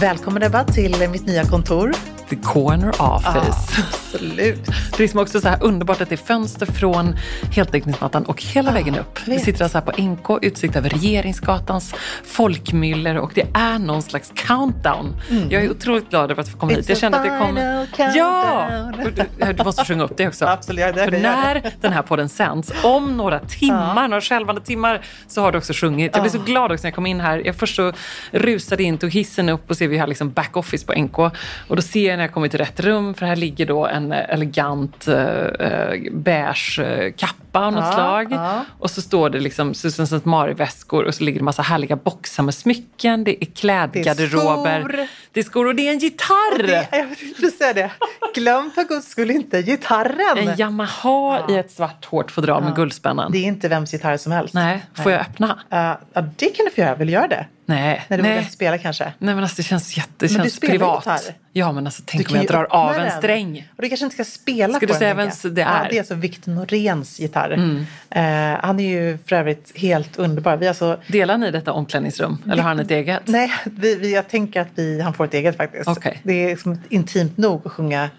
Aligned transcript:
Välkommen 0.00 0.42
Ebba 0.42 0.64
till 0.64 1.08
mitt 1.10 1.26
nya 1.26 1.44
kontor. 1.44 1.92
The 2.28 2.36
corner 2.36 2.88
office. 2.88 3.68
Ah, 3.78 4.03
absolut. 4.14 4.66
Det 4.66 4.96
är 4.96 4.98
liksom 5.02 5.20
också 5.20 5.40
så 5.40 5.48
här 5.48 5.58
underbart 5.62 6.00
att 6.00 6.08
det 6.08 6.14
är 6.14 6.26
fönster 6.26 6.66
från 6.66 7.16
heltäckningsmattan 7.52 8.24
och 8.24 8.42
hela 8.42 8.70
Ah, 8.70 8.74
vägen 8.74 8.98
upp. 8.98 9.18
Vi 9.26 9.38
sitter 9.38 9.62
alltså 9.64 9.78
här 9.78 9.84
på 9.84 10.02
NK, 10.02 10.44
utsikt 10.44 10.76
över 10.76 10.88
Regeringsgatans 10.90 11.94
folkmyller 12.24 13.18
och 13.18 13.30
det 13.34 13.46
är 13.54 13.78
någon 13.78 14.02
slags 14.02 14.32
countdown. 14.34 15.16
Jag 15.50 15.64
är 15.64 15.70
otroligt 15.70 16.10
glad 16.10 16.30
över 16.30 16.42
att 16.42 16.48
få 16.48 16.58
komma 16.58 16.72
Mm. 16.72 16.80
It's 16.80 16.82
hit. 16.82 16.88
Jag 16.88 16.98
kände 16.98 17.18
att 17.18 17.24
det 17.24 17.38
kom... 17.38 17.48
final 17.56 17.86
Ja! 18.16 18.66
countdown. 18.96 19.26
Du, 19.46 19.52
du 19.52 19.64
måste 19.64 19.84
sjunga 19.84 20.04
upp 20.04 20.16
det 20.16 20.28
också. 20.28 20.44
Absolut, 20.46 20.84
ja, 20.84 20.92
För 20.92 20.98
jag 21.12 21.12
gör. 21.12 21.20
när 21.22 21.62
den 21.80 21.92
här 21.92 22.02
podden 22.02 22.28
sänds, 22.28 22.72
om 22.82 23.16
några 23.16 23.38
timmar, 23.38 24.08
några 24.08 24.20
skälvande 24.20 24.60
timmar, 24.60 25.00
så 25.28 25.40
har 25.40 25.52
du 25.52 25.58
också 25.58 25.72
sjungit. 25.72 26.10
Jag 26.14 26.22
blev 26.22 26.30
så 26.32 26.38
glad 26.38 26.72
också 26.72 26.82
när 26.82 26.88
jag 26.90 26.94
kom 26.94 27.06
in 27.06 27.20
här. 27.20 27.42
Jag 27.44 27.56
först 27.56 27.76
så 27.76 27.92
rusade 28.30 28.82
in, 28.82 28.98
tog 28.98 29.10
hissen 29.10 29.48
upp 29.48 29.70
och 29.70 29.76
ser 29.76 29.88
vi 29.88 29.98
har 29.98 30.06
liksom 30.06 30.30
backoffice 30.30 30.86
på 30.86 30.92
NK. 30.92 31.18
Och 31.68 31.76
då 31.76 31.82
ser 31.82 32.08
jag 32.08 32.16
när 32.16 32.24
jag 32.24 32.32
kommer 32.32 32.48
till 32.48 32.58
rätt 32.58 32.80
rum, 32.80 33.14
för 33.14 33.26
här 33.26 33.36
ligger 33.36 33.66
då 33.66 33.86
en 33.86 34.03
eh, 34.12 34.34
elegant 34.34 35.08
eh, 35.08 35.16
eh, 35.46 36.12
beige 36.12 36.78
eh, 36.78 37.12
kappa 37.12 37.66
av 37.66 37.72
något 37.72 37.84
Ja, 37.84 37.92
slag. 37.92 38.32
ja. 38.32 38.64
Och 38.78 38.90
så 38.90 39.02
står 39.02 39.30
det 39.30 39.40
liksom 39.40 39.74
Susan 39.74 40.04
St. 40.04 40.20
Mari-väskor 40.28 41.04
och 41.04 41.14
så 41.14 41.24
ligger 41.24 41.38
det 41.40 41.44
massa 41.44 41.62
härliga 41.62 41.96
boxar 41.96 42.42
med 42.42 42.54
smycken. 42.54 43.24
Det 43.24 43.44
är 43.44 43.46
klädgarderober. 43.46 44.80
skor. 44.80 45.06
Det 45.32 45.40
är 45.40 45.44
skor 45.44 45.66
och 45.66 45.74
det 45.74 45.88
är 45.88 45.92
en 45.92 45.98
gitarr! 45.98 46.62
Det, 46.66 46.88
jag 46.92 47.06
vill 47.40 47.52
säga 47.52 47.72
det. 47.72 47.90
Glöm 48.34 48.70
för 48.74 48.84
guds 48.84 49.08
skull 49.08 49.30
inte 49.30 49.62
gitarren. 49.62 50.48
En 50.48 50.58
Yamaha 50.58 51.40
i 51.48 51.56
ett 51.56 51.70
svart 51.70 52.04
hårt 52.04 52.30
fodral 52.30 52.64
med 52.64 52.74
guldspännan. 52.76 53.32
Det 53.32 53.38
är 53.38 53.42
inte 53.44 53.68
vems 53.68 53.92
gitarr 53.92 54.16
som 54.16 54.32
helst. 54.32 54.54
Nej, 54.54 54.84
får 54.94 55.12
jag 55.12 55.20
öppna? 55.20 55.46
Uh, 55.72 55.78
ja, 56.12 56.20
det 56.36 56.46
kan 56.56 56.64
du 56.66 56.70
få 56.70 56.80
göra. 56.80 56.94
Vill 56.94 57.06
du 57.06 57.12
göra 57.12 57.28
det? 57.28 57.46
Nej. 57.66 58.04
Nej, 58.08 58.16
du 58.16 58.22
nej. 58.22 58.44
spela 58.44 58.78
kanske? 58.78 59.04
Nej 59.18 59.34
men 59.34 59.44
alltså 59.44 59.56
det 59.56 59.62
känns 59.62 59.96
jätte, 59.96 60.10
det 60.18 60.26
Men 60.26 60.36
du 60.36 60.42
känns 60.42 60.54
spelar 60.54 60.72
privat. 60.72 60.98
gitarr. 61.06 61.34
Ja 61.52 61.72
men 61.72 61.86
alltså 61.86 62.02
Du 62.02 62.06
tänk 62.12 62.30
om 62.30 62.36
jag 62.36 62.46
drar 62.46 62.64
av 62.70 62.94
en 62.94 63.10
sträng. 63.10 63.68
Och 63.76 63.82
du 63.82 63.88
kanske 63.88 64.04
inte 64.06 64.14
ska 64.14 64.24
spela 64.24 64.74
Ska 64.78 64.86
på 64.86 64.92
du 64.92 64.98
säga 64.98 65.14
den. 65.14 65.16
vems 65.16 65.42
det 65.42 65.62
är? 65.62 65.66
Mm. 65.66 65.82
Ja, 65.82 65.86
det 65.90 65.96
är 65.96 66.00
alltså 66.00 66.14
Victor 66.14 66.52
Noréns 66.52 67.20
gitarr. 67.20 67.52
Eh, 68.10 68.22
han 68.60 68.80
är 68.80 68.88
ju 68.88 69.18
för 69.26 69.36
övrigt 69.36 69.72
helt 69.78 70.16
underbar. 70.16 70.56
Vi 70.56 70.68
alltså, 70.68 71.00
Delar 71.06 71.38
ni 71.38 71.50
detta 71.50 71.72
omklädningsrum? 71.72 72.38
Eller 72.44 72.62
har 72.62 72.68
han 72.68 72.80
ett 72.80 72.90
eget? 72.90 73.22
nej, 73.24 73.50
vi, 73.64 73.94
vi, 73.94 74.14
jag 74.14 74.28
tänker 74.28 74.60
att 74.60 74.68
vi, 74.74 75.00
han 75.00 75.14
får 75.14 75.24
ett 75.24 75.34
eget 75.34 75.56
faktiskt. 75.56 75.88
Okej. 75.88 76.20
Det 76.22 76.32
är 76.44 76.48
liksom 76.48 76.82
intimt 76.88 77.36
nog 77.36 77.66
att 77.66 77.72
sjunga 77.72 78.10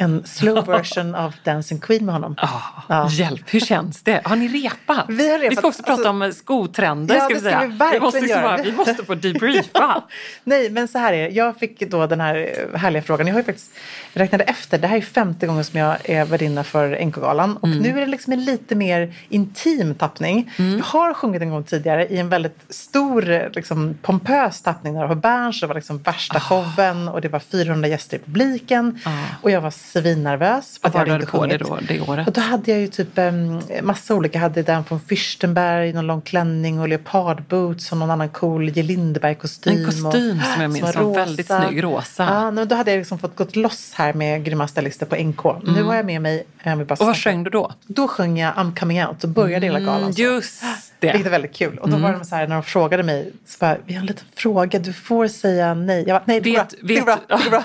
en 0.00 0.24
slow 0.26 0.66
version 0.66 1.14
av 1.14 1.34
Dancing 1.44 1.80
Queen 1.80 2.04
med 2.06 2.14
honom. 2.14 2.34
Ah, 2.38 2.48
Ja. 2.88 3.08
Hjälp, 3.10 3.54
hur 3.54 3.60
känns 3.60 4.02
det? 4.02 4.20
Har 4.24 4.36
ni 4.36 4.48
repat? 4.48 5.04
Vi 5.08 5.30
har 5.32 5.38
repat. 5.38 5.52
Vi 5.52 5.56
ska 5.56 5.68
också 5.68 5.82
prata 5.82 5.92
Alltså- 5.92 6.08
om 6.26 6.32
skotrender. 6.32 7.14
Ja, 7.14 7.20
ska 7.24 7.34
vi, 7.34 7.40
säga. 7.40 7.60
vi 7.66 7.76
verkligen 7.76 8.02
måste 8.04 8.18
göra. 8.18 8.42
bara, 8.42 8.56
vi 8.62 8.72
måste 8.72 9.04
få 9.04 9.14
debriefa. 9.14 10.02
Nej, 10.44 10.70
men 10.70 10.88
så 10.88 10.98
här 10.98 11.12
är 11.12 11.22
det. 11.28 11.34
Jag 11.34 11.56
fick 11.58 11.90
då 11.90 12.06
den 12.06 12.20
här 12.20 12.66
härliga 12.76 13.02
frågan. 13.02 13.26
Jag 13.26 13.34
har 13.34 13.40
ju 13.40 13.44
faktiskt 13.44 13.72
jag 14.12 14.20
räknade 14.22 14.44
efter. 14.44 14.78
Det 14.78 14.86
här 14.86 14.96
är 14.96 15.00
femte 15.00 15.46
gången 15.46 15.64
som 15.64 15.78
jag 15.80 15.96
är 16.10 16.24
värdinna 16.24 16.64
för 16.64 17.04
NK-galan. 17.04 17.56
Och 17.56 17.68
Mm. 17.68 17.78
nu 17.78 17.88
är 17.88 18.00
det 18.00 18.06
liksom 18.06 18.32
en 18.32 18.44
lite 18.44 18.74
mer 18.74 19.14
intim 19.28 19.94
tappning. 19.94 20.50
Jag 20.56 20.84
har 20.84 21.14
sjungit 21.14 21.42
en 21.42 21.50
gång 21.50 21.64
tidigare 21.64 22.06
i 22.06 22.18
en 22.18 22.28
väldigt 22.28 22.58
stor, 22.68 23.50
liksom, 23.54 23.94
pompös 24.02 24.62
tappning. 24.62 24.94
Där 24.94 25.00
det 25.00 25.06
var 25.08 25.14
Berns, 25.14 25.60
det 25.60 25.66
var 25.66 25.74
liksom 25.74 25.98
värsta 25.98 26.40
showen 26.40 27.08
och 27.08 27.20
det 27.20 27.28
var 27.28 27.38
400 27.38 27.88
gäster 27.88 28.16
i 28.16 28.20
publiken. 28.20 29.00
Ah. 29.04 29.10
Och 29.42 29.50
jag 29.50 29.60
var 29.60 29.70
svinnervös. 29.92 30.78
för 30.82 30.88
Vad 30.90 30.92
var 30.92 31.06
det 31.14 31.18
du 31.18 31.26
på 31.26 31.40
sjungit. 31.40 31.60
då, 31.60 31.78
det 31.88 32.00
året? 32.00 32.26
Och 32.26 32.32
då 32.32 32.40
hade 32.40 32.70
jag 32.70 32.80
ju 32.80 32.86
typ 32.88 33.08
um, 33.18 33.60
massa 33.82 34.14
olika. 34.14 34.38
Jag 34.38 34.42
hade 34.42 34.62
den 34.62 34.84
från 34.84 35.00
Fürstenberg, 35.00 35.94
någon 35.94 36.06
lång 36.06 36.20
klänning 36.20 36.80
och 36.80 36.88
leopardboots 36.88 37.92
och 37.92 37.98
någon 37.98 38.10
annan 38.10 38.28
cool 38.28 38.68
J. 38.68 38.82
Lindeberg-kostym. 38.82 39.78
En 39.78 39.84
kostym 39.86 40.38
och, 40.38 40.44
som 40.52 40.62
jag 40.62 40.70
minns 40.70 40.96
var 40.96 41.14
väldigt 41.14 41.46
snygg, 41.46 41.84
rosa. 41.84 42.24
Ja, 42.24 42.50
men 42.50 42.68
då 42.68 42.74
hade 42.74 42.90
jag 42.90 42.98
liksom 42.98 43.18
fått 43.18 43.36
gått 43.36 43.56
loss 43.56 43.92
här 43.94 44.12
med 44.12 44.44
grymma 44.44 44.68
stylister 44.68 45.06
på 45.06 45.16
NK. 45.16 45.44
Nu 45.64 45.82
har 45.82 45.94
jag 45.94 46.06
med 46.06 46.22
mig... 46.22 46.46
Jag 46.62 46.76
vill 46.76 46.86
bara 46.86 46.94
Mm. 46.98 47.00
Och 47.00 47.06
vad 47.06 47.16
sjöng 47.16 47.44
du 47.44 47.50
då? 47.50 47.72
Då 47.86 48.08
sjöng 48.08 48.38
jag 48.38 48.54
I'm 48.54 48.76
coming 48.78 49.04
out 49.06 49.24
och 49.24 49.30
började 49.30 49.66
hela 49.66 49.80
galan. 49.80 50.14
så. 50.14 50.22
Mm, 50.22 50.34
Just 50.34 50.62
Vilket 51.00 51.20
är 51.20 51.24
det. 51.24 51.30
väldigt 51.30 51.52
kul. 51.54 51.78
Och 51.78 51.90
då 51.90 51.96
var 51.96 52.12
de 52.12 52.24
så 52.24 52.34
här, 52.36 52.46
när 52.46 52.54
de 52.54 52.62
frågade 52.62 53.02
mig, 53.02 53.32
så 53.46 53.56
bara, 53.60 53.76
vi 53.86 53.94
har 53.94 54.00
en 54.00 54.06
liten 54.06 54.24
fråga, 54.36 54.78
du 54.78 54.92
får 54.92 55.28
säga 55.28 55.74
nej. 55.74 56.04
Jag 56.06 56.14
bara, 56.20 56.22
nej 56.26 56.40
det 56.40 56.50
går 56.50 56.58
Vet- 56.58 56.70
bra. 56.70 56.78
Det 56.88 56.94
går 56.94 57.06
vet- 57.06 57.28
bra. 57.28 57.36
Det 57.38 57.44
går 57.44 57.50
bra. 57.50 57.64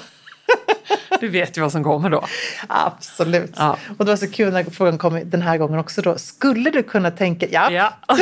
Du 1.19 1.27
vet 1.27 1.57
ju 1.57 1.61
vad 1.61 1.71
som 1.71 1.83
kommer 1.83 2.09
då. 2.09 2.25
Absolut. 2.67 3.53
Ja. 3.57 3.77
Och 3.97 4.05
det 4.05 4.11
var 4.11 4.17
så 4.17 4.31
kul 4.31 4.53
när 4.53 4.63
frågan 4.63 4.97
kom 4.97 5.21
den 5.29 5.41
här 5.41 5.57
gången 5.57 5.79
också 5.79 6.01
då. 6.01 6.17
Skulle 6.17 6.69
du 6.69 6.83
kunna 6.83 7.11
tänka, 7.11 7.45
ja. 7.51 7.71
Ja. 7.71 7.93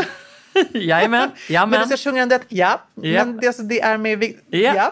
Jajamän. 0.73 1.21
Men 1.21 1.29
du 1.47 1.53
Jajamän. 1.53 1.87
ska 1.87 1.97
sjunga 1.97 2.21
en 2.21 2.29
duett, 2.29 2.45
ja. 2.49 2.81
Ja. 2.95 3.25
Men 3.25 3.37
det, 3.37 3.47
alltså, 3.47 3.61
det 3.63 3.81
är 3.81 3.97
med, 3.97 4.19
vi- 4.19 4.37
Ja. 4.49 4.91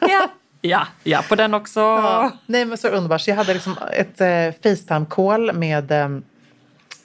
ja. 0.00 0.28
Ja. 0.60 0.86
Ja, 1.02 1.22
på 1.28 1.34
den 1.34 1.54
också. 1.54 1.80
Ja. 1.80 2.30
Nej 2.46 2.64
men 2.64 2.78
så 2.78 2.88
underbart. 2.88 3.20
Så 3.20 3.30
jag 3.30 3.36
hade 3.36 3.54
liksom 3.54 3.76
ett 3.92 4.20
eh, 4.20 4.26
Facetime-call 4.62 5.52
med 5.52 5.90
eh, 5.92 6.08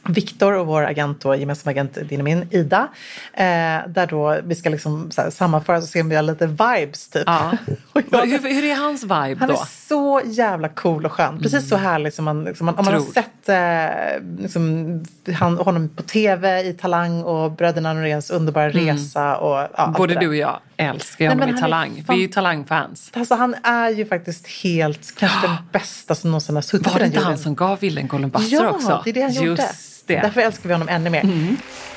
Viktor 0.07 0.53
och 0.53 0.67
vår 0.67 0.85
agent 0.85 1.21
då, 1.21 1.35
gemensamma 1.35 1.71
agent 1.71 1.97
din 2.09 2.19
och 2.19 2.23
min, 2.23 2.47
Ida. 2.51 2.87
Eh, 3.33 3.43
där 3.87 4.07
då 4.07 4.39
vi 4.43 4.55
ska 4.55 4.69
liksom 4.69 5.11
så 5.11 5.21
här, 5.21 5.29
sammanföra 5.29 5.77
och 5.77 5.83
se 5.83 6.01
om 6.01 6.09
vi 6.09 6.15
har 6.15 6.23
lite 6.23 6.47
vibes 6.47 7.07
typ. 7.09 7.23
Ja. 7.25 7.51
Jag- 8.11 8.25
Hur, 8.25 8.39
hur 8.53 8.63
är 8.63 8.75
hans 8.75 9.03
vibe 9.03 9.35
då? 9.47 9.65
Är 9.93 10.21
så 10.25 10.31
jävla 10.31 10.69
cool 10.69 11.05
och 11.05 11.11
skön. 11.11 11.39
Precis 11.41 11.69
så 11.69 11.75
härlig 11.77 12.13
som 12.13 12.25
man, 12.25 12.43
liksom, 12.43 12.65
man 12.65 12.75
om 12.75 12.85
man 12.85 12.93
har 12.93 13.01
sett 13.01 13.49
eh, 13.49 14.41
liksom, 14.43 15.03
han, 15.39 15.57
honom 15.57 15.89
på 15.89 16.03
tv 16.03 16.61
i 16.67 16.73
Talang 16.73 17.23
och 17.23 17.51
Bröderna 17.51 17.93
Noréns 17.93 18.29
underbara 18.31 18.69
resa. 18.69 19.37
Och, 19.37 19.55
ja, 19.57 19.67
allt 19.75 19.97
Både 19.97 20.15
du 20.15 20.27
och 20.27 20.35
jag 20.35 20.59
älskar 20.77 21.25
Nej, 21.25 21.33
honom 21.35 21.45
men 21.49 21.57
i 21.57 21.61
Talang. 21.61 22.03
fan- 22.07 22.15
Vi 22.15 22.23
är 22.23 22.27
ju 22.27 22.33
Talang-fans. 22.33 23.11
Alltså 23.13 23.35
han 23.35 23.55
är 23.63 23.89
ju 23.89 24.05
faktiskt 24.05 24.47
helt, 24.47 25.15
kanske 25.17 25.47
den 25.47 25.55
bästa 25.71 26.15
som 26.15 26.31
någonsin 26.31 26.55
har 26.55 26.61
suttit 26.61 26.91
Var 26.93 26.99
det 26.99 27.05
inte 27.05 27.19
han 27.19 27.37
som 27.37 27.55
gav 27.55 27.79
Willen 27.79 28.07
Golden 28.07 28.29
Buzzer 28.29 28.63
Ja, 28.63 28.69
också? 28.69 29.01
det 29.03 29.09
är 29.09 29.13
det 29.13 29.21
han 29.21 29.33
gjorde. 29.33 29.49
Just 29.61 30.07
det. 30.07 30.19
Därför 30.21 30.41
älskar 30.41 30.67
vi 30.69 30.73
honom 30.73 30.89
ännu 30.89 31.09
mer. 31.09 31.55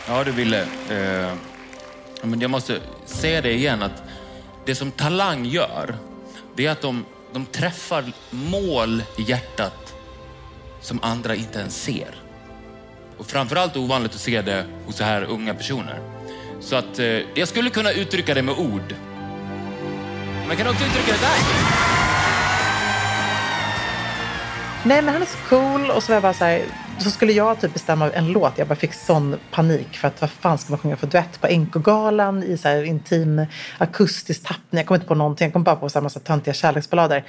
Ja 0.08 0.24
du 0.24 0.30
Ville, 0.30 0.62
eh, 0.62 1.32
men 2.22 2.40
jag 2.40 2.50
måste 2.50 2.78
säga 3.06 3.40
det 3.40 3.52
igen 3.52 3.82
att 3.82 4.02
det 4.66 4.74
som 4.74 4.90
Talang 4.90 5.44
gör, 5.44 5.94
det 6.56 6.66
är 6.66 6.70
att 6.70 6.80
de, 6.82 7.04
de 7.36 7.46
träffar 7.46 8.04
mål 8.30 9.02
i 9.18 9.22
hjärtat 9.22 9.94
som 10.80 11.02
andra 11.02 11.34
inte 11.34 11.58
ens 11.58 11.82
ser. 11.82 12.14
Och 13.18 13.26
framförallt 13.26 13.76
ovanligt 13.76 14.14
att 14.14 14.20
se 14.20 14.42
det 14.42 14.64
hos 14.86 14.96
så 14.96 15.04
här 15.04 15.22
unga 15.22 15.54
personer. 15.54 16.00
Så 16.60 16.76
att 16.76 16.98
eh, 16.98 17.06
jag 17.34 17.48
skulle 17.48 17.70
kunna 17.70 17.92
uttrycka 17.92 18.34
det 18.34 18.42
med 18.42 18.54
ord. 18.58 18.94
Men 20.38 20.48
jag 20.48 20.58
kan 20.58 20.66
också 20.66 20.84
uttrycka 20.84 21.12
det 21.12 21.20
där. 21.20 21.38
Nej 24.84 25.02
men 25.02 25.08
han 25.08 25.22
är 25.22 25.26
så 25.26 25.38
cool 25.48 25.90
och 25.90 26.02
så 26.02 26.08
var 26.08 26.14
jag 26.14 26.22
bara 26.22 26.34
så 26.34 26.44
här, 26.44 26.62
så 26.98 27.10
skulle 27.10 27.32
jag 27.32 27.60
typ 27.60 27.72
bestämma 27.72 28.10
en 28.10 28.32
låt. 28.32 28.58
Jag 28.58 28.68
bara 28.68 28.74
fick 28.74 28.94
sån 28.94 29.36
panik 29.50 29.96
för 29.96 30.08
att 30.08 30.20
vad 30.20 30.30
fan 30.30 30.58
ska 30.58 30.72
man 30.72 30.78
sjunga 30.78 30.96
för 30.96 31.06
duett 31.06 31.40
på 31.40 31.46
NK-galan 31.46 32.42
i 32.42 32.58
så 32.58 32.68
här 32.68 32.82
intim 32.82 33.46
akustisk 33.78 34.46
tappning. 34.46 34.78
Jag 34.78 34.86
kom 34.86 34.94
inte 34.94 35.06
på 35.06 35.14
någonting, 35.14 35.44
jag 35.44 35.52
kom 35.52 35.64
bara 35.64 35.76
på 35.76 35.88
så 35.88 35.98
här 35.98 36.02
massa 36.02 36.20
töntiga 36.20 36.54
kärleksballader. 36.54 37.24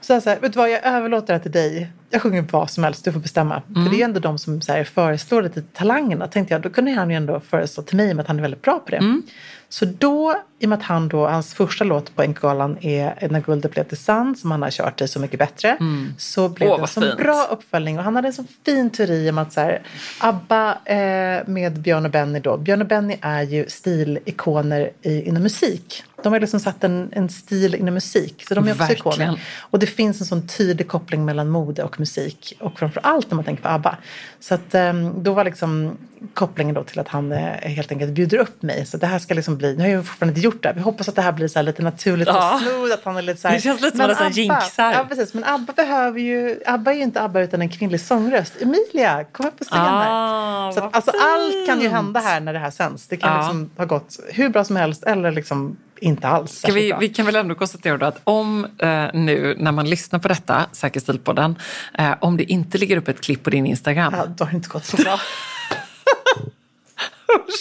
Så 0.00 0.12
jag 0.12 0.22
så 0.22 0.30
här, 0.30 0.40
vet 0.40 0.52
du 0.52 0.58
vad, 0.58 0.70
jag 0.70 0.86
överlåter 0.86 1.34
det 1.34 1.40
till 1.40 1.52
dig. 1.52 1.90
Jag 2.10 2.22
sjunger 2.22 2.46
vad 2.50 2.70
som 2.70 2.84
helst, 2.84 3.04
du 3.04 3.12
får 3.12 3.20
bestämma. 3.20 3.62
För 3.66 3.90
det 3.90 3.96
är 3.96 3.98
ju 3.98 4.02
ändå 4.02 4.20
de 4.20 4.38
som 4.38 4.60
så 4.60 4.72
här, 4.72 4.84
föreslår 4.84 5.42
det 5.42 5.48
till 5.48 5.62
talangerna. 5.62 6.26
Tänkte 6.26 6.54
jag, 6.54 6.62
då 6.62 6.70
kunde 6.70 6.90
han 6.90 7.10
ju 7.10 7.16
ändå 7.16 7.40
föreslå 7.40 7.82
till 7.82 7.96
mig 7.96 8.14
med 8.14 8.22
att 8.22 8.28
han 8.28 8.38
är 8.38 8.42
väldigt 8.42 8.62
bra 8.62 8.78
på 8.78 8.90
det. 8.90 9.20
Så 9.68 9.84
då 9.84 10.36
i 10.58 10.64
och 10.64 10.68
med 10.68 10.78
att 10.78 10.84
han 10.84 11.08
då, 11.08 11.26
hans 11.26 11.54
första 11.54 11.84
låt 11.84 12.14
på 12.16 12.22
Enkogalan 12.22 12.78
är 12.80 13.28
När 13.30 13.40
guldet 13.40 13.70
blev 13.70 13.84
till 13.84 13.96
sand 13.96 14.38
som 14.38 14.50
han 14.50 14.62
har 14.62 14.70
kört 14.70 15.00
i 15.00 15.08
Så 15.08 15.20
mycket 15.20 15.38
bättre. 15.38 15.78
Så 16.18 16.48
blev 16.48 16.70
Åh, 16.70 16.76
det 16.76 16.82
en 16.82 16.88
så 16.88 17.00
fint. 17.00 17.16
bra 17.16 17.48
uppföljning 17.50 17.98
och 17.98 18.04
han 18.04 18.16
hade 18.16 18.28
en 18.28 18.34
så 18.34 18.44
fin 18.64 18.90
teori 18.90 19.30
om 19.30 19.38
att 19.38 19.52
så 19.52 19.60
här, 19.60 19.82
ABBA 20.18 20.78
eh, 20.84 21.48
med 21.48 21.80
Björn 21.80 22.04
och 22.04 22.10
Benny 22.10 22.40
då. 22.40 22.56
Björn 22.56 22.80
och 22.80 22.88
Benny 22.88 23.16
är 23.20 23.42
ju 23.42 23.68
stilikoner 23.68 24.90
i, 25.02 25.22
inom 25.22 25.42
musik. 25.42 26.02
De 26.22 26.32
har 26.32 26.40
liksom 26.40 26.60
satt 26.60 26.84
en, 26.84 27.08
en 27.12 27.28
stil 27.28 27.74
inom 27.74 27.94
musik. 27.94 28.44
Så 28.48 28.54
de 28.54 28.68
är 28.68 28.72
också 28.72 28.84
Verkligen. 28.84 29.12
ikoner. 29.12 29.40
Och 29.60 29.78
det 29.78 29.86
finns 29.86 30.20
en 30.20 30.26
sån 30.26 30.48
tydlig 30.48 30.88
koppling 30.88 31.24
mellan 31.24 31.48
mode 31.48 31.82
och 31.82 32.00
musik. 32.00 32.56
Och 32.60 32.78
framför 32.78 33.00
allt 33.04 33.30
när 33.30 33.34
man 33.36 33.44
tänker 33.44 33.62
på 33.62 33.68
ABBA. 33.68 33.96
Så 34.40 34.54
att, 34.54 34.74
ehm, 34.74 35.22
då 35.22 35.32
var 35.32 35.44
liksom 35.44 35.96
kopplingen 36.34 36.74
då 36.74 36.84
till 36.84 36.98
att 37.00 37.08
han 37.08 37.32
eh, 37.32 37.38
helt 37.60 37.92
enkelt 37.92 38.12
bjuder 38.12 38.38
upp 38.38 38.62
mig. 38.62 38.86
Så 38.86 38.96
det 38.96 39.06
här 39.06 39.18
ska 39.18 39.34
liksom 39.34 39.56
bli, 39.56 39.76
nu 39.76 39.82
har 39.82 39.88
jag 39.88 40.06
fortfarande 40.06 40.30
inte 40.30 40.45
gjort 40.46 40.62
det. 40.62 40.72
Vi 40.72 40.80
hoppas 40.80 41.08
att 41.08 41.14
det 41.14 41.22
här 41.22 41.32
blir 41.32 41.48
så 41.48 41.58
här 41.58 41.64
lite 41.64 41.82
naturligt 41.82 42.28
Ja. 42.28 42.54
och 42.54 42.60
smooth. 42.60 42.92
Att 42.94 43.04
han 43.04 43.16
är 43.16 43.22
lite 43.22 43.40
så 43.40 43.48
här, 43.48 43.54
Det 43.54 43.60
känns 43.60 43.80
lite 43.80 43.96
som 43.96 44.10
att 44.10 44.16
han 44.16 44.32
jinxar. 44.32 44.92
Ja, 44.92 45.04
precis. 45.08 45.34
Men 45.34 45.44
ABBA 45.44 45.72
behöver 45.72 46.20
ju, 46.20 46.60
ABBA 46.66 46.90
är 46.92 46.96
ju 46.96 47.02
inte 47.02 47.22
ABBA 47.22 47.40
utan 47.40 47.62
en 47.62 47.68
kvinnlig 47.68 48.00
sångröst. 48.00 48.52
Emilia, 48.62 49.24
kom 49.24 49.46
upp 49.46 49.58
på 49.58 49.64
scen 49.64 49.78
här. 49.78 50.06
Ah, 50.08 50.72
Så 50.72 50.80
att, 50.84 50.96
alltså, 50.96 51.10
allt 51.10 51.66
kan 51.66 51.80
ju 51.80 51.88
hända 51.88 52.20
här 52.20 52.40
när 52.40 52.52
det 52.52 52.58
här 52.58 52.70
sänds. 52.70 53.08
Det 53.08 53.16
kan 53.16 53.32
Ja. 53.32 53.38
liksom 53.38 53.70
ha 53.76 53.84
gått 53.84 54.16
hur 54.32 54.48
bra 54.48 54.64
som 54.64 54.76
helst 54.76 55.02
eller 55.02 55.30
liksom 55.32 55.76
inte 56.00 56.28
alls. 56.28 56.64
Vi, 56.68 56.94
vi 57.00 57.08
kan 57.08 57.26
väl 57.26 57.36
ändå 57.36 57.54
konstatera 57.54 58.06
att 58.06 58.20
om 58.24 58.64
eh, 58.78 59.04
nu 59.14 59.56
när 59.58 59.72
man 59.72 59.90
lyssnar 59.90 60.18
på 60.18 60.28
detta, 60.28 60.66
Säker 60.72 61.00
stilpodden, 61.00 61.56
eh, 61.98 62.12
om 62.20 62.36
det 62.36 62.44
inte 62.44 62.78
ligger 62.78 62.96
upp 62.96 63.08
ett 63.08 63.20
klipp 63.20 63.42
på 63.42 63.50
din 63.50 63.66
Instagram. 63.66 64.14
Ja, 64.16 64.26
då 64.26 64.44
har 64.44 64.50
det 64.50 64.56
inte 64.56 64.68
gått 64.68 64.84
så 64.84 64.96
bra. 65.02 65.20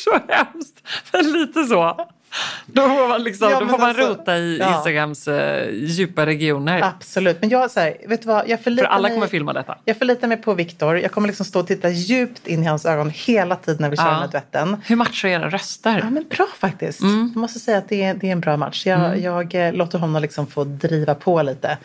så 0.05 0.19
hemskt, 0.27 0.87
men 1.13 1.31
lite 1.31 1.63
så. 1.63 2.07
Då 2.65 2.81
får 2.81 3.07
man, 3.09 3.23
liksom, 3.23 3.49
Ja, 3.49 3.59
då 3.59 3.67
får 3.67 3.77
man 3.77 3.89
alltså, 3.89 4.07
rota 4.07 4.37
i 4.37 4.57
ja. 4.57 4.75
Instagrams 4.77 5.27
eh, 5.27 5.69
djupa 5.73 6.25
regioner. 6.25 6.81
Absolut. 6.83 7.37
Men 7.41 7.49
jag, 7.49 7.71
så 7.71 7.79
här, 7.79 7.97
vet 8.07 8.21
du 8.21 8.27
vad, 8.27 8.49
jag 8.49 8.59
För 8.59 8.63
förlitar, 8.63 8.87
alla 8.89 9.01
mig, 9.01 9.11
kommer 9.11 9.27
filma 9.27 9.53
detta. 9.53 9.77
jag 9.85 9.97
förlitar 9.97 10.27
mig 10.27 10.37
på 10.37 10.53
Viktor. 10.53 10.99
Jag 10.99 11.11
kommer 11.11 11.27
liksom 11.27 11.45
stå 11.45 11.59
och 11.59 11.67
titta 11.67 11.89
djupt 11.89 12.47
in 12.47 12.63
i 12.63 12.65
hans 12.65 12.85
ögon 12.85 13.09
hela 13.09 13.55
tiden 13.55 13.81
när 13.81 13.89
vi 13.89 13.97
kör 13.97 14.03
Ja. 14.05 14.11
den 14.11 14.19
här 14.21 14.27
duetten. 14.27 14.81
Hur 14.85 14.95
matchar 14.95 15.29
era 15.29 15.49
röster? 15.49 15.99
Ja, 16.03 16.09
men 16.09 16.25
bra 16.29 16.47
faktiskt. 16.57 17.01
Mm. 17.01 17.31
Jag 17.33 17.41
måste 17.41 17.59
säga 17.59 17.77
att 17.77 17.89
det 17.89 18.03
är, 18.03 18.13
det 18.13 18.27
är 18.27 18.31
en 18.31 18.39
bra 18.41 18.57
match. 18.57 18.85
Jag, 18.85 19.19
jag 19.19 19.55
eh, 19.67 19.73
låter 19.73 19.99
honom 19.99 20.21
liksom 20.21 20.47
få 20.47 20.63
driva 20.63 21.15
på 21.15 21.41
lite. 21.41 21.77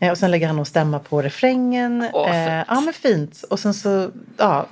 Eh, 0.00 0.10
och 0.10 0.18
sen 0.18 0.30
lägger 0.30 0.46
han 0.46 0.58
och 0.58 0.66
stämma 0.68 0.98
på 0.98 1.22
refrängen. 1.22 2.08
Åh, 2.12 2.36
eh, 2.36 2.64
ja, 2.68 2.80
men 2.80 2.94
fint. 2.94 3.44
Och 3.50 3.58
sen 3.60 3.74
så, 3.74 4.10
ja, 4.36 4.66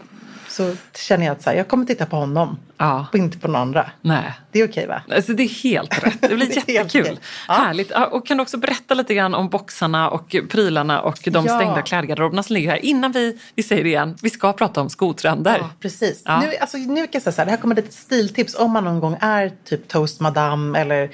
så 0.57 0.77
känner 0.97 1.27
jag 1.27 1.33
att 1.33 1.43
så 1.43 1.51
här, 1.51 1.57
jag 1.57 1.69
kommer 1.69 1.87
titta 1.87 2.07
på 2.07 2.17
honom 2.17 2.59
Ja. 2.77 3.07
och 3.13 3.19
inte 3.19 3.39
på 3.39 3.49
någon 3.49 3.61
andra. 3.63 3.91
Nej. 4.01 4.33
Det 4.53 4.61
är 4.61 4.69
okej 4.69 4.87
va? 4.87 5.03
Alltså 5.15 5.33
det 5.33 5.43
är 5.43 5.49
helt 5.63 6.07
rätt. 6.07 6.21
Det 6.21 6.29
blir 6.35 6.47
Det 6.67 6.73
jättekul. 6.73 7.19
Ja. 7.49 7.55
Härligt. 7.55 7.93
Och 8.11 8.27
kan 8.27 8.37
du 8.37 8.43
också 8.43 8.57
berätta 8.57 8.95
lite 8.95 9.15
grann 9.15 9.35
om 9.35 9.49
boxarna 9.49 10.11
och 10.11 10.37
prylarna 10.51 11.01
och 11.01 11.19
de 11.25 11.47
Ja. 11.47 11.57
stängda 11.59 11.83
klädgarderoberna 11.83 12.43
som 12.43 12.55
ligger 12.55 12.71
här. 12.71 12.85
Innan 12.85 13.13
vi, 13.13 13.39
vi 13.55 13.63
säger 13.63 13.83
det 13.83 13.89
igen, 13.89 14.17
vi 14.23 14.31
ska 14.31 14.53
prata 14.53 14.81
om 14.81 14.91
skotrender. 14.91 15.59
Ja, 15.59 15.71
precis. 15.81 16.23
Ja. 16.25 16.41
Nu, 16.41 16.57
alltså, 16.61 16.77
nu 16.79 17.01
kan 17.07 17.09
jag 17.13 17.23
säga 17.23 17.33
så 17.33 17.41
här, 17.41 17.45
det 17.47 17.51
här 17.51 17.59
kommer 17.59 17.79
ett 17.79 17.93
stiltips 17.93 18.55
om 18.55 18.73
man 18.73 18.85
någon 18.85 19.01
gång 19.01 19.17
är 19.21 19.53
typ 19.65 19.89
toast 19.89 20.21
madame 20.21 20.79
eller 20.81 21.11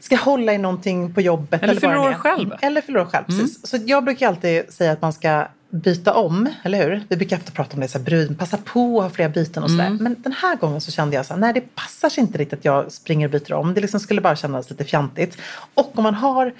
ska 0.00 0.16
hålla 0.16 0.52
i 0.52 0.58
någonting 0.58 1.14
på 1.14 1.20
jobbet. 1.20 1.62
Eller 1.62 1.74
vad 1.74 1.80
fyller 1.80 1.98
år 1.98 2.12
själv. 2.14 2.46
Mm. 2.46 2.58
Eller 2.62 2.80
fyller 2.80 3.00
år 3.00 3.04
själv, 3.04 3.24
precis. 3.24 3.66
Så 3.70 3.78
jag 3.86 4.04
brukar 4.04 4.28
alltid 4.28 4.72
säga 4.72 4.92
att 4.92 5.02
man 5.02 5.12
ska 5.12 5.46
byta 5.70 6.14
om, 6.14 6.48
eller 6.62 6.84
hur? 6.84 7.02
Vi 7.08 7.16
brukar 7.16 7.36
ofta 7.36 7.52
prata 7.52 7.74
om 7.74 7.80
det, 7.80 7.88
så 7.88 7.98
här, 7.98 8.04
brud, 8.04 8.38
passa 8.38 8.56
på 8.56 8.98
att 8.98 9.04
ha 9.04 9.10
flera 9.10 9.28
byten 9.28 9.62
och 9.62 9.70
sådär. 9.70 9.86
Mm. 9.86 10.02
Men 10.02 10.16
den 10.22 10.32
här 10.32 10.56
gången 10.56 10.80
så 10.80 10.90
kände 10.90 11.16
jag 11.16 11.26
så 11.26 11.34
här, 11.34 11.40
nej 11.40 11.52
det 11.52 11.74
passar 11.74 12.08
sig 12.08 12.20
inte 12.20 12.38
riktigt 12.38 12.58
att 12.58 12.64
jag 12.64 12.92
springer 12.92 13.26
och 13.26 13.30
byter 13.30 13.52
om. 13.52 13.74
Det 13.74 13.80
liksom 13.80 14.00
skulle 14.00 14.20
bara 14.20 14.36
kännas 14.36 14.70
lite 14.70 14.84
fjantigt. 14.84 15.38
Och 15.74 15.98
om 15.98 16.02
man 16.02 16.14
har 16.14 16.52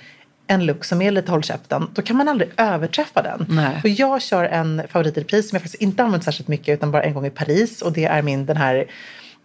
en 0.47 0.67
look 0.67 0.85
som 0.85 1.03
är 1.03 1.11
lite 1.11 1.31
håll 1.31 1.43
käften, 1.43 1.89
då 1.95 2.03
kan 2.03 2.17
man 2.17 2.29
aldrig 2.29 2.51
överträffa 2.57 3.23
den. 3.23 3.47
Nej. 3.49 3.81
Och 3.85 3.89
jag 3.89 4.23
kör 4.23 4.45
en 4.45 4.83
favorit 4.89 5.17
i 5.17 5.21
repris 5.21 5.49
som 5.49 5.57
jag 5.57 5.63
faktiskt 5.63 5.83
inte 5.83 6.03
använt 6.03 6.25
särskilt 6.25 6.49
mycket 6.49 6.75
utan 6.75 6.91
bara 6.91 7.03
en 7.03 7.15
gång 7.15 7.27
i 7.27 7.31
Paris 7.31 7.83
och 7.83 7.93
det 7.93 8.05
är 8.05 8.23
min 8.23 8.47
den 8.47 8.57
här 8.57 8.87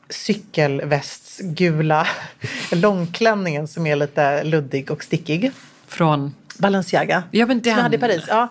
cykelvästsgula 0.09 2.07
långklänningen 2.71 3.67
som 3.67 3.87
är 3.87 3.95
lite 3.95 4.43
luddig 4.43 4.91
och 4.91 5.03
stickig. 5.03 5.51
Från... 5.87 6.35
Balenciaga. 6.63 7.23
Ja, 7.31 7.45
men 7.45 7.63
Som 7.63 7.69
jag 7.69 7.77
den. 7.77 7.83
hade 7.83 7.95
i 7.95 7.99
Paris. 7.99 8.23
Ja. 8.27 8.47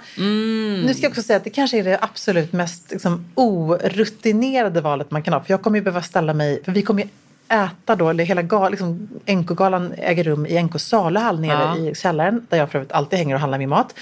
Nu 0.84 0.94
ska 0.94 1.02
jag 1.02 1.10
också 1.10 1.22
säga 1.22 1.36
att 1.36 1.44
det 1.44 1.50
kanske 1.50 1.78
är 1.78 1.84
det 1.84 1.98
absolut 2.00 2.52
mest 2.52 2.90
liksom, 2.90 3.24
orutinerade 3.34 4.80
valet 4.80 5.10
man 5.10 5.22
kan 5.22 5.34
ha. 5.34 5.40
För 5.42 5.50
jag 5.52 5.62
kommer 5.62 5.78
ju 5.78 5.84
behöva 5.84 6.02
ställa 6.02 6.34
mig, 6.34 6.62
för 6.64 6.72
vi 6.72 6.82
kommer 6.82 7.02
ju 7.02 7.08
äta 7.48 7.96
då, 7.96 8.08
eller 8.10 8.24
hela 8.24 8.42
gal, 8.42 8.70
liksom, 8.70 9.08
NK-galan 9.26 9.92
äger 9.98 10.24
rum 10.24 10.46
i 10.46 10.62
NK 10.62 10.80
saluhall 10.80 11.40
nere 11.40 11.52
Ja. 11.52 11.76
i 11.90 11.94
källaren. 11.94 12.46
Där 12.48 12.58
jag 12.58 12.70
för 12.70 12.78
övrigt 12.78 12.92
alltid 12.92 13.18
hänger 13.18 13.34
och 13.34 13.40
handlar 13.40 13.58
min 13.58 13.68
mat. 13.68 13.94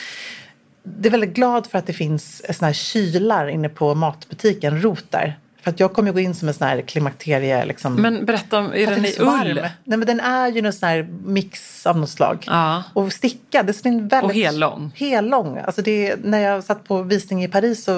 Det 0.83 1.09
är 1.09 1.11
väldigt 1.11 1.35
glad 1.35 1.67
för 1.67 1.79
att 1.79 1.87
det 1.87 1.93
finns 1.93 2.43
såna 2.57 2.67
här 2.67 2.73
kylar 2.75 3.49
inne 3.49 3.69
på 3.69 3.95
matbutiken, 3.95 4.83
Rot 4.83 5.05
där. 5.11 5.39
För 5.63 5.71
att 5.71 5.81
jag 5.81 5.93
kommer 5.93 6.13
gå 6.13 6.21
in 6.21 6.35
som 6.35 6.49
en 6.49 6.55
sån 6.55 6.67
här 6.69 6.81
klimakterie. 6.81 7.65
Liksom, 7.65 7.95
Men 7.95 8.25
berätta, 8.25 8.59
om, 8.59 8.73
är 8.73 8.87
för 8.87 8.95
den 8.95 9.05
i 9.05 9.15
ull? 9.19 9.55
Nej 9.85 9.99
men 9.99 10.07
den 10.07 10.21
är 10.21 10.49
ju 10.49 10.63
någon 10.63 10.73
sån 10.73 10.89
här 10.89 11.09
mix 11.25 11.87
av 11.87 11.99
något 11.99 12.11
slag. 12.11 12.45
Ja. 12.47 12.83
Och 12.95 13.13
stickad. 13.13 13.67
Det 13.67 13.87
är 13.87 13.89
en 13.89 14.09
väldigt... 14.09 14.31
Och 14.31 14.37
hellång. 14.37 14.93
Hellång. 14.97 15.59
Alltså 15.59 15.83
det, 15.83 16.17
när 16.25 16.39
jag 16.39 16.65
satt 16.65 16.85
på 16.85 17.03
visning 17.03 17.45
i 17.45 17.49
Paris 17.49 17.85
så 17.85 17.93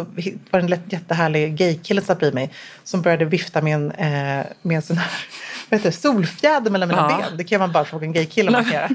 var 0.50 0.60
det 0.60 0.74
en 0.74 0.80
jättehärlig 0.88 1.56
gaykille 1.56 2.00
som 2.00 2.06
satt 2.06 2.18
bredvid 2.18 2.34
mig. 2.34 2.50
Som 2.84 3.02
började 3.02 3.24
vifta 3.24 3.62
med 3.62 3.74
en, 3.74 3.90
eh, 3.90 4.46
med 4.62 4.76
en 4.76 4.82
sån 4.82 4.96
här 4.96 5.10
vad 5.68 5.80
heter 5.80 5.90
det, 5.90 5.96
solfjäder 5.96 6.70
mellan 6.70 6.88
mina 6.88 7.00
Ja. 7.10 7.24
ben. 7.28 7.36
Det 7.36 7.44
kan 7.44 7.60
man 7.60 7.72
bara 7.72 7.84
fråga 7.84 8.06
en 8.06 8.12
gaykille 8.12 8.48
om 8.48 8.52
man 8.52 8.64
kan 8.64 8.72
göra. 8.72 8.88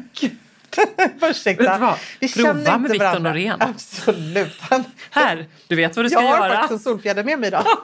Ursäkta. 1.22 1.96
Vi 2.20 2.34
Prova 2.34 2.48
känner 2.54 2.78
med 2.78 2.98
varandra. 3.00 3.30
Norén. 3.30 3.62
Absolut. 3.62 4.58
Han, 4.62 4.84
Här, 5.12 5.46
du 5.68 5.76
vet 5.76 5.96
vad 5.96 6.06
du 6.06 6.10
ska 6.10 6.22
jag 6.22 6.28
har 6.30 6.38
göra. 6.48 6.58
faktiskt 6.58 6.72
en 6.72 6.80
solfjäder 6.80 7.24
med 7.24 7.40
mig 7.40 7.48
idag. 7.48 7.64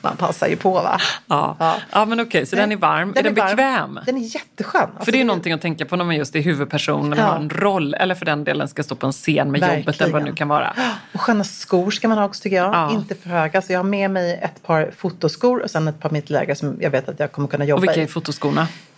Man 0.00 0.16
passar 0.16 0.46
ju 0.48 0.56
på 0.56 0.70
va? 0.70 0.98
Ja. 1.26 1.56
Ja. 1.58 1.76
Ja. 1.90 2.04
men 2.04 2.20
okej, 2.20 2.46
så 2.46 2.56
den 2.56 2.72
är 2.72 2.76
varm. 2.76 3.12
är 3.16 3.22
den 3.22 3.34
varm. 3.34 3.46
bekväm? 3.56 4.00
Den 4.06 4.16
är 4.16 4.20
jätteskön. 4.34 4.80
Alltså, 4.82 5.04
För 5.04 5.12
det 5.12 5.18
är 5.18 5.20
det- 5.20 5.24
någonting 5.24 5.52
att 5.52 5.60
tänka 5.62 5.84
på 5.84 5.96
när 5.96 6.04
man 6.04 6.16
just 6.16 6.36
är 6.36 6.40
huvudperson 6.40 7.12
eller 7.12 7.22
Ja. 7.22 7.28
har 7.28 7.36
en 7.36 7.50
roll 7.50 7.94
eller 7.94 8.14
för 8.14 8.24
den 8.26 8.44
delen 8.44 8.68
ska 8.68 8.82
stå 8.82 8.94
på 8.94 9.06
en 9.06 9.12
scen 9.12 9.50
med 9.52 9.60
jobbet 9.60 10.00
eller 10.00 10.12
vad 10.12 10.22
det 10.22 10.26
nu 10.30 10.34
kan 10.34 10.48
vara. 10.48 10.74
Och 11.14 11.20
sköna 11.20 11.44
skor 11.44 11.90
ska 11.90 12.08
man 12.08 12.18
ha 12.18 12.24
också 12.24 12.42
tycker 12.42 12.56
jag. 12.56 12.74
Ja. 12.74 12.90
Inte 12.92 13.14
för 13.14 13.28
höga. 13.30 13.62
Så 13.62 13.72
jag 13.72 13.78
har 13.78 13.84
med 13.84 14.10
mig 14.10 14.38
ett 14.42 14.62
par 14.62 14.90
fotoskor 14.96 15.62
och 15.62 15.70
sen 15.70 15.88
ett 15.88 16.00
par 16.00 16.10
mittläger 16.10 16.54
som 16.54 16.76
jag 16.80 16.90
vet 16.90 17.08
att 17.08 17.20
jag 17.20 17.32
kommer 17.32 17.48
kunna 17.48 17.64
jobba 17.64 17.78
Och 17.78 17.82
vilka 17.82 18.00
är 18.00 18.04
i. 18.04 18.06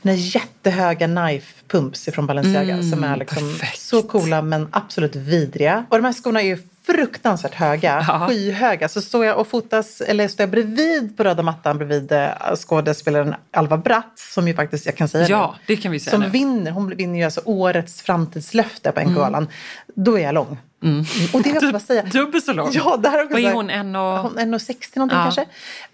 Den 0.02 0.16
jättehöga 0.16 1.06
knife 1.06 1.54
pumps 1.68 2.08
från 2.12 2.26
Balenciaga 2.26 2.82
som 2.82 3.04
är 3.04 3.16
liksom 3.16 3.38
Mm, 3.44 3.58
perfekt. 3.58 3.80
så 3.80 4.02
coola 4.02 4.42
men 4.42 4.68
absolut 4.72 5.16
vidriga. 5.16 5.84
Och 5.90 5.96
de 5.98 6.04
här 6.04 6.12
skorna 6.12 6.40
är 6.42 6.46
ju 6.46 6.58
fruktansvärt 6.86 7.54
höga, 7.54 8.04
Ja. 8.08 8.26
skyhöga. 8.28 8.88
Så 8.88 9.00
står 9.02 9.24
jag 9.24 9.38
och 9.38 9.46
fotas, 9.46 10.00
eller 10.00 10.28
står 10.28 10.42
jag 10.42 10.50
bredvid 10.50 11.16
på 11.16 11.24
röda 11.24 11.42
mattan 11.42 11.78
bredvid 11.78 12.12
eh, 12.12 12.28
skådespelaren 12.56 13.34
Alva 13.50 13.76
Bratt 13.76 14.12
som 14.34 14.48
ju 14.48 14.54
faktiskt, 14.54 14.86
jag 14.86 14.96
kan 14.96 15.08
säga 15.08 15.26
Ja, 15.28 15.54
det, 15.66 15.74
det 15.74 15.82
kan 15.82 15.92
vi 15.92 16.00
säga 16.00 16.10
som 16.10 16.20
nu. 16.20 16.28
vinner, 16.28 16.70
hon 16.70 16.96
vinner 16.96 17.18
ju 17.18 17.24
alltså 17.24 17.40
årets 17.44 18.02
framtidslöfte 18.02 18.92
på 18.92 19.00
NK-galan. 19.00 19.48
Då 19.94 20.18
är 20.18 20.22
jag 20.22 20.34
lång. 20.34 20.58
Och 21.32 21.42
det 21.42 21.48
vill 21.48 21.54
jag 21.54 21.56
också 21.56 21.72
bara 21.72 21.80
säga. 21.80 22.02
Dubbelt 22.02 22.44
så 22.44 22.52
lång. 22.52 22.70
Ja, 22.72 22.96
där 22.96 23.30
Vad 23.30 23.40
är 23.40 23.52
hon? 23.52 23.70
En 23.70 23.96
och... 23.96 24.18
Hon 24.18 24.38
är 24.38 24.46
1,60 24.46 24.98
någonting 24.98 25.18
Ja. 25.18 25.24
kanske. 25.24 25.44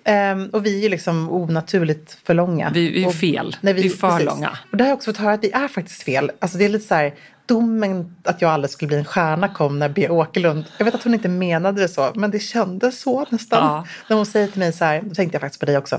Ehm, 0.04 0.48
och 0.52 0.66
vi 0.66 0.78
är 0.78 0.82
ju 0.82 0.88
liksom 0.88 1.30
onaturligt 1.30 2.18
för 2.24 2.34
långa. 2.34 2.70
Vi 2.74 3.02
är 3.02 3.06
och, 3.06 3.14
fel. 3.14 3.56
Vi 3.60 3.86
är 3.86 3.90
för 3.90 4.24
långa. 4.24 4.58
Och 4.70 4.76
det 4.76 4.84
har 4.84 4.88
jag 4.88 4.96
också 4.96 5.10
fått 5.10 5.20
höra 5.20 5.32
att 5.32 5.44
vi 5.44 5.50
är 5.50 5.68
faktiskt 5.68 6.02
fel. 6.02 6.30
Alltså 6.38 6.58
det 6.58 6.64
är 6.64 6.68
lite 6.68 6.86
så 6.86 6.94
här, 6.94 7.14
domen 7.46 8.16
att 8.24 8.42
jag 8.42 8.50
aldrig 8.50 8.70
skulle 8.70 8.86
bli 8.88 8.96
en 8.96 9.04
stjärna 9.04 9.48
kom 9.48 9.78
när 9.78 9.88
B. 9.88 10.08
Åkerlund, 10.08 10.64
jag 10.78 10.84
vet 10.84 10.94
att 10.94 11.04
hon 11.04 11.14
inte 11.14 11.28
menade 11.28 11.80
det 11.80 11.88
så, 11.88 12.12
men 12.14 12.30
det 12.30 12.38
kändes 12.38 13.00
så 13.00 13.26
nästan. 13.30 13.64
Ja. 13.64 13.86
När 14.08 14.16
hon 14.16 14.26
säger 14.26 14.48
till 14.48 14.58
mig 14.58 14.72
så 14.72 14.84
här, 14.84 15.02
då 15.02 15.14
tänkte 15.14 15.34
jag 15.34 15.40
faktiskt 15.40 15.60
på 15.60 15.66
dig 15.66 15.78
också, 15.78 15.96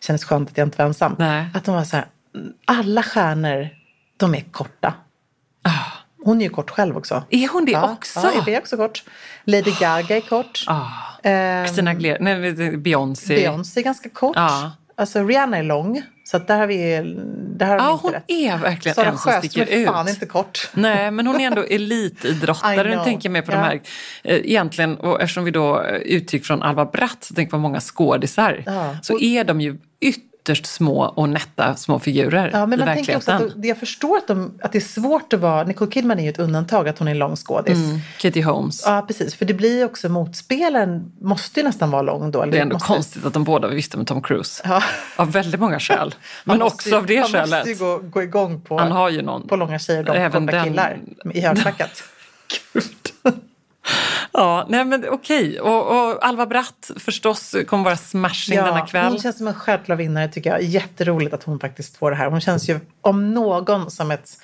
det 0.00 0.06
kändes 0.06 0.24
skönt 0.24 0.50
att 0.50 0.58
jag 0.58 0.66
inte 0.66 0.78
var 0.78 0.86
ensam. 0.86 1.16
Nej. 1.18 1.46
Att 1.54 1.66
hon 1.66 1.76
var 1.76 1.84
så 1.84 1.96
här, 1.96 2.06
alla 2.64 3.02
stjärnor, 3.02 3.68
de 4.16 4.34
är 4.34 4.40
korta. 4.40 4.94
Ah. 5.62 5.95
Hon 6.26 6.40
är 6.40 6.44
ju 6.44 6.50
kort 6.50 6.70
själv 6.70 6.96
också. 6.96 7.22
Är 7.30 7.48
hon 7.48 7.64
det 7.64 7.72
Ja, 7.72 7.92
också? 7.92 8.20
Ja, 8.46 8.52
är 8.52 8.58
också 8.58 8.76
kort. 8.76 9.04
Lady 9.44 9.70
Gaga 9.80 10.16
är 10.16 10.20
kort. 10.20 10.64
Ah. 10.66 10.82
Ehm, 11.22 11.64
Christina 11.66 11.90
Aguilera, 11.90 12.16
nej 12.20 12.76
Beyoncé. 12.76 13.34
Beyoncé 13.36 13.80
är 13.80 13.84
ganska 13.84 14.08
kort. 14.08 14.36
Ja. 14.36 14.72
Alltså 14.96 15.24
Rihanna 15.24 15.56
är 15.56 15.62
lång. 15.62 16.02
Så 16.24 16.38
där 16.38 16.58
har 16.58 16.66
vi 16.66 16.96
där 17.56 17.66
har 17.66 17.76
Ja, 17.76 17.92
inte 17.92 18.02
hon 18.02 18.12
rätt. 18.12 18.24
är 18.26 18.56
verkligen 18.58 18.94
Sara 18.94 19.06
en 19.08 19.18
som 19.18 19.32
sticker 19.32 19.66
ut. 19.66 19.86
fan 19.88 20.08
inte 20.08 20.26
kort. 20.26 20.70
Nej, 20.72 21.10
men 21.10 21.26
hon 21.26 21.40
är 21.40 21.46
ändå 21.46 21.62
elitidrottare. 21.70 22.96
Nu 22.96 23.04
tänker 23.04 23.28
jag 23.28 23.32
mer 23.32 23.42
på 23.42 23.52
Ja. 23.52 23.56
de 23.56 23.62
här, 23.64 23.80
eh, 24.24 24.36
egentligen, 24.50 24.96
och 24.96 25.20
eftersom 25.22 25.44
vi 25.44 25.50
då 25.50 25.82
eh, 25.82 25.94
utgick 25.96 26.44
från 26.46 26.62
Alva 26.62 26.84
Bratt, 26.84 27.24
så 27.24 27.34
tänker 27.34 27.42
jag 27.42 27.50
på 27.50 27.58
många 27.58 27.80
skådisar. 27.80 28.62
Ja. 28.66 28.96
Så 29.02 29.18
är 29.20 29.44
de 29.44 29.60
ju 29.60 29.78
yt- 30.00 30.22
ytterst 30.46 30.66
små 30.66 31.00
och 31.04 31.28
nätta 31.28 31.76
små 31.76 31.98
figurer 31.98 32.50
Ja, 32.52 32.66
men 32.66 32.80
i 32.80 32.84
man 32.84 32.94
tänker 32.94 33.16
också 33.16 33.30
verkligheten. 33.30 33.60
att, 33.60 33.66
jag 33.66 33.78
förstår 33.78 34.16
att, 34.16 34.26
de, 34.28 34.58
att 34.62 34.72
det 34.72 34.78
är 34.78 34.80
svårt 34.80 35.32
att 35.32 35.40
vara... 35.40 35.64
Nicole 35.64 35.90
Kidman 35.90 36.18
är 36.18 36.22
ju 36.22 36.28
ett 36.30 36.38
undantag, 36.38 36.88
att 36.88 36.98
hon 36.98 37.08
är 37.08 37.12
en 37.12 37.18
lång 37.18 37.36
skådis. 37.36 37.74
Mm. 37.78 37.98
Katie 38.18 38.44
Holmes. 38.44 38.82
Ja, 38.86 39.04
precis. 39.06 39.34
För 39.34 39.44
det 39.44 39.54
blir 39.54 39.78
ju 39.78 39.84
också 39.84 40.08
motspelaren 40.08 41.12
måste 41.20 41.60
ju 41.60 41.66
nästan 41.66 41.90
vara 41.90 42.02
lång 42.02 42.30
då. 42.30 42.44
Det 42.44 42.58
är 42.58 42.62
ändå 42.62 42.74
måste, 42.74 42.86
konstigt 42.86 43.24
att 43.26 43.32
de 43.32 43.44
båda 43.44 43.68
visste 43.68 43.96
med 43.96 44.06
Tom 44.06 44.22
Cruise. 44.22 44.62
Ja. 44.64 44.82
Av 45.16 45.32
väldigt 45.32 45.60
många 45.60 45.80
skäl. 45.80 46.14
Men 46.44 46.62
också 46.62 46.88
ju- 46.88 46.94
av 46.96 47.06
det 47.06 47.20
man 47.20 47.28
skälet. 47.28 47.50
måste 47.50 47.70
ju 47.70 47.76
gå, 47.76 47.98
gå 47.98 48.22
igång 48.22 48.60
på, 48.60 48.78
Han 48.78 48.92
har 48.92 49.10
ju 49.10 49.22
någon. 49.22 49.48
på 49.48 49.56
långa 49.56 49.78
tjejer 49.78 50.08
och 50.10 50.16
Även 50.16 50.46
korta 50.46 50.56
den- 50.56 50.64
killar 50.66 50.98
i 51.34 51.40
högklackat. 51.46 52.02
Ja, 54.36 54.66
nej 54.68 54.84
men 54.84 55.08
okej. 55.08 55.60
Och, 55.60 55.86
och 55.86 56.26
Alva 56.26 56.46
Bratt 56.46 56.90
förstås 56.96 57.54
kommer 57.66 57.84
vara 57.84 57.96
smashing 57.96 58.56
denna 58.56 58.86
kväll. 58.86 59.08
Hon 59.08 59.18
känns 59.18 59.38
som 59.38 59.48
en 59.48 59.54
självklar 59.54 59.96
vinnare 59.96 60.28
tycker 60.28 60.50
jag. 60.50 60.62
Jätteroligt 60.62 61.34
att 61.34 61.42
hon 61.42 61.60
faktiskt 61.60 61.96
får 61.96 62.10
det 62.10 62.16
här. 62.16 62.30
Hon 62.30 62.40
känns 62.40 62.68
ju 62.68 62.80
om 63.00 63.34
någon 63.34 63.90
som 63.90 64.10
ett 64.10 64.38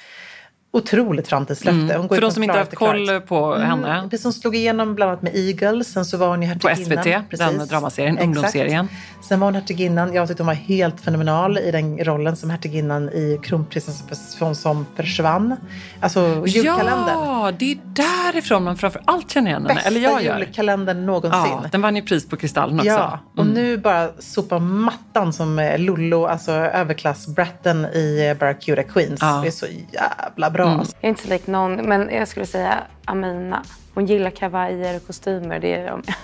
otroligt 0.74 1.28
framtidslöfte. 1.28 1.78
Hon 1.78 1.86
går 1.88 1.94
Mm. 1.96 2.08
För 2.08 2.14
ju 2.14 2.20
de 2.20 2.30
som 2.30 2.42
inte 2.42 2.58
haft 2.58 2.74
koll 2.74 3.20
på 3.20 3.54
henne. 3.56 3.94
Mm, 3.98 4.10
precis, 4.10 4.24
hon 4.24 4.32
slog 4.32 4.56
igenom 4.56 4.94
bland 4.94 5.10
annat 5.10 5.22
med 5.22 5.36
Eagles. 5.36 5.92
Sen 5.92 6.04
så 6.04 6.16
var 6.16 6.28
hon 6.28 6.42
ju 6.42 6.54
På 6.58 6.68
hertiginnan. 6.68 7.04
SVT, 7.04 7.38
den 7.38 7.66
dramaserien, 7.68 8.18
ungdomsserien. 8.18 8.88
Sen 9.28 9.40
var 9.40 9.46
hon 9.46 9.54
hertiginnan. 9.54 10.14
Jag 10.14 10.28
tyckte 10.28 10.42
hon 10.42 10.46
var 10.46 10.54
helt 10.54 11.00
fenomenal 11.00 11.58
i 11.58 11.70
den 11.70 11.98
rollen 12.04 12.36
som 12.36 12.50
hertiginnan 12.50 13.08
i 13.08 13.38
Kronprinsessan 13.42 14.54
som 14.54 14.86
försvann. 14.96 15.56
Alltså 16.00 16.44
julkalendern. 16.46 17.08
Ja, 17.18 17.52
det 17.58 17.72
är 17.72 17.78
därifrån 17.84 18.64
man 18.64 18.76
framför 18.76 19.02
allt 19.04 19.30
känner 19.30 19.50
igen 19.50 19.62
henne. 19.62 19.74
Bästa 19.74 19.88
Eller 19.88 20.00
jag 20.00 20.22
gör. 20.22 20.38
julkalendern 20.38 21.06
någonsin. 21.06 21.40
Ja, 21.52 21.64
den 21.72 21.82
vann 21.82 21.96
ju 21.96 22.02
pris 22.02 22.28
på 22.28 22.36
Kristallen 22.36 22.76
också. 22.78 22.88
Ja, 22.90 23.18
och 23.36 23.42
Mm. 23.42 23.54
nu 23.54 23.76
bara 23.78 24.08
sopa 24.18 24.58
mattan 24.58 25.32
som 25.32 25.58
eh, 25.58 25.78
Lollo, 25.78 26.26
alltså 26.26 26.52
överklassbratten 26.52 27.84
i 27.86 28.26
eh, 28.30 28.38
Barracuda 28.38 28.82
Queens. 28.82 29.18
Ja. 29.20 29.30
Mm. 29.30 29.42
Det 29.42 29.48
är 29.48 29.50
så 29.50 29.66
jävla 29.92 30.50
bra. 30.50 30.61
Alltså. 30.68 30.96
Jag 31.00 31.04
är 31.04 31.08
inte 31.08 31.22
så 31.22 31.28
lik 31.28 31.46
någon, 31.46 31.74
men 31.76 32.10
jag 32.10 32.28
skulle 32.28 32.46
säga 32.46 32.78
Amina. 33.04 33.62
Hon 33.94 34.06
gillar 34.06 34.30
kavajer 34.30 34.96
och 34.96 35.06
kostymer. 35.06 35.58
Det 35.60 35.74
är 35.74 35.84
jag 35.86 35.96
med. 36.06 36.14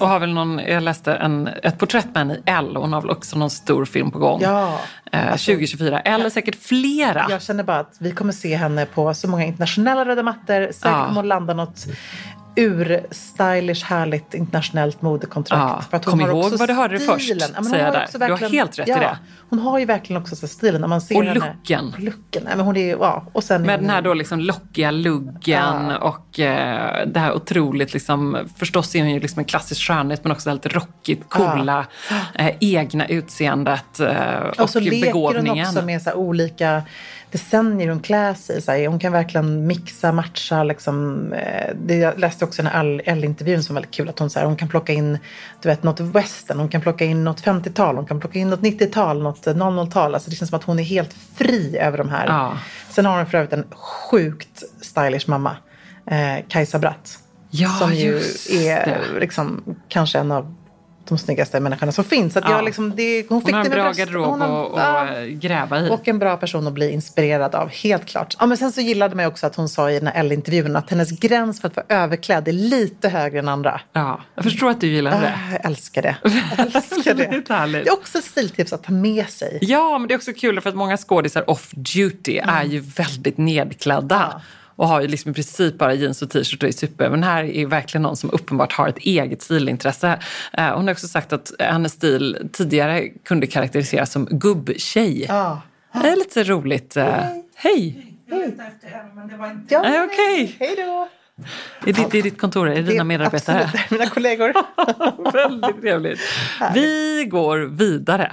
Och 0.00 0.08
har 0.08 0.18
väl 0.20 0.34
någon, 0.34 0.58
jag 0.58 0.82
läste 0.82 1.14
en, 1.14 1.46
ett 1.62 1.78
porträtt 1.78 2.04
med 2.06 2.16
henne 2.16 2.34
i 2.34 2.42
L. 2.46 2.76
Hon 2.76 2.92
har 2.92 3.00
väl 3.00 3.10
också 3.10 3.38
någon 3.38 3.50
stor 3.50 3.84
film 3.84 4.10
på 4.10 4.18
gång. 4.18 4.40
Ja, 4.42 4.78
Eh, 5.12 5.32
alltså- 5.32 5.46
2024. 5.52 6.00
Eller 6.00 6.30
säkert 6.30 6.54
flera. 6.62 7.26
Jag 7.30 7.42
känner 7.42 7.64
bara 7.64 7.78
att 7.78 7.96
vi 8.00 8.10
kommer 8.12 8.32
se 8.32 8.56
henne 8.56 8.86
på 8.86 9.14
så 9.14 9.28
många 9.28 9.44
internationella 9.44 10.04
röda 10.04 10.22
mattor. 10.22 10.60
Säkert 10.72 10.78
Ja. 10.84 11.04
kommer 11.04 11.14
hon 11.20 11.28
landa 11.28 11.54
något 11.54 11.84
ur-stylish, 12.56 13.84
härligt 13.84 14.34
internationellt 14.34 15.02
modekontrakt. 15.02 15.60
Ja, 15.60 15.84
För 15.90 15.96
att 15.96 16.04
hon 16.04 16.12
kom 16.12 16.20
ihåg 16.20 16.52
vad 16.58 16.68
du 16.68 16.72
hörde 16.72 16.98
först, 17.00 17.24
stilen. 17.24 17.48
Ja, 17.54 17.60
men 17.60 17.64
hon 17.64 17.70
säger 17.70 17.84
jag 17.84 17.94
där. 17.94 18.26
Du 18.26 18.32
har 18.44 18.50
helt 18.50 18.78
rätt 18.78 18.88
i 18.88 18.90
ja, 18.90 18.98
det. 18.98 19.18
Hon 19.50 19.58
har 19.58 19.78
ju 19.78 19.84
verkligen 19.84 20.22
också 20.22 20.36
så 20.36 20.48
stilen 20.48 20.80
när 20.80 20.88
man 20.88 21.00
ser 21.00 21.16
Och 21.16 21.24
looken. 21.24 21.94
Looken. 21.98 22.42
Men 22.44 22.60
hon 22.60 22.76
är, 22.76 22.88
ja. 22.88 23.24
och 23.32 23.44
sen 23.44 23.62
Med 23.62 23.74
hon- 23.74 23.80
den 23.82 23.90
här 23.90 24.02
då 24.02 24.14
liksom 24.14 24.40
lockiga 24.40 24.90
luggen 24.90 25.34
Ja. 25.90 25.98
och 25.98 26.40
eh, 26.40 27.06
det 27.06 27.20
här 27.20 27.32
otroligt 27.34 27.92
liksom, 27.94 28.38
förstås 28.56 28.94
är 28.94 29.00
hon 29.00 29.10
ju 29.10 29.20
liksom 29.20 29.38
en 29.38 29.44
klassisk 29.44 29.80
skönhet 29.82 30.24
men 30.24 30.32
också 30.32 30.52
lite 30.52 30.68
rockigt, 30.68 31.28
coola, 31.28 31.86
eh, 32.34 32.50
egna 32.60 33.06
utseendet 33.08 34.00
eh, 34.00 34.36
och, 34.36 34.60
Och 34.60 34.70
så 34.70 34.80
leker 34.80 35.06
begåvningen. 35.06 35.66
hon 35.66 35.76
också 35.76 35.86
med 35.86 36.02
så 36.02 36.12
olika 36.12 36.82
decennier 37.34 37.88
hon 37.88 38.00
klär 38.00 38.34
sig. 38.34 38.62
Så 38.62 38.72
här, 38.72 38.86
hon 38.86 38.98
kan 38.98 39.12
verkligen 39.12 39.66
mixa, 39.66 40.12
matcha. 40.12 40.64
Liksom, 40.64 41.32
eh, 41.32 41.74
det, 41.86 41.96
jag 41.96 42.18
läste 42.18 42.44
också 42.44 42.62
den 42.62 42.72
här 42.72 43.02
Elle-intervjun 43.04 43.62
som 43.62 43.74
var 43.74 43.80
väldigt 43.80 43.94
kul. 43.94 44.08
Att 44.08 44.18
hon, 44.18 44.30
så 44.30 44.38
här, 44.38 44.46
hon 44.46 44.56
kan 44.56 44.68
plocka 44.68 44.92
in 44.92 45.18
du 45.62 45.68
vet, 45.68 45.82
något 45.82 46.00
western, 46.00 46.58
hon 46.58 46.68
kan 46.68 46.80
plocka 46.80 47.04
in 47.04 47.24
något 47.24 47.44
50-tal, 47.44 47.96
hon 47.96 48.06
kan 48.06 48.20
plocka 48.20 48.38
in 48.38 48.50
något 48.50 48.60
90-tal, 48.60 49.22
något 49.22 49.46
00-tal. 49.46 50.14
Alltså, 50.14 50.30
det 50.30 50.36
känns 50.36 50.50
som 50.50 50.58
att 50.58 50.64
hon 50.64 50.78
är 50.78 50.82
helt 50.82 51.14
fri 51.34 51.78
över 51.78 51.98
de 51.98 52.08
här. 52.08 52.26
Ja. 52.26 52.58
Sen 52.90 53.06
har 53.06 53.16
hon 53.16 53.26
för 53.26 53.38
övrigt 53.38 53.52
en 53.52 53.66
sjukt 54.10 54.62
stylish 54.80 55.28
mamma, 55.28 55.56
eh, 56.06 56.44
Kajsa 56.48 56.78
Bratt. 56.78 57.18
Ja, 57.50 57.68
som 57.68 57.94
ju 57.94 58.20
är 58.50 58.98
liksom, 59.20 59.76
kanske 59.88 60.18
en 60.18 60.32
av 60.32 60.54
de 61.08 61.18
snyggaste 61.18 61.60
människorna 61.60 61.92
som 61.92 62.04
finns. 62.04 62.36
Att 62.36 62.44
Ja. 62.46 62.50
jag 62.56 62.64
liksom, 62.64 62.92
det, 62.96 63.26
hon 63.28 63.40
fick 63.40 63.54
Hon 63.54 63.54
har 63.54 63.64
det 63.64 63.70
en 63.70 63.82
bra 63.82 63.92
garderob 63.92 64.40
ja. 64.76 65.08
eh, 65.16 65.24
gräva 65.24 65.80
i. 65.80 65.90
Och 65.90 66.08
en 66.08 66.18
bra 66.18 66.36
person 66.36 66.66
att 66.66 66.72
bli 66.72 66.90
inspirerad 66.92 67.54
av, 67.54 67.68
helt 67.68 68.06
klart. 68.06 68.36
Ja, 68.40 68.46
men 68.46 68.56
sen 68.56 68.72
så 68.72 68.80
gillade 68.80 69.14
man 69.16 69.26
också 69.26 69.46
att 69.46 69.56
hon 69.56 69.68
sa 69.68 69.90
i 69.90 69.98
den 69.98 70.06
här 70.08 70.14
Elle-intervjun 70.20 70.76
att 70.76 70.90
hennes 70.90 71.10
gräns 71.10 71.60
för 71.60 71.68
att 71.68 71.76
vara 71.76 71.86
överklädd 71.88 72.48
är 72.48 72.52
lite 72.52 73.08
högre 73.08 73.38
än 73.38 73.48
andra. 73.48 73.80
Ja, 73.92 74.20
jag 74.34 74.44
förstår 74.44 74.70
att 74.70 74.80
du 74.80 74.86
gillar 74.86 75.10
det. 75.20 75.26
Ah, 75.26 75.52
jag 75.52 75.64
älskar 75.66 76.02
det. 76.02 76.16
Jag 76.58 76.66
älskar 76.76 77.14
det. 77.14 77.54
Härligt. 77.54 77.84
Det 77.84 77.90
är 77.90 77.94
också 77.94 78.18
ett 78.18 78.24
stiltips 78.24 78.72
att 78.72 78.82
ta 78.82 78.92
med 78.92 79.28
sig. 79.28 79.58
Ja, 79.60 79.98
men 79.98 80.08
det 80.08 80.14
är 80.14 80.16
också 80.16 80.32
kul 80.32 80.60
för 80.60 80.68
att 80.68 80.76
många 80.76 80.96
skådisar 80.96 81.50
off 81.50 81.70
duty 81.70 82.38
Mm. 82.38 82.54
är 82.54 82.64
ju 82.64 82.80
väldigt 82.80 83.38
nedklädda. 83.38 84.40
Och 84.76 84.88
har 84.88 85.00
ju 85.00 85.08
liksom 85.08 85.30
i 85.30 85.34
princip 85.34 85.78
bara 85.78 85.94
jeans 85.94 86.22
och 86.22 86.30
t-shirt 86.30 86.62
och 86.62 86.68
är 86.68 86.72
super. 86.72 87.10
Men 87.10 87.22
här 87.22 87.44
är 87.44 87.66
verkligen 87.66 88.02
någon 88.02 88.16
som 88.16 88.30
uppenbart 88.32 88.72
har 88.72 88.88
ett 88.88 88.98
eget 88.98 89.42
stilintresse. 89.42 90.18
Eh, 90.52 90.74
Hon 90.76 90.86
har 90.86 90.92
också 90.92 91.08
sagt 91.08 91.32
att 91.32 91.52
hennes 91.58 91.92
stil 91.92 92.48
tidigare 92.52 93.08
kunde 93.08 93.46
karaktäriseras 93.46 94.12
som 94.12 94.24
gubbtjej. 94.30 95.24
Ja. 95.28 95.62
Det 95.92 96.08
är 96.08 96.16
lite 96.16 96.44
roligt. 96.44 96.96
eh, 96.96 97.14
Hej! 97.56 98.06
Ja, 99.68 99.82
Nej, 99.82 100.00
okej. 100.04 100.56
Hej 100.60 100.74
då! 100.76 101.08
Är 101.86 101.92
det, 101.92 102.06
det 102.10 102.18
är 102.18 102.22
ditt 102.22 102.40
kontor? 102.40 102.68
Är 102.70 102.74
det 102.74 102.82
dina 102.82 103.04
medarbetare? 103.04 103.64
Absolut, 103.64 103.90
mina 103.90 104.06
kollegor. 104.06 104.52
Väldigt 105.32 105.80
trevligt. 105.80 106.20
Vi 106.74 107.26
går 107.30 107.58
vidare. 107.58 108.32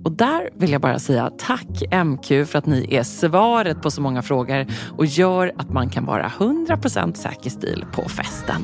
Och 0.03 0.11
där 0.11 0.49
vill 0.53 0.71
jag 0.71 0.81
bara 0.81 0.99
säga 0.99 1.29
tack 1.39 1.83
MQ 2.05 2.27
för 2.27 2.55
att 2.57 2.65
ni 2.65 2.95
är 2.95 3.03
svaret 3.03 3.81
på 3.81 3.91
så 3.91 4.01
många 4.01 4.21
frågor 4.21 4.65
och 4.97 5.05
gör 5.05 5.51
att 5.57 5.69
man 5.69 5.89
kan 5.89 6.05
vara 6.05 6.27
100% 6.39 7.13
säker 7.13 7.49
stil 7.49 7.85
på 7.91 8.09
festen. 8.09 8.61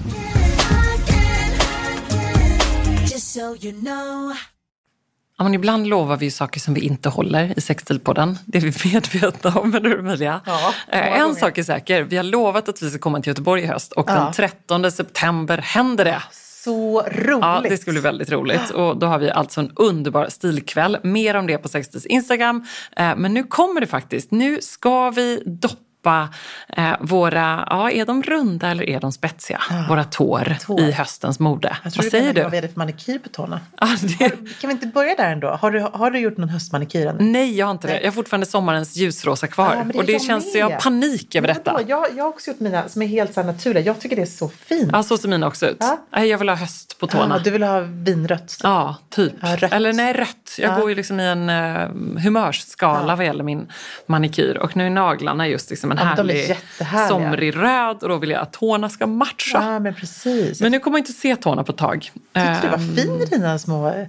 Just 3.02 3.34
so 3.34 3.40
you 3.66 3.80
know. 3.82 4.34
Ja, 5.38 5.44
men 5.44 5.54
ibland 5.54 5.88
lovar 5.88 6.18
vi 6.18 6.26
ju 6.26 6.32
saker 6.32 6.60
som 6.60 6.74
vi 6.74 6.82
inte 6.82 7.10
håller 7.10 7.54
i 7.58 7.62
Sexstilpodden. 7.62 8.38
Det 8.46 8.58
är 8.58 8.62
vi 8.62 8.92
medvetna 8.94 9.60
om, 9.60 9.76
eller 9.76 9.90
hur 9.90 10.00
Emilia? 10.00 10.42
Ja, 10.46 10.74
Eh, 10.92 11.14
en 11.18 11.22
gånger. 11.22 11.36
sak 11.36 11.58
är 11.58 11.64
säker, 11.64 12.04
vi 12.04 12.18
har 12.18 12.24
lovat 12.24 12.70
att 12.70 12.82
vi 12.82 12.90
ska 12.90 13.00
komma 13.00 13.20
till 13.22 13.28
Göteborg 13.30 13.64
i 13.64 13.66
höst 13.66 13.92
och 13.92 14.10
Ja. 14.10 14.14
den 14.14 14.34
13 14.34 14.92
september 14.92 15.58
händer 15.58 16.06
det. 16.06 16.22
Så 16.64 17.02
roligt. 17.02 17.40
Ja, 17.42 17.62
det 17.70 17.78
ska 17.78 17.92
bli 17.92 18.00
väldigt 18.00 18.32
roligt. 18.32 18.70
Och 18.70 18.98
då 18.98 19.08
har 19.08 19.20
vi 19.20 19.32
alltså 19.32 19.62
en 19.62 19.72
underbar 19.76 20.30
stilkväll. 20.30 20.98
Mer 21.04 21.36
om 21.36 21.48
det 21.48 21.58
på 21.58 21.68
Sextils 21.68 22.06
Instagram. 22.06 22.64
Eh, 22.98 23.16
Men 23.18 23.34
nu 23.34 23.44
kommer 23.44 23.82
det 23.82 23.88
faktiskt. 23.88 24.32
Nu 24.32 24.62
ska 24.62 25.10
vi 25.10 25.44
doppa 25.46 25.78
eh, 26.78 26.92
våra, 27.00 27.68
ja 27.70 27.92
är 27.92 28.06
de 28.06 28.24
runda 28.24 28.68
eller 28.72 28.90
är 28.90 29.00
de 29.00 29.12
spetsiga? 29.12 29.62
Våra 29.90 30.04
tår, 30.04 30.56
Tår. 30.66 30.80
i 30.82 30.92
höstens 30.92 31.40
mode. 31.40 31.78
Jag 31.84 31.94
tror 31.94 32.04
Vad 32.04 32.12
säger 32.12 32.34
menar 32.34 32.44
Vad 32.44 32.52
du? 32.52 32.58
är 32.58 32.62
det 32.62 32.68
för 32.68 32.78
manikyr 32.80 33.20
på 33.20 33.30
tårna? 33.30 33.60
Ja, 33.82 33.88
det, 34.20 34.30
Kan 34.30 34.68
vi 34.68 34.72
inte 34.72 34.88
börja 34.88 35.16
där 35.16 35.32
ändå? 35.32 35.48
Har 35.62 35.72
du, 35.72 35.80
har 35.94 36.12
du 36.12 36.20
gjort 36.20 36.38
någon 36.38 36.50
höstmanikyr 36.50 37.06
än? 37.08 37.32
nej, 37.32 37.58
jag 37.58 37.66
har 37.66 37.72
inte 37.72 37.88
det. 37.88 38.00
Jag 38.00 38.08
har 38.08 38.12
fortfarande 38.12 38.46
sommarens 38.46 38.96
ljusrosa 38.98 39.48
kvar. 39.48 39.76
Men 39.76 39.88
det 39.88 39.98
och 39.98 40.06
det 40.06 40.20
känns, 40.22 40.46
med. 40.46 40.62
jag 40.62 40.70
har 40.70 40.80
panik 40.80 41.36
över 41.36 41.48
detta. 41.48 41.80
Jag, 41.88 42.06
jag 42.16 42.24
har 42.24 42.30
också 42.30 42.52
gjort 42.52 42.60
mina 42.60 42.90
som 42.90 43.02
är 43.02 43.08
helt 43.08 43.34
så 43.34 43.44
naturliga. 43.44 43.84
Jag 43.86 44.00
tycker 44.00 44.16
det 44.16 44.22
är 44.22 44.26
så 44.26 44.50
fint. 44.50 44.90
Ja, 44.94 45.04
så 45.04 45.18
ser 45.18 45.30
mina 45.30 45.48
också 45.48 45.66
ut. 45.68 45.84
Nej, 46.16 46.28
Jag 46.30 46.38
vill 46.38 46.50
ha 46.50 46.56
höst 46.56 47.00
på 47.00 47.08
tårna. 47.08 47.36
Ja, 47.38 47.42
du 47.44 47.52
vill 47.52 47.64
ha 47.64 47.80
vinrött? 47.80 48.58
Ja, 48.64 48.96
typ. 49.10 49.34
Rött. 49.42 49.74
Eller 49.74 49.94
nej, 49.94 50.14
rött. 50.14 50.56
Jag 50.58 50.72
Ja. 50.72 50.80
går 50.80 50.90
ju 50.90 50.96
liksom 50.96 51.20
i 51.20 51.26
en 51.28 51.50
uh, 51.50 52.20
humörsskala 52.24 53.16
vad 53.16 53.26
gäller 53.26 53.44
min 53.44 53.72
manikyr. 54.06 54.58
Och 54.58 54.76
nu 54.78 54.86
är 54.86 54.90
naglarna 54.90 55.48
just 55.48 55.70
liksom 55.70 55.92
en 55.92 55.97
Ja, 55.98 56.24
de 56.24 56.30
är 56.30 56.84
härlig 56.84 57.08
somrig 57.10 57.56
röd 57.56 58.04
och 58.04 58.10
då 58.10 58.18
vill 58.18 58.30
jag 58.30 58.42
att 58.42 58.54
tårna 58.54 58.90
ska 58.90 59.08
matcha. 59.08 59.64
Ja, 59.64 59.80
men 59.80 59.94
precis. 59.96 60.62
Men 60.62 60.72
nu 60.72 60.80
kommer 60.80 60.98
jag 60.98 61.02
inte 61.02 61.14
se 61.14 61.36
tårna 61.36 61.64
på 61.64 61.72
ett 61.72 61.78
tag. 61.78 62.02
Tyckte 62.34 62.60
du 62.62 62.68
var 62.68 62.78
Ehm, 62.78 62.96
fin 62.96 63.22
i 63.22 63.26
dina 63.26 63.60
små 63.60 64.06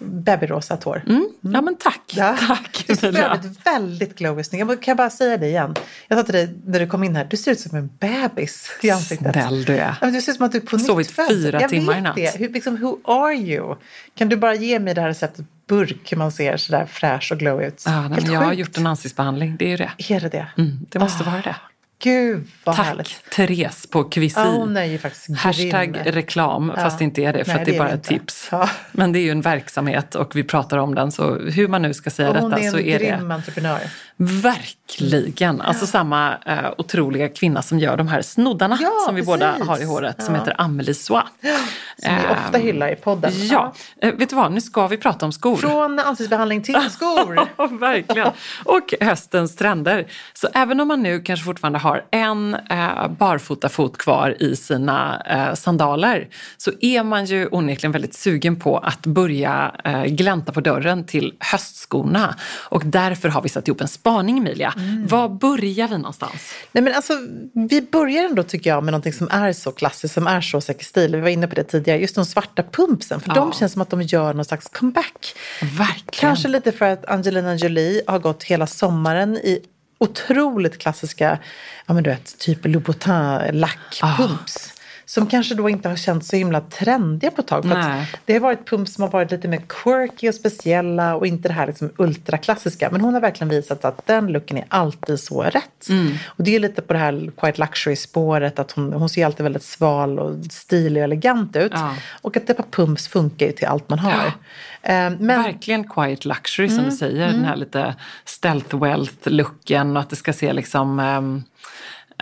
babyrosa 0.00 0.76
tår. 0.76 1.02
Ja 1.40 1.60
men 1.60 1.76
tack. 1.76 2.12
Ja. 2.16 2.36
Tack 2.48 2.84
Du 2.86 2.96
ser 2.96 3.18
övrigt 3.18 3.66
väldigt 3.66 4.18
glowy 4.18 4.44
snygg. 4.44 4.60
Jag 4.62 4.82
kan 4.82 4.96
bara 4.96 5.10
säga 5.10 5.36
det 5.36 5.46
igen. 5.46 5.74
Jag 6.08 6.18
sa 6.18 6.22
till 6.24 6.34
dig 6.34 6.54
när 6.66 6.80
du 6.80 6.86
kom 6.86 7.04
in 7.04 7.16
här, 7.16 7.24
du 7.30 7.36
ser 7.36 7.52
ut 7.52 7.60
som 7.60 7.78
en 7.78 7.90
bebis 7.98 8.70
i 8.82 8.90
ansiktet. 8.90 9.32
Snäll 9.32 9.64
du 9.64 9.76
är. 9.76 9.94
Ja, 10.00 10.10
du 10.10 10.20
ser 10.20 10.32
ut 10.32 10.36
som 10.36 10.46
att 10.46 10.52
du 10.52 10.58
är 10.58 10.62
på 10.62 10.78
Sovit 10.78 11.06
nytt 11.08 11.16
född. 11.16 11.28
fyra 11.28 11.60
Jag 11.60 11.70
timmar 11.70 11.98
i 11.98 12.00
natt. 12.00 12.16
Det. 12.16 12.36
Hur, 12.38 12.48
liksom, 12.48 12.76
who 12.76 12.98
are 13.04 13.34
you? 13.34 13.76
Kan 14.14 14.28
du 14.28 14.36
bara 14.36 14.54
ge 14.54 14.78
mig 14.78 14.94
det 14.94 15.00
här 15.00 15.08
receptet 15.08 15.46
burk 15.68 16.12
hur 16.12 16.16
man 16.16 16.32
ser 16.32 16.56
sådär 16.56 16.86
fräsch 16.86 17.32
och 17.32 17.38
glow 17.38 17.62
ut? 17.62 17.82
Ja, 17.86 18.08
nej, 18.08 18.18
jag 18.32 18.40
har 18.40 18.52
gjort 18.52 18.76
en 18.76 18.86
ansiktsbehandling, 18.86 19.56
det 19.56 19.64
är 19.64 19.68
ju 19.68 19.76
det. 19.76 19.90
Är 20.08 20.20
det 20.20 20.28
det? 20.28 20.46
Mm, 20.58 20.78
det 20.88 20.98
måste 20.98 21.24
Ah, 21.24 21.30
vara 21.30 21.42
det. 21.42 21.56
Gud 22.02 22.46
vad 22.64 22.76
Tack 22.76 22.86
härligt. 22.86 23.30
Therese 23.30 23.86
på 23.90 24.04
Kvisi. 24.04 24.40
Ja, 24.40 24.44
hon 24.46 24.76
är 24.76 24.84
ju 24.84 24.98
faktiskt 24.98 25.26
grym. 25.26 25.36
Hashtag 25.36 26.00
reklam, 26.04 26.72
Ja. 26.76 26.82
fast 26.82 26.98
det 26.98 27.04
inte 27.04 27.22
är 27.22 27.32
det 27.32 27.44
för 27.44 27.52
Nej, 27.52 27.60
att 27.60 27.64
det 27.66 27.70
är 27.70 27.72
det 27.72 27.76
är 27.76 27.78
bara 27.78 27.88
det 27.88 27.94
ett 27.94 28.02
tips. 28.04 28.48
Ja. 28.52 28.68
Men 28.92 29.12
det 29.12 29.18
är 29.18 29.22
ju 29.22 29.30
en 29.30 29.40
verksamhet 29.40 30.14
och 30.14 30.36
vi 30.36 30.44
pratar 30.44 30.78
om 30.78 30.94
den 30.94 31.12
så 31.12 31.34
hur 31.38 31.68
man 31.68 31.82
nu 31.82 31.94
ska 31.94 32.10
säga 32.10 32.30
Och 32.30 32.36
hon 32.36 32.50
detta 32.50 32.62
är 32.62 32.66
en 32.66 32.72
så 32.72 32.78
är 32.78 32.98
det 32.98 33.04
grym 33.18 33.30
entreprenör. 33.30 33.78
verkligen, 34.16 35.60
alltså 35.60 35.86
samma 35.86 36.34
eh, 36.46 36.58
otroliga 36.78 37.28
kvinna 37.28 37.62
som 37.62 37.78
gör 37.78 37.96
de 37.96 38.08
här 38.08 38.22
snoddarna 38.22 38.78
Ja, 38.82 38.90
som 39.06 39.14
vi 39.14 39.22
båda 39.22 39.52
precis. 39.52 39.68
har 39.68 39.80
i 39.80 39.84
håret 39.84 40.22
som 40.22 40.34
Ja. 40.34 40.40
heter 40.40 40.54
Amelie 40.58 40.94
Soie. 40.94 41.22
Som 42.02 42.14
vi 42.16 42.22
ofta 42.32 42.58
Ehm, 42.58 42.62
hyllar 42.66 42.92
i 42.92 42.96
podden. 42.96 43.32
Ja, 43.34 43.74
Eh, 44.02 44.14
vet 44.14 44.30
du 44.30 44.36
vad, 44.36 44.52
nu 44.52 44.60
ska 44.60 44.86
vi 44.86 44.96
prata 44.96 45.26
om 45.26 45.32
skor. 45.32 45.56
Från 45.56 45.98
ansiktsbehandling 45.98 46.62
till 46.62 46.74
skor. 46.90 47.48
Ja, 47.56 47.66
verkligen. 47.66 48.28
Och 48.64 48.94
höstens 49.00 49.56
trender. 49.56 50.06
Så 50.34 50.48
även 50.54 50.80
om 50.80 50.88
man 50.88 51.02
nu 51.02 51.20
kanske 51.22 51.44
fortfarande 51.44 51.78
har 51.78 51.89
en 52.10 52.54
eh, 52.54 53.08
barfotafot 53.08 53.98
kvar 53.98 54.36
i 54.42 54.56
sina 54.56 55.22
eh, 55.30 55.54
sandaler 55.54 56.28
så 56.56 56.70
är 56.80 57.02
man 57.02 57.24
ju 57.24 57.46
onekligen 57.50 57.92
väldigt 57.92 58.14
sugen 58.14 58.56
på 58.60 58.78
att 58.78 59.06
börja 59.06 59.74
eh, 59.84 60.04
glänta 60.04 60.52
på 60.52 60.60
dörren 60.60 61.04
till 61.06 61.34
höstskorna. 61.38 62.34
Och 62.68 62.82
därför 62.86 63.28
har 63.28 63.42
vi 63.42 63.48
satt 63.48 63.68
ihop 63.68 63.80
en 63.80 63.88
spaning, 63.88 64.38
Emilia. 64.38 64.74
Mm. 64.76 65.06
Var 65.06 65.28
börjar 65.28 65.88
vi 65.88 65.96
någonstans? 65.98 66.52
Nej, 66.72 66.84
men 66.84 66.94
alltså, 66.94 67.12
vi 67.52 67.82
börjar 67.92 68.24
ändå 68.24 68.42
tycker 68.42 68.70
jag 68.70 68.84
med 68.84 68.92
någonting 68.92 69.12
som 69.12 69.28
är 69.30 69.52
så 69.52 69.72
klassiskt, 69.72 70.14
som 70.14 70.26
är 70.26 70.40
så 70.40 70.60
säker 70.60 70.84
stil. 70.84 71.16
Vi 71.16 71.20
var 71.20 71.28
inne 71.28 71.46
på 71.48 71.54
det 71.54 71.64
tidigare, 71.64 71.98
just 72.00 72.14
de 72.14 72.24
svarta 72.26 72.62
pumpsen. 72.72 73.20
För 73.20 73.28
Ja. 73.28 73.34
de 73.34 73.52
känns 73.52 73.72
som 73.72 73.82
att 73.82 73.90
de 73.90 74.02
gör 74.02 74.34
någon 74.34 74.44
slags 74.44 74.68
comeback. 74.68 75.34
Verkligen. 75.62 76.04
Kanske 76.10 76.48
lite 76.48 76.72
för 76.72 76.84
att 76.84 77.06
Angelina 77.06 77.54
Jolie 77.54 78.02
har 78.06 78.18
gått 78.18 78.42
hela 78.44 78.66
sommaren 78.66 79.36
i 79.36 79.58
otroligt 80.00 80.78
klassiska, 80.78 81.38
ja 81.86 81.94
men 81.94 82.02
du 82.04 82.10
vet, 82.10 82.38
typ 82.38 82.58
Louboutin 82.64 83.50
lackpumps. 83.52 84.72
Ah. 84.72 84.79
Som 85.10 85.26
kanske 85.26 85.54
då 85.54 85.68
inte 85.68 85.88
har 85.88 85.96
känts 85.96 86.28
så 86.28 86.36
himla 86.36 86.60
trendiga 86.60 87.30
på 87.30 87.40
ett 87.40 87.46
tag. 87.46 87.62
För 87.62 88.04
det 88.24 88.32
har 88.32 88.40
varit 88.40 88.66
pumps 88.66 88.94
som 88.94 89.02
har 89.02 89.10
varit 89.10 89.30
lite 89.30 89.48
mer 89.48 89.62
quirky 89.68 90.28
och 90.28 90.34
speciella 90.34 91.14
och 91.14 91.26
inte 91.26 91.48
det 91.48 91.54
här 91.54 91.66
liksom 91.66 91.90
ultraklassiska. 91.96 92.90
Men 92.90 93.00
hon 93.00 93.14
har 93.14 93.20
verkligen 93.20 93.48
visat 93.48 93.84
att 93.84 94.06
den 94.06 94.32
looken 94.32 94.56
är 94.56 94.64
alltid 94.68 95.20
så 95.20 95.42
rätt. 95.42 95.88
Mm. 95.88 96.12
Och 96.26 96.44
det 96.44 96.56
är 96.56 96.60
lite 96.60 96.82
på 96.82 96.92
det 96.92 96.98
här 96.98 97.30
quite 97.36 97.60
luxury-spåret 97.60 98.58
att 98.58 98.72
hon, 98.72 98.92
hon 98.92 99.08
ser 99.08 99.26
alltid 99.26 99.44
väldigt 99.44 99.62
sval 99.62 100.18
och 100.18 100.44
stilig 100.50 101.00
och 101.00 101.04
elegant 101.04 101.56
ut. 101.56 101.72
Ja. 101.74 101.94
Och 102.22 102.36
att 102.36 102.50
ett 102.50 102.56
par 102.56 102.66
pumps 102.70 103.08
funkar 103.08 103.46
ju 103.46 103.52
till 103.52 103.66
allt 103.66 103.88
man 103.88 103.98
har. 103.98 104.12
Ja. 104.12 104.26
Eh, 104.82 105.10
Men 105.18 105.42
Verkligen 105.42 105.88
quiet 105.88 106.24
luxury 106.24 106.68
Mm, 106.68 106.78
som 106.78 106.90
du 106.90 106.96
säger. 106.96 107.26
Den 107.26 107.44
här 107.44 107.56
lite 107.56 107.94
stealth 108.24 108.76
wealth-looken 108.76 109.96
och 109.96 110.02
att 110.02 110.10
det 110.10 110.16
ska 110.16 110.32
se 110.32 110.52
liksom 110.52 111.00
ehm, 111.00 111.42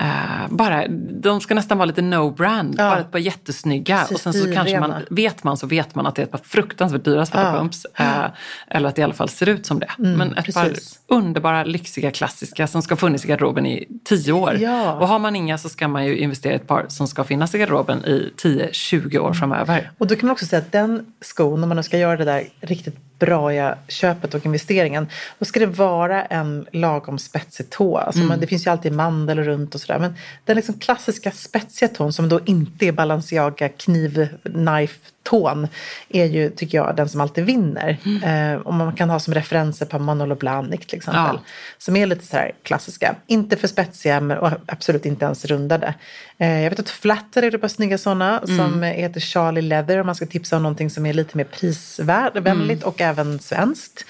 eh, 0.01 0.49
bara, 0.51 0.89
de 1.23 1.41
ska 1.41 1.55
nästan 1.55 1.79
vara 1.79 1.87
lite 1.87 2.03
no-brand, 2.03 2.75
Ja. 2.79 2.91
bara 2.91 3.01
ett 3.01 3.11
par 3.11 3.19
jättesnygga. 3.19 3.99
Precis, 3.99 4.15
och 4.15 4.21
sen 4.21 4.33
så 4.33 4.53
kanske 4.55 4.81
man, 4.81 4.95
vet 5.11 5.45
man 5.45 5.57
så 5.57 5.67
vet 5.67 5.95
man 5.95 6.07
att 6.07 6.15
det 6.15 6.23
är 6.23 6.25
ett 6.27 6.31
par 6.33 6.39
fruktansvärt 6.45 7.05
dyra 7.05 7.27
svarta 7.27 7.53
Ja. 7.53 7.59
pumps. 7.59 7.87
Eh, 7.95 8.25
eller 8.69 8.89
att 8.89 8.95
det 8.97 9.01
i 9.01 9.05
alla 9.05 9.15
fall 9.15 9.29
ser 9.29 9.49
ut 9.49 9.67
som 9.67 9.79
det. 9.79 9.91
Men 9.99 10.37
ett 10.37 10.55
par 10.55 10.65
precis. 10.69 11.01
underbara, 11.09 11.65
lyxiga, 11.65 12.11
klassiska 12.11 12.67
som 12.67 12.83
ska 12.83 12.97
funnits 12.97 13.25
i 13.25 13.29
garderoben 13.29 13.67
i 13.67 13.89
tio 14.05 14.33
år. 14.33 14.55
Ja. 14.59 14.93
Och 14.93 15.09
har 15.09 15.19
man 15.19 15.37
inga 15.37 15.59
så 15.59 15.69
ska 15.69 15.89
man 15.89 16.07
ju 16.07 16.17
investera 16.19 16.53
i 16.53 16.57
ett 16.57 16.67
par 16.67 16.85
som 16.89 17.09
ska 17.09 17.25
finnas 17.25 17.55
i 17.55 17.59
garderoben 17.59 18.05
i 18.05 18.33
10-20 18.43 19.19
år 19.19 19.33
framöver. 19.33 19.91
Och 19.99 20.07
då 20.07 20.15
kan 20.17 20.27
man 20.27 20.33
också 20.33 20.47
säga 20.47 20.63
att 20.63 20.73
den 20.73 21.07
skon, 21.21 21.63
om 21.63 21.69
man 21.69 21.77
nu 21.77 21.83
ska 21.83 21.99
göra 21.99 22.17
det 22.17 22.25
där 22.25 22.45
riktigt 22.61 22.97
braiga 23.19 23.79
köpet 23.89 24.35
och 24.35 24.47
investeringen, 24.47 25.07
då 25.39 25.45
ska 25.45 25.61
det 25.61 25.67
vara 25.67 26.25
en 26.25 26.67
lagom 26.73 27.19
spetsig 27.19 27.71
tå. 27.71 27.99
Alltså 27.99 28.19
Mm. 28.19 28.29
man, 28.29 28.41
det 28.41 28.47
finns 28.47 28.67
ju 28.67 28.71
alltid 28.71 28.93
mandel 28.93 29.39
runt 29.39 29.75
och 29.75 29.81
sådär. 29.81 29.99
Men 29.99 30.15
den 30.45 30.57
liksom 30.57 30.79
klassiska 30.79 31.31
spetsiga 31.31 31.89
tån 31.89 32.13
som 32.13 32.29
då 32.29 32.41
inte 32.45 32.87
är 32.87 32.93
Balenciaga 32.93 33.69
kniv 33.69 34.29
knife 34.43 34.99
tån 35.31 35.69
är 36.09 36.25
ju, 36.25 36.51
tycker 36.51 36.79
jag, 36.79 36.97
den 36.97 37.09
som 37.09 37.21
alltid 37.21 37.45
vinner. 37.45 37.97
Mm. 38.05 38.55
Eh, 38.55 38.61
och 38.61 38.75
man 38.75 38.97
kan 38.97 39.11
ha 39.11 39.19
som 39.21 39.35
referenser 39.35 39.87
på 39.87 39.99
Manolo 39.99 40.35
Blahnik 40.35 40.87
till 40.87 40.97
exempel. 40.97 41.23
Ja. 41.35 41.41
Som 41.79 41.97
är 41.97 42.07
lite 42.07 42.27
så 42.27 42.37
här 42.37 42.53
klassiska. 42.63 43.15
Inte 43.27 43.57
för 43.57 43.69
spetsiga 43.69 44.21
men 44.21 44.39
och 44.39 44.51
absolut 44.67 45.07
inte 45.07 45.25
ens 45.25 45.45
rundade. 45.45 45.95
Eh, 46.39 46.63
jag 46.63 46.71
vet 46.71 46.81
att 46.81 46.91
Flatter 46.91 47.43
är 47.43 47.55
ett 47.55 47.61
par 47.61 47.69
snygga 47.69 47.99
sådana 47.99 48.39
Mm. 48.39 48.57
som 48.57 48.83
heter 48.83 49.21
Charlie 49.21 49.63
Leather. 49.63 50.01
Om 50.01 50.07
man 50.07 50.15
ska 50.15 50.27
tipsa 50.27 50.57
om 50.57 50.63
någonting 50.63 50.91
som 50.91 51.07
är 51.07 51.13
lite 51.13 51.37
mer 51.37 51.45
prisvänligt 51.45 52.83
och 52.83 53.01
även 53.01 53.39
svenskt. 53.39 54.05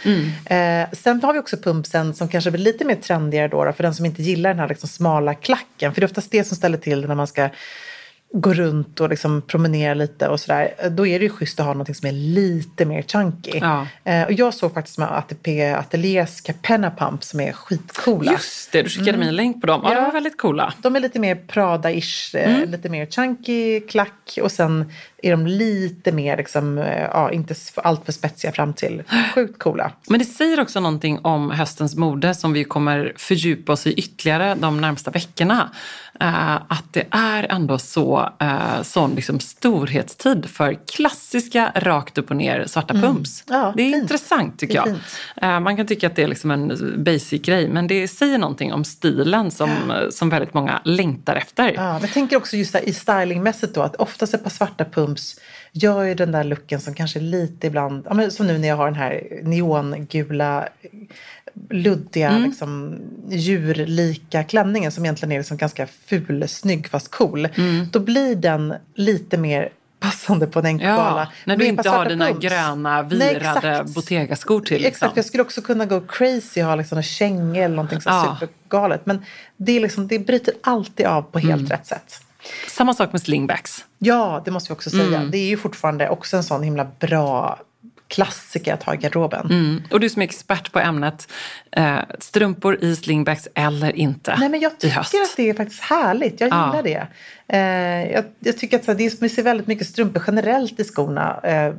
Eh, 0.45 0.91
sen 0.93 1.23
har 1.23 1.33
vi 1.33 1.39
också 1.39 1.57
pumpsen 1.57 2.15
som 2.15 2.29
kanske 2.29 2.51
blir 2.51 2.63
lite 2.65 2.85
mer 2.85 2.95
trendigare 2.95 3.49
då, 3.49 3.65
då 3.65 3.73
för 3.73 3.83
den 3.83 3.95
som 3.95 4.07
inte 4.07 4.23
gillar 4.23 4.51
den 4.51 4.59
här 4.59 4.69
liksom 4.69 4.89
smala 4.89 5.35
klacken. 5.35 5.95
För 5.95 6.01
det 6.01 6.05
är 6.05 6.09
oftast 6.09 6.31
det 6.31 6.45
som 6.45 6.57
ställer 6.57 6.79
till 6.79 7.09
när 7.09 7.15
man 7.15 7.27
ska 7.27 7.49
gå 8.33 8.55
runt 8.55 9.01
och 9.01 9.09
liksom 9.09 9.43
promenera 9.43 9.95
lite 9.95 10.29
och 10.29 10.41
sådär. 10.41 10.75
Då 10.91 11.07
är 11.07 11.19
det 11.19 11.23
ju 11.25 11.31
schysst 11.31 11.61
att 11.61 11.67
ha 11.67 11.73
någonting 11.73 11.95
som 11.95 12.09
är 12.09 12.13
lite 12.13 12.85
mer 12.85 13.03
chunky. 13.03 13.59
Ja. 13.61 13.87
Eh, 14.05 14.23
och 14.23 14.33
jag 14.33 14.55
såg 14.55 14.75
faktiskt 14.75 14.99
med 14.99 15.09
ATP 15.19 15.73
Ateliers 15.75 16.41
Capenna 16.41 16.91
Pump 16.91 17.25
som 17.25 17.41
är 17.41 17.53
skitcoola. 17.53 18.33
Just 18.33 18.73
det, 18.73 18.83
du 18.83 18.89
skickade 18.89 19.19
mig 19.19 19.29
en 19.29 19.37
länk 19.37 19.61
på 19.61 19.67
dem. 19.67 19.81
Ja, 19.85 19.89
de 19.91 19.95
Ja. 19.97 20.05
var 20.05 20.13
väldigt 20.13 20.39
coola. 20.39 20.75
De 20.83 20.97
är 20.97 21.01
lite 21.01 21.19
mer 21.21 21.35
Prada-ish, 21.35 22.35
eh, 22.39 22.67
lite 22.67 22.89
mer 22.89 23.07
chunky 23.07 23.81
klack 23.81 24.39
och 24.43 24.53
sen 24.53 24.93
är 25.23 25.31
de 25.31 25.47
lite 25.47 26.13
mer, 26.13 26.37
liksom, 26.37 26.79
eh, 26.79 27.03
ja, 27.03 27.31
inte 27.33 27.53
s- 27.53 27.73
allt 27.77 28.05
för 28.05 28.13
spetsiga 28.13 28.53
fram 28.53 28.73
till. 28.75 29.03
Sjukt 29.35 29.59
coola. 29.59 29.93
Men 30.09 30.19
det 30.19 30.25
säger 30.25 30.61
också 30.61 30.81
någonting 30.81 31.19
om 31.23 31.51
höstens 31.51 31.95
mode 31.97 32.35
som 32.35 32.53
vi 32.53 32.65
kommer 32.65 33.13
fördjupa 33.17 33.73
oss 33.73 33.87
i 33.87 33.93
ytterligare 33.93 34.55
de 34.55 34.81
närmsta 34.81 35.11
veckorna. 35.11 35.71
Eh, 36.21 36.55
att 36.55 36.85
det 36.93 37.05
är 37.11 37.47
ändå 37.53 37.79
så, 37.79 38.33
uh, 38.43 38.83
sån 38.83 39.15
liksom 39.15 39.41
storhetstid 39.41 40.47
för 40.51 40.79
klassiska 40.93 41.73
rakt 41.75 42.19
upp 42.19 42.31
och 42.31 42.37
ner 42.37 42.65
svarta 42.67 42.95
pumps. 42.95 43.45
Ja, 43.47 43.73
det 43.77 43.83
är 43.83 43.93
fint. 43.93 44.03
intressant 44.03 44.59
tycker 44.59 44.75
jag. 44.75 44.89
Eh, 45.37 45.61
man 45.61 45.77
kan 45.77 45.87
tycka 45.87 46.07
att 46.07 46.17
det 46.17 46.23
är 46.23 46.29
liksom 46.29 46.51
en 46.51 46.95
basic 47.05 47.43
grej 47.43 47.69
men 47.69 47.87
det 47.87 48.09
säger 48.09 48.39
någonting 48.39 48.73
om 48.73 48.85
stilen 48.85 49.51
som, 49.51 49.71
eh, 49.71 50.09
som 50.11 50.29
väldigt 50.31 50.55
många 50.55 50.81
längtar 50.85 51.37
efter. 51.37 51.73
Ja, 51.73 51.93
men 51.93 52.01
jag 52.01 52.13
tänker 52.13 52.37
också 52.37 52.57
just 52.57 52.73
där, 52.73 52.89
i 52.89 52.93
stylingmässigt 52.93 53.75
då 53.75 53.83
att 53.83 53.97
oftast 53.97 54.35
ett 54.35 54.43
par 54.43 54.51
svarta 54.51 54.85
pumps 54.85 55.08
gör 55.73 56.03
ju 56.05 56.15
den 56.15 56.33
där 56.33 56.45
looken 56.45 56.81
som 56.81 56.95
kanske 56.95 57.21
lite 57.21 57.67
ibland, 57.67 58.03
ja, 58.09 58.15
men 58.15 58.31
som 58.31 58.47
nu 58.47 58.59
när 58.59 58.69
jag 58.69 58.77
har 58.77 58.85
den 58.87 58.95
här 58.95 59.41
neongula 59.43 60.69
luddiga 61.71 62.39
liksom, 62.39 62.99
djurlika 63.29 64.45
klänningen 64.45 64.93
som 64.93 65.05
egentligen 65.05 65.33
är 65.33 65.39
liksom 65.39 65.57
ganska 65.57 65.87
ful, 65.87 66.49
snygg 66.49 66.89
fast 66.89 67.11
cool. 67.11 67.49
Då 67.93 68.01
blir 68.01 68.37
den 68.37 68.75
lite 68.95 69.37
mer 69.39 69.69
passande 70.01 70.47
på 70.47 70.59
en 70.59 70.67
enkogala. 70.67 71.21
Ja, 71.21 71.29
när 71.45 71.57
du 71.57 71.67
inte 71.67 71.89
har 71.89 72.07
dina 72.07 72.27
pumps. 72.27 72.47
gröna 72.47 73.03
virade. 73.03 73.85
Bottega-skor 73.95 74.61
till. 74.61 74.75
Liksom. 74.77 74.89
Exakt, 74.89 75.17
jag 75.17 75.25
skulle 75.25 75.43
också 75.43 75.63
kunna 75.63 75.87
gå 75.87 76.01
crazy 76.01 76.63
och 76.63 76.67
ha 76.69 76.75
liksom 76.75 76.99
en 76.99 77.05
känga 77.05 77.65
eller 77.65 77.77
någonting 77.77 78.01
så 78.01 78.09
Ja. 78.09 78.37
supergalet. 78.41 79.07
Men 79.07 79.23
det, 79.57 79.73
är 79.77 79.81
liksom, 79.81 80.09
det 80.09 80.19
bryter 80.19 80.55
alltid 80.61 81.07
av 81.07 81.23
på 81.23 81.39
helt 81.39 81.61
Mm. 81.61 81.67
rätt 81.71 81.87
sätt. 81.87 82.21
Samma 82.69 82.95
sak 82.95 83.13
med 83.13 83.23
slingbacks. 83.23 83.85
Ja, 83.99 84.43
det 84.45 84.51
måste 84.51 84.73
vi 84.73 84.75
också 84.75 84.91
säga. 84.91 85.19
Mm. 85.19 85.31
Det 85.31 85.39
är 85.39 85.49
ju 85.49 85.57
fortfarande 85.57 86.09
också 86.09 86.37
en 86.37 86.45
sån 86.45 86.63
himla 86.63 86.85
bra 87.01 87.59
klassiker 88.09 88.75
att 88.75 88.83
ha 88.83 88.95
i 88.95 88.97
garderoben. 88.97 89.47
Mm. 89.47 89.83
Och 89.91 90.01
du 90.01 90.09
som 90.09 90.23
är 90.23 90.27
expert 90.27 90.73
på 90.73 90.79
ämnet, 90.79 91.29
eh, 91.73 91.99
strumpor 92.19 92.85
i 92.85 92.97
slingbacks 92.97 93.49
eller 93.55 93.97
inte 93.97 94.37
Nej, 94.39 94.49
men 94.49 94.61
jag 94.61 94.79
tycker 94.79 94.99
att 94.99 95.37
det 95.37 95.51
är 95.51 95.55
faktiskt 95.55 95.83
härligt. 95.83 96.41
Jag 96.41 96.51
Ja. 96.51 96.67
gillar 96.67 96.83
det. 96.83 97.07
Eh, 97.53 98.13
jag, 98.13 98.25
jag 98.39 98.59
tycker 98.59 98.77
att 98.79 98.85
så 98.85 98.91
här, 98.91 98.99
det 98.99 99.07
är, 99.07 99.29
ser 99.29 99.43
väldigt 99.43 99.67
mycket 99.67 99.87
strumpor 99.87 100.23
generellt 100.27 100.81
i 100.81 100.85
skorna. 100.85 101.41
Eh, 101.43 101.75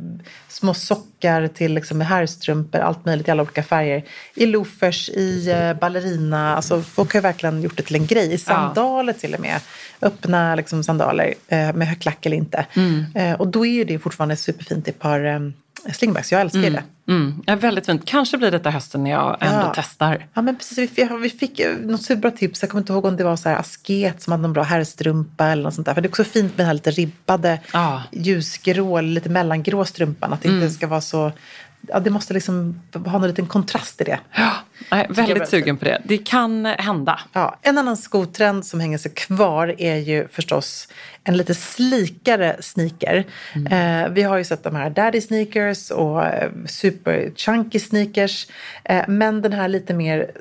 små 0.48 0.74
sockar 0.74 1.48
till 1.48 1.74
liksom, 1.74 2.02
herrstrumpor, 2.02 2.80
allt 2.80 3.06
möjligt 3.06 3.28
i 3.28 3.32
alla 3.32 3.44
olika 3.44 3.64
färger. 3.64 4.04
I 4.36 4.46
loafers, 4.46 5.10
i 5.10 5.50
eh, 5.52 5.74
ballerina. 5.74 6.56
Alltså, 6.56 6.82
folk 6.82 7.14
har 7.14 7.22
verkligen 7.22 7.62
gjort 7.62 7.78
det 7.78 7.84
till 7.84 7.96
en 7.96 8.06
grej. 8.06 8.34
I 8.34 8.38
sandaler 8.38 9.14
till 9.14 9.34
och 9.34 9.40
med. 9.40 9.60
Öppna 10.02 10.56
liksom, 10.56 10.84
sandaler 10.84 11.34
eh, 11.48 11.74
med 11.74 12.02
klack 12.02 12.26
eller 12.26 12.38
inte. 12.38 12.66
Mm. 12.74 13.06
Eh, 13.16 13.34
och 13.34 13.48
då 13.48 13.66
är 13.66 13.86
det 13.86 14.00
fortfarande 14.00 14.36
superfint 14.36 14.88
i 14.88 14.90
ett 14.92 15.00
par 15.00 15.26
slingbacks. 15.94 16.32
Jag 16.32 16.42
älskar 16.42 16.60
ju 16.62 16.70
det. 16.70 16.84
Mm. 17.08 17.44
Ja, 17.46 17.56
väldigt 17.56 17.86
fint. 17.86 18.02
Kanske 18.06 18.38
blir 18.38 18.52
detta 18.52 18.70
hösten 18.70 19.04
när 19.04 19.12
jag 19.12 19.38
ändå 19.40 19.60
Ja. 19.66 19.72
testar. 19.76 20.26
Ja 20.34 20.42
men 20.42 20.56
precis, 20.56 20.78
vi 20.78 20.88
fick, 20.88 21.12
vi 21.22 21.30
fick 21.30 21.60
ju 21.60 21.86
något 21.88 22.02
superbra 22.02 22.32
tips. 22.32 22.62
Jag 22.62 22.70
kommer 22.70 22.82
inte 22.82 22.94
ihåg 22.94 23.06
om 23.06 23.18
det 23.18 23.24
var 23.24 23.36
så 23.36 23.50
här 23.50 23.56
asket 23.56 24.22
som 24.22 24.32
hade 24.32 24.42
någon 24.42 24.54
bra 24.54 24.64
herrstrumpa 24.64 25.46
eller 25.48 25.64
något 25.64 25.74
sånt 25.74 25.86
där. 25.86 25.94
För 25.94 26.02
det 26.02 26.06
är 26.08 26.10
också 26.10 26.24
fint 26.24 26.52
med 26.52 26.58
den 26.58 26.66
här 26.66 26.74
lite 26.74 26.92
ribbade 26.92 27.60
Ja. 27.74 28.04
ljusgrå 28.12 29.02
lite 29.02 29.30
mellangrå 29.30 29.86
strumpan. 29.86 30.34
Att 30.34 30.42
det 30.42 30.50
Mm. 30.50 30.62
inte 30.64 30.74
ska 30.74 30.88
vara 30.88 31.02
så... 31.02 31.32
Ja, 31.88 32.00
det 32.00 32.10
måste 32.10 32.34
liksom 32.34 32.82
ha 32.94 33.12
någon 33.12 33.28
liten 33.28 33.46
kontrast 33.48 34.02
i 34.02 34.04
det. 34.04 34.20
Ja, 34.36 34.52
jag 34.90 35.00
är 35.00 35.14
väldigt 35.14 35.50
sugen 35.50 35.78
på 35.78 35.86
det. 35.86 36.02
Det 36.06 36.18
kan 36.18 36.66
hända. 36.66 37.20
Ja, 37.34 37.56
en 37.62 37.78
annan 37.78 37.98
skotrend 37.98 38.66
som 38.66 38.80
hänger 38.80 38.98
sig 38.98 39.12
kvar 39.14 39.76
är 39.78 39.96
ju 39.96 40.28
förstås 40.28 40.88
en 41.30 41.38
lite 41.38 41.54
slikare 41.54 42.56
sneaker. 42.60 43.26
Eh, 43.72 44.10
vi 44.10 44.24
har 44.24 44.38
ju 44.38 44.44
sett 44.44 44.64
de 44.64 44.76
här 44.76 44.90
daddy 44.90 45.22
sneakers 45.22 45.92
och 45.92 46.26
eh, 46.26 46.50
super 46.66 47.32
chunky 47.36 47.80
sneakers. 47.80 48.48
Eh, 48.84 49.04
men 49.08 49.42
den 49.42 49.54
här 49.54 49.68
lite 49.68 49.94
mer 49.94 50.32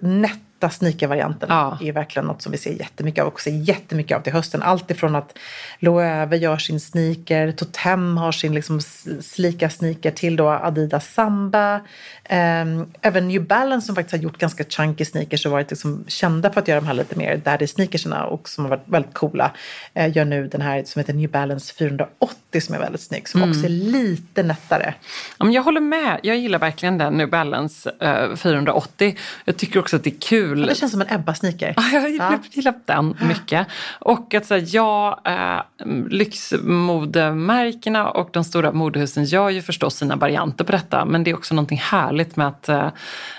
nätta 0.59 0.71
sneakervarianten 0.71 1.49
Ja. 1.51 1.79
är 1.81 1.93
verkligen 1.93 2.27
något 2.27 2.43
som 2.43 2.53
vi 2.53 2.59
ser 2.59 2.73
jättemycket 2.73 3.23
av 3.23 3.29
och 3.29 3.41
ser 3.41 3.51
jättemycket 3.51 4.17
av 4.17 4.21
till 4.21 4.33
hösten. 4.33 4.63
Allt 4.63 4.91
ifrån 4.91 5.17
att 5.17 5.39
Loewe 5.79 6.37
gör 6.37 6.57
sin 6.57 6.81
sneaker, 6.81 7.53
Totem 7.53 8.17
har 8.17 8.33
sin 8.33 8.55
liksom 8.55 8.81
slika 9.21 9.71
sneaker 9.71 10.11
till 10.11 10.37
då 10.37 10.49
Adidas 10.49 11.15
Samba. 11.15 11.81
Ehm, 12.25 12.87
även 13.03 13.29
New 13.29 13.47
Balance 13.47 13.87
som 13.87 13.95
faktiskt 13.95 14.13
har 14.13 14.23
gjort 14.23 14.39
ganska 14.39 14.65
chunky 14.65 15.05
sneakers 15.05 15.47
och 15.47 15.53
varit 15.53 15.71
liksom 15.71 16.05
kända 16.09 16.53
för 16.53 16.61
att 16.61 16.69
göra 16.69 16.81
de 16.81 16.87
här 16.87 16.95
lite 16.95 17.17
mer 17.19 17.37
daddy 17.37 17.67
sneakersarna 17.67 18.25
och 18.25 18.49
som 18.49 18.65
har 18.65 18.71
varit 18.71 18.85
väldigt 18.89 19.15
coola. 19.15 19.51
Eh, 19.95 20.17
gör 20.17 20.25
nu 20.25 20.49
den 20.49 20.61
här 20.61 20.85
som 20.85 21.01
heter 21.01 21.13
New 21.15 21.31
Balance 21.31 21.75
480 21.75 22.61
som 22.61 22.75
är 22.75 22.79
väldigt 22.79 23.01
snygg 23.01 23.29
som 23.29 23.43
också 23.43 23.65
är 23.65 23.69
lite 23.69 24.43
nättare. 24.43 24.95
Ja, 25.39 25.45
men 25.45 25.55
jag 25.55 25.63
håller 25.63 25.81
med. 25.81 26.21
Jag 26.23 26.37
gillar 26.37 26.59
verkligen 26.59 26.99
den 26.99 27.13
New 27.15 27.31
Balance 27.31 27.91
eh, 28.01 28.37
480. 28.37 29.17
Jag 29.45 29.57
tycker 29.57 29.81
också 29.81 29.97
att 29.97 30.05
det 30.05 30.11
är 30.11 30.21
kul. 30.21 30.48
Det 30.55 30.75
känns 30.75 30.93
som 30.93 31.01
en 31.01 31.07
Ebba-sneaker. 31.11 31.75
Ja, 31.77 31.83
jag 31.93 32.11
gillar, 32.11 32.39
gillar 32.51 32.75
den 32.85 33.17
mycket. 33.21 33.67
Och 33.99 34.35
att 34.35 34.51
här, 34.51 34.65
ja, 34.67 35.21
eh, 35.25 35.61
lyxmodemärkena 36.09 38.11
och 38.11 38.31
de 38.33 38.45
stora 38.45 38.73
modehusen 38.73 39.25
gör 39.25 39.51
ju 39.51 39.63
förstås 39.63 39.97
sina 39.97 40.17
varianter 40.17 40.65
på 40.65 40.73
detta. 40.73 41.05
Men 41.05 41.25
det 41.25 41.31
är 41.31 41.35
också 41.35 41.55
någonting 41.55 41.79
härligt 41.79 42.37
med 42.37 42.47
att 42.47 42.69
eh, 42.69 42.91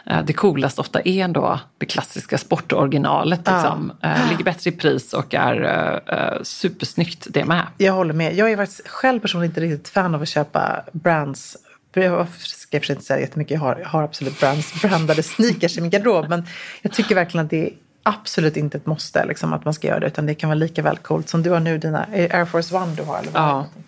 eh, 0.06 0.26
det 0.26 0.34
coolaste 0.34 0.82
ofta 0.82 1.00
är 1.00 1.24
ändå 1.24 1.60
det 1.78 1.86
klassiska 1.86 2.38
sportoriginalet. 2.38 3.40
Liksom. 3.40 3.92
Eh, 4.02 4.30
ligger 4.30 4.44
bättre 4.44 4.70
i 4.70 4.74
pris 4.74 5.14
och 5.14 5.34
är 5.34 5.64
eh, 5.64 6.18
eh, 6.18 6.42
supersnyggt 6.44 7.28
det 7.30 7.46
med. 7.46 7.68
Jag 7.78 7.94
håller 7.94 8.14
med. 8.14 8.36
Jag 8.36 8.52
är 8.52 8.58
faktiskt 8.58 8.88
själv 8.88 9.20
personligen 9.20 9.52
inte 9.52 9.62
riktigt 9.62 9.90
fan 9.90 10.16
av 10.16 10.22
att 10.22 10.30
köpa 10.30 10.84
brands. 10.92 11.58
Jag 11.94 12.28
ska 12.70 12.80
sig 12.80 12.94
inte 12.94 13.06
säga 13.06 13.20
jättemycket. 13.20 13.52
Jag 13.52 13.60
har, 13.60 13.80
jag 13.80 13.88
har 13.88 14.04
absolut 14.04 14.40
brands, 14.40 14.82
brandade 14.82 15.24
sneakers 15.24 15.78
i 15.78 15.82
min 15.82 15.90
garderob. 15.90 16.30
Men 16.30 16.48
jag 16.82 16.94
tycker 16.94 17.16
verkligen 17.16 17.46
att 17.46 17.50
det 17.50 17.66
är 17.66 17.74
absolut 18.04 18.58
inte 18.58 18.78
ett 18.78 18.86
måste 18.86 19.26
liksom, 19.26 19.54
att 19.54 19.66
man 19.66 19.74
ska 19.74 19.88
göra 19.88 20.00
det. 20.00 20.08
Utan 20.08 20.26
det 20.26 20.36
kan 20.36 20.50
vara 20.50 20.56
lika 20.56 20.82
väl 20.82 20.98
coolt 20.98 21.30
som 21.30 21.44
du 21.44 21.50
har 21.50 21.60
nu 21.60 21.78
dina 21.78 22.06
Air 22.14 22.46
Force 22.46 22.76
One 22.76 22.96
du 22.96 23.04
har. 23.04 23.20
Eller 23.20 23.32
vad 23.32 23.42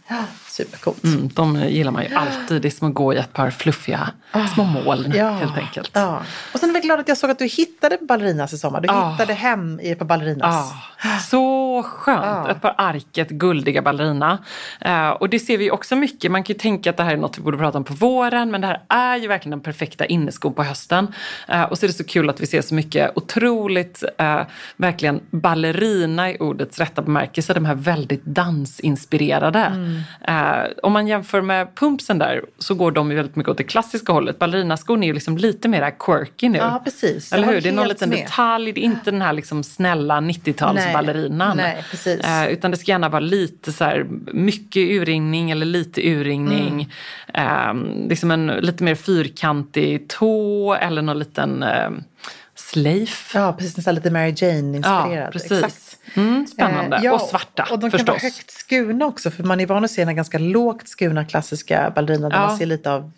Ja. 0.08 0.26
Supercoolt. 0.52 1.04
Mm, 1.04 1.30
de 1.34 1.56
gillar 1.70 1.92
man 1.92 2.04
ju 2.04 2.16
alltid. 2.16 2.62
Det 2.62 2.68
är 2.68 2.70
som 2.70 2.88
att 2.88 2.94
gå 2.94 3.14
i 3.14 3.18
ett 3.18 3.34
par 3.34 3.50
fluffiga 3.52 4.10
små 4.54 4.64
moln 4.64 5.12
helt 5.12 5.58
enkelt. 5.58 5.92
Ja. 5.94 6.22
Och 6.54 6.60
sen 6.60 6.70
är 6.70 6.74
jag 6.74 6.84
glad 6.84 7.00
att 7.00 7.08
jag 7.08 7.18
såg 7.18 7.32
att 7.32 7.40
du 7.40 7.46
hittade 7.46 7.98
ballerinas 8.02 8.54
i 8.54 8.58
sommar. 8.58 8.82
Du 8.82 8.90
Ah. 8.90 9.12
hittade 9.12 9.34
hem 9.34 9.80
i 9.80 9.92
ett 9.92 10.00
par 10.00 10.06
ballerinas. 10.06 10.72
Ja, 11.04 11.20
så 11.20 11.84
skönt. 11.84 12.26
Ja. 12.26 12.50
Ett 12.52 12.62
par 12.62 12.76
arket 12.78 13.30
guldiga 13.30 13.82
ballerina. 13.82 14.38
Eh, 14.82 15.10
och 15.10 15.30
det 15.30 15.40
ser 15.40 15.58
vi 15.58 15.72
också 15.72 15.96
mycket. 15.96 16.32
Man 16.32 16.44
kan 16.44 16.54
ju 16.54 16.60
tänka 16.60 16.90
att 16.90 16.98
det 16.98 17.04
här 17.04 17.14
är 17.14 17.18
något 17.18 17.38
vi 17.38 17.42
borde 17.42 17.58
prata 17.58 17.78
om 17.78 17.84
på 17.84 17.94
våren. 17.94 18.52
Men 18.52 18.62
det 18.62 18.68
här 18.68 18.82
är 18.90 19.18
ju 19.18 19.28
verkligen 19.28 19.52
den 19.52 19.60
perfekta 19.62 20.06
inneskon 20.06 20.54
på 20.54 20.64
hösten. 20.64 21.08
Eh, 21.48 21.64
och 21.64 21.78
så 21.78 21.86
är 21.86 21.88
det 21.88 21.94
så 21.94 22.04
kul 22.04 22.30
att 22.30 22.42
vi 22.42 22.48
ser 22.48 22.62
så 22.62 22.76
mycket 22.76 23.12
otroligt, 23.18 24.04
eh, 24.18 24.42
verkligen 24.76 25.22
ballerina 25.32 26.32
i 26.32 26.38
ordets 26.40 26.80
rätta 26.80 27.02
bemärkelse. 27.02 27.54
De 27.54 27.66
här 27.66 27.76
väldigt 27.76 28.26
dansinspirerade. 28.26 29.72
Eh, 30.42 30.70
om 30.84 30.94
man 30.94 31.08
jämför 31.08 31.42
med 31.42 31.76
pumpsen 31.76 32.18
där 32.18 32.46
så 32.60 32.76
går 32.76 32.92
de 32.92 33.10
ju 33.10 33.16
väldigt 33.16 33.36
mycket 33.36 33.52
åt 33.52 33.58
det 33.58 33.64
klassiska 33.64 34.14
hållet. 34.14 34.40
Ballerinaskon 34.40 35.04
är 35.04 35.08
ju 35.08 35.14
liksom 35.14 35.38
lite 35.38 35.68
mer 35.68 35.94
quirky 36.00 36.50
nu. 36.50 36.58
Ja, 36.58 36.82
precis. 36.84 37.34
Eller 37.34 37.48
hur? 37.48 37.62
Det 37.62 37.70
är 37.70 37.74
någon 37.74 37.88
liten 37.88 38.10
med. 38.10 38.18
detalj. 38.18 38.72
Det 38.72 38.82
är 38.82 38.84
inte 38.84 39.12
den 39.12 39.22
här 39.22 39.34
liksom 39.34 39.64
snälla 39.64 40.20
90-talsballerinan. 40.20 41.56
Nej, 41.56 41.84
precis. 41.92 42.20
Eh, 42.20 42.48
utan 42.48 42.72
det 42.72 42.78
ska 42.78 42.92
gärna 42.92 43.10
vara 43.10 43.20
lite 43.20 43.72
så 43.72 43.84
här 43.84 44.08
mycket 44.34 44.82
urringning 44.82 45.52
eller 45.52 45.66
lite 45.66 46.02
urringning. 46.10 46.90
Mm. 47.34 47.88
Eh, 47.88 48.08
liksom 48.10 48.32
en 48.32 48.48
lite 48.48 48.84
mer 48.84 48.96
fyrkantig 48.96 50.08
tå 50.08 50.74
eller 50.74 51.02
någon 51.02 51.20
liten 51.20 51.64
eh, 51.64 51.90
Sleif. 52.72 53.32
Ja, 53.36 53.54
precis. 53.54 53.78
Nästan 53.78 53.96
lite 53.96 54.12
Mary 54.12 54.34
Jane-inspirerad. 54.36 55.26
Ja, 55.26 55.32
precis. 55.32 55.52
Exakt. 55.52 55.98
Mm, 56.14 56.48
spännande. 56.48 56.98
Eh, 56.98 57.04
ja, 57.04 57.14
och 57.14 57.22
svarta 57.22 57.64
Och 57.72 57.80
de 57.80 57.82
kan 57.82 57.92
förstås. 57.92 58.08
vara 58.08 58.18
högt 58.20 58.52
skurna 58.52 59.06
också. 59.06 59.32
För 59.32 59.44
man 59.44 59.60
är 59.60 59.66
van 59.66 59.84
att 59.86 59.92
se 59.92 60.06
den 60.06 60.16
ganska 60.16 60.38
lågt 60.38 60.88
skurna 60.90 61.26
klassiska 61.26 61.92
ballerina. 61.96 62.30
Där 62.30 62.36
Ja. 62.38 62.48
man 62.48 62.58
ser 62.58 62.66
lite 62.66 62.92
av 62.92 63.12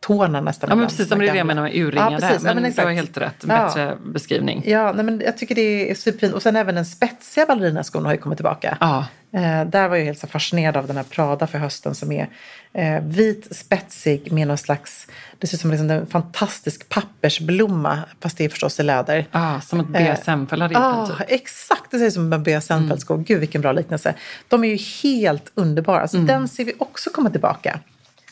tårna 0.00 0.40
nästan. 0.40 0.70
Ja 0.70 0.76
men 0.76 0.86
precis, 0.88 1.10
men 1.10 1.18
det 1.18 1.28
är 1.28 1.32
det 1.32 1.38
jag 1.38 1.46
menar 1.46 1.62
med 1.62 1.74
urringade. 1.76 2.12
Ja, 2.12 2.18
precis. 2.18 2.42
Ja, 2.44 2.54
men 2.54 2.62
men 2.62 2.72
du 2.72 2.82
har 2.82 2.90
helt 2.90 3.16
rätt. 3.16 3.44
Ja. 3.48 3.64
Bättre 3.66 3.96
beskrivning. 4.12 4.62
Ja, 4.66 4.92
nej, 4.92 5.04
men 5.04 5.20
jag 5.24 5.38
tycker 5.38 5.54
det 5.54 5.90
är 5.90 5.94
superfint. 5.94 6.34
Och 6.34 6.42
sen 6.42 6.56
även 6.56 6.74
den 6.74 6.86
spetsiga 6.86 7.46
ballerinaskon 7.46 8.04
har 8.04 8.12
ju 8.12 8.18
kommit 8.18 8.38
tillbaka. 8.38 8.76
Ja. 8.80 9.06
Eh, 9.32 9.64
där 9.64 9.88
var 9.88 9.96
jag 9.96 10.04
helt 10.04 10.18
så 10.18 10.26
fascinerad 10.26 10.76
av 10.76 10.86
den 10.86 10.96
här 10.96 11.04
Prada 11.04 11.46
för 11.46 11.58
hösten 11.58 11.94
som 11.94 12.12
är 12.12 12.28
eh, 12.72 13.00
vit, 13.02 13.56
spetsig 13.56 14.32
med 14.32 14.48
någon 14.48 14.58
slags, 14.58 15.06
det 15.38 15.46
ser 15.46 15.56
ut 15.56 15.60
som 15.60 15.70
liksom 15.70 15.90
en 15.90 16.06
fantastisk 16.06 16.88
pappersblomma, 16.88 17.98
fast 18.20 18.38
det 18.38 18.44
är 18.44 18.48
förstås 18.48 18.80
i 18.80 18.82
läder. 18.82 19.26
Ah, 19.30 19.60
som 19.60 19.80
ett 19.80 19.86
Eh, 19.94 20.14
BSM-fälla 20.14 20.70
Ja, 20.72 20.80
ah, 21.02 21.06
typ. 21.06 21.26
exakt. 21.28 21.90
Det 21.90 21.98
ser 21.98 22.06
ut 22.06 22.12
som 22.14 22.32
en 22.32 22.42
Bea 22.42 22.60
Sennfeldt-sko. 22.60 23.16
Gud, 23.16 23.40
vilken 23.40 23.60
bra 23.60 23.72
liknelse. 23.72 24.14
De 24.48 24.64
är 24.64 24.68
ju 24.68 24.76
helt 25.02 25.50
underbara. 25.54 26.08
Så 26.08 26.16
Mm. 26.16 26.26
den 26.26 26.48
ser 26.48 26.64
vi 26.64 26.74
också 26.78 27.10
komma 27.10 27.30
tillbaka. 27.30 27.80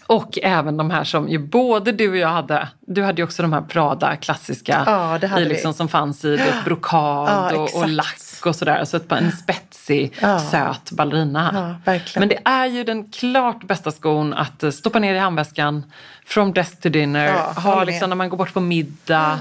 Och 0.06 0.38
även 0.42 0.76
de 0.76 0.90
här 0.90 1.04
som 1.04 1.28
ju 1.28 1.38
både 1.38 1.92
du 1.92 2.10
och 2.10 2.16
jag 2.16 2.28
hade. 2.28 2.68
Du 2.80 3.02
hade 3.02 3.20
ju 3.20 3.24
också 3.24 3.42
de 3.42 3.52
här 3.52 3.60
Prada 3.60 4.16
klassiska 4.16 4.82
Ja, 4.86 5.18
det 5.20 5.26
hade 5.26 5.42
i 5.42 5.44
vi. 5.44 5.50
liksom, 5.50 5.74
som 5.74 5.88
fanns 5.88 6.24
i 6.24 6.36
vet, 6.36 6.64
brokad 6.64 7.28
Ja, 7.28 7.56
och, 7.56 7.74
och 7.76 7.88
lack 7.88 8.20
och 8.46 8.56
sådär. 8.56 8.84
Så 8.84 8.96
ett, 8.96 9.12
en 9.12 9.32
spetsig, 9.32 10.12
Ja. 10.20 10.38
söt 10.38 10.90
ballerina. 10.90 11.76
Ja. 11.84 11.98
Men 12.16 12.28
det 12.28 12.38
är 12.44 12.66
ju 12.66 12.84
den 12.84 13.10
klart 13.10 13.64
bästa 13.64 13.90
skon 13.90 14.34
att 14.34 14.62
eh, 14.62 14.70
stoppa 14.70 14.98
ner 14.98 15.14
i 15.14 15.18
handväskan, 15.18 15.82
from 16.26 16.52
desk 16.52 16.80
to 16.80 16.88
dinner, 16.88 17.32
ha 17.60 17.84
liksom 17.84 18.08
när 18.10 18.16
man 18.16 18.28
går 18.28 18.36
bort 18.36 18.54
på 18.54 18.60
middag. 18.60 19.38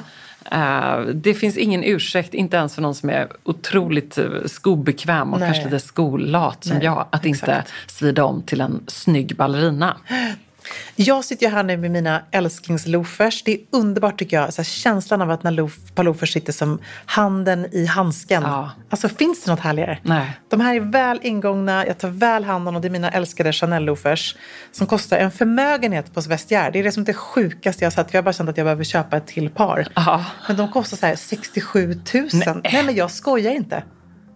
Eh, 0.51 0.99
det 0.99 1.33
finns 1.33 1.57
ingen 1.57 1.83
ursäkt, 1.83 2.33
inte 2.33 2.57
ens 2.57 2.75
för 2.75 2.81
någon 2.81 2.95
som 2.95 3.09
är 3.09 3.27
otroligt 3.43 4.17
uh, 4.17 4.45
skobekväm 4.45 5.33
och 5.33 5.39
Nej. 5.39 5.47
kanske 5.47 5.63
lite 5.63 5.87
skolat 5.87 6.63
som 6.63 6.77
Nej, 6.77 6.85
jag, 6.85 7.05
att 7.09 7.25
inte 7.25 7.51
exakt. 7.51 7.73
svida 7.91 8.23
om 8.25 8.41
till 8.41 8.61
en 8.61 8.83
snygg 8.87 9.35
ballerina. 9.35 9.97
Jag 10.95 11.25
sitter 11.25 11.45
ju 11.45 11.51
här 11.51 11.63
nu 11.63 11.77
med 11.77 11.91
mina 11.91 12.21
älsklingsloafers. 12.31 13.43
Det 13.43 13.53
är 13.53 13.59
underbart 13.71 14.19
tycker 14.19 14.37
jag. 14.37 14.53
Så 14.53 14.63
känslan 14.63 15.21
av 15.21 15.31
att 15.31 15.43
när 15.43 15.51
loof, 15.51 15.77
par 15.95 16.03
loafers 16.03 16.33
sitter 16.33 16.53
som 16.53 16.79
handen 17.05 17.67
i 17.71 17.85
handsken. 17.85 18.43
Ja. 18.43 18.71
Alltså 18.89 19.09
finns 19.09 19.43
det 19.43 19.51
något 19.51 19.59
härligare? 19.59 19.99
Nej. 20.01 20.39
De 20.49 20.61
här 20.61 20.75
är 20.75 20.79
väl 20.79 21.19
ingångna, 21.23 21.87
jag 21.87 21.97
tar 21.97 22.09
väl 22.09 22.43
hand 22.43 22.67
om 22.67 22.73
dem. 22.73 22.81
Det 22.81 22.87
är 22.87 22.89
mina 22.89 23.11
älskade 23.11 23.51
Chanel-loafers. 23.51 24.35
Som 24.71 24.87
kostar 24.87 25.17
en 25.17 25.31
förmögenhet 25.31 26.13
på 26.13 26.21
Vestiaire. 26.21 26.71
Det 26.71 26.79
är 26.79 26.83
det 26.83 26.91
som 26.91 27.03
är 27.03 27.07
det 27.07 27.13
sjukaste 27.13 27.83
jag 27.83 27.91
har 27.91 28.03
sett. 28.03 28.13
Jag 28.13 28.17
har 28.17 28.23
bara 28.23 28.33
känt 28.33 28.49
att 28.49 28.57
jag 28.57 28.65
behöver 28.65 28.83
köpa 28.83 29.17
ett 29.17 29.27
till 29.27 29.49
par. 29.49 29.87
Ja. 29.95 30.25
Men 30.47 30.57
de 30.57 30.71
kostar 30.71 30.97
så 30.97 31.05
här 31.05 31.15
67 31.15 32.01
000. 32.13 32.29
Nej. 32.33 32.61
Nej 32.63 32.83
men 32.83 32.95
jag 32.95 33.11
skojar 33.11 33.51
inte. 33.51 33.83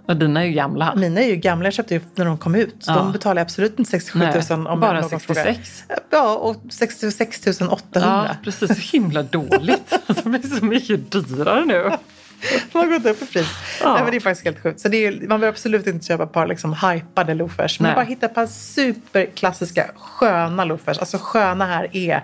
Och 0.10 0.18
dina 0.18 0.42
är 0.42 0.46
ju 0.46 0.52
gamla. 0.54 0.96
Mina 0.96 1.22
är 1.22 1.28
ju 1.28 1.36
gamla, 1.36 1.66
jag 1.66 1.74
köpte 1.74 1.94
ju 1.94 2.02
när 2.16 2.26
de 2.26 2.38
kom 2.38 2.56
ut. 2.56 2.84
Ja. 2.88 2.94
De 2.94 3.12
betalar 3.12 3.42
absolut 3.42 3.80
inte 3.80 3.92
67 3.92 4.20
000 4.20 4.32
Nej, 4.34 4.68
om 4.68 4.80
bara 4.80 5.02
någon 5.02 5.10
66. 5.10 5.84
frågar. 5.88 6.04
Ja, 6.10 6.36
och 6.36 6.56
66 6.70 7.48
800. 7.48 7.80
Ja, 7.94 8.28
precis. 8.44 8.68
Så 8.68 8.98
himla 8.98 9.24
dåligt. 9.24 9.94
Alltså, 10.08 10.30
De 10.30 10.36
är 10.36 10.60
så 10.60 10.66
mycket 10.66 11.12
dyrare 11.12 11.66
nu. 11.66 11.92
De 12.72 12.78
har 12.78 12.88
gått 12.88 13.06
upp 13.06 13.22
i 13.22 13.26
pris. 13.26 13.48
Ja. 13.82 13.94
Nej, 13.94 14.04
men 14.04 14.12
det 14.12 14.18
är 14.18 14.22
faktiskt 14.22 14.46
helt 14.46 14.64
sjukt. 14.64 14.80
Så 14.80 14.88
är, 14.88 15.12
man 15.12 15.28
behöver 15.28 15.48
absolut 15.48 15.88
inte 15.88 16.06
köpa 16.06 16.24
ett 16.24 16.32
par 16.32 16.48
liksom 16.48 16.74
hypade 16.74 17.34
loafers. 17.34 17.80
Men 17.80 17.96
bara 17.96 18.06
hitta 18.06 18.26
ett 18.26 18.36
par 18.36 18.48
superklassiska 18.48 19.86
sköna 19.96 20.66
loafers. 20.66 20.98
Alltså 20.98 21.18
sköna 21.22 21.66
här 21.66 21.98
är 21.98 22.24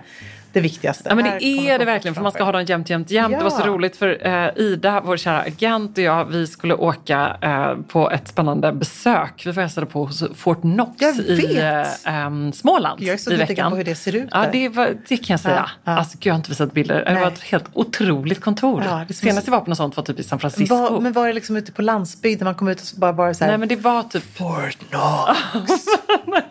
det 0.56 0.60
viktigaste. 0.60 1.08
Ja, 1.08 1.14
men 1.14 1.24
det 1.24 1.44
är 1.44 1.78
det 1.78 1.84
verkligen, 1.84 2.14
för 2.14 2.22
man 2.22 2.32
ska 2.32 2.44
ha 2.44 2.52
dem 2.52 2.64
jämt, 2.64 2.90
jämt, 2.90 3.10
jämt. 3.10 3.38
Det 3.38 3.42
var 3.44 3.50
så 3.50 3.60
Ja. 3.60 3.66
roligt 3.66 3.96
för 3.96 4.26
eh, 4.26 4.48
Ida, 4.56 5.00
vår 5.04 5.16
kära 5.16 5.40
agent 5.40 5.98
och 5.98 6.04
jag, 6.04 6.24
vi 6.24 6.46
skulle 6.46 6.74
åka 6.74 7.36
eh, 7.40 7.74
på 7.88 8.10
ett 8.10 8.28
spännande 8.28 8.72
besök. 8.72 9.42
Vi 9.46 9.50
var 9.52 9.62
hälsade 9.62 9.86
på 9.86 10.04
hos 10.04 10.24
Fort 10.36 10.60
Knox 10.60 11.02
i 11.18 11.58
eh, 12.04 12.50
Småland 12.54 13.02
Jag 13.02 13.14
är 13.14 13.18
så 13.18 13.30
nyfiken 13.30 13.70
på 13.70 13.76
hur 13.76 13.84
det 13.84 13.94
ser 13.94 14.16
ut 14.16 14.28
Ja, 14.32 14.38
där. 14.38 14.52
det, 14.52 14.68
var, 14.68 14.94
det 15.08 15.16
kan 15.16 15.26
jag 15.34 15.40
säga. 15.40 15.70
Ja, 15.84 15.92
ja. 15.92 15.98
Alltså, 15.98 16.16
gud, 16.20 16.26
jag 16.26 16.32
har 16.32 16.36
inte 16.38 16.50
visat 16.50 16.72
bilder. 16.72 17.04
Det 17.04 17.12
Nej. 17.12 17.22
var 17.22 17.28
ett 17.30 17.42
helt 17.42 17.64
otroligt 17.72 18.40
kontor. 18.40 18.82
Ja, 18.86 19.04
det 19.08 19.14
Senast 19.14 19.46
jag 19.46 19.52
var 19.52 19.60
på 19.60 19.70
något 19.70 19.76
sånt 19.76 19.96
var 19.96 20.04
typ 20.04 20.18
i 20.18 20.22
San 20.22 20.38
Francisco. 20.38 20.76
Var, 20.76 21.00
men 21.00 21.12
var 21.12 21.26
det 21.26 21.32
liksom 21.32 21.56
ute 21.56 21.72
på 21.72 21.82
landsbygden? 21.82 22.44
Man 22.44 22.54
kom 22.54 22.68
ut 22.68 22.80
och 22.94 23.14
bara 23.14 23.28
det 23.28 23.34
så 23.34 23.44
här. 23.44 23.50
Nej, 23.50 23.58
men 23.58 23.68
det 23.68 23.76
var 23.76 24.02
typ... 24.02 24.36
Fort 24.36 24.78
Knox. 24.90 25.84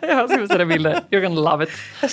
jag 0.00 0.30
ska 0.30 0.40
visa 0.40 0.56
dig 0.58 0.66
bilder. 0.66 1.00
You're 1.10 1.20
gonna 1.20 1.50
love 1.50 1.64
it. 1.64 1.70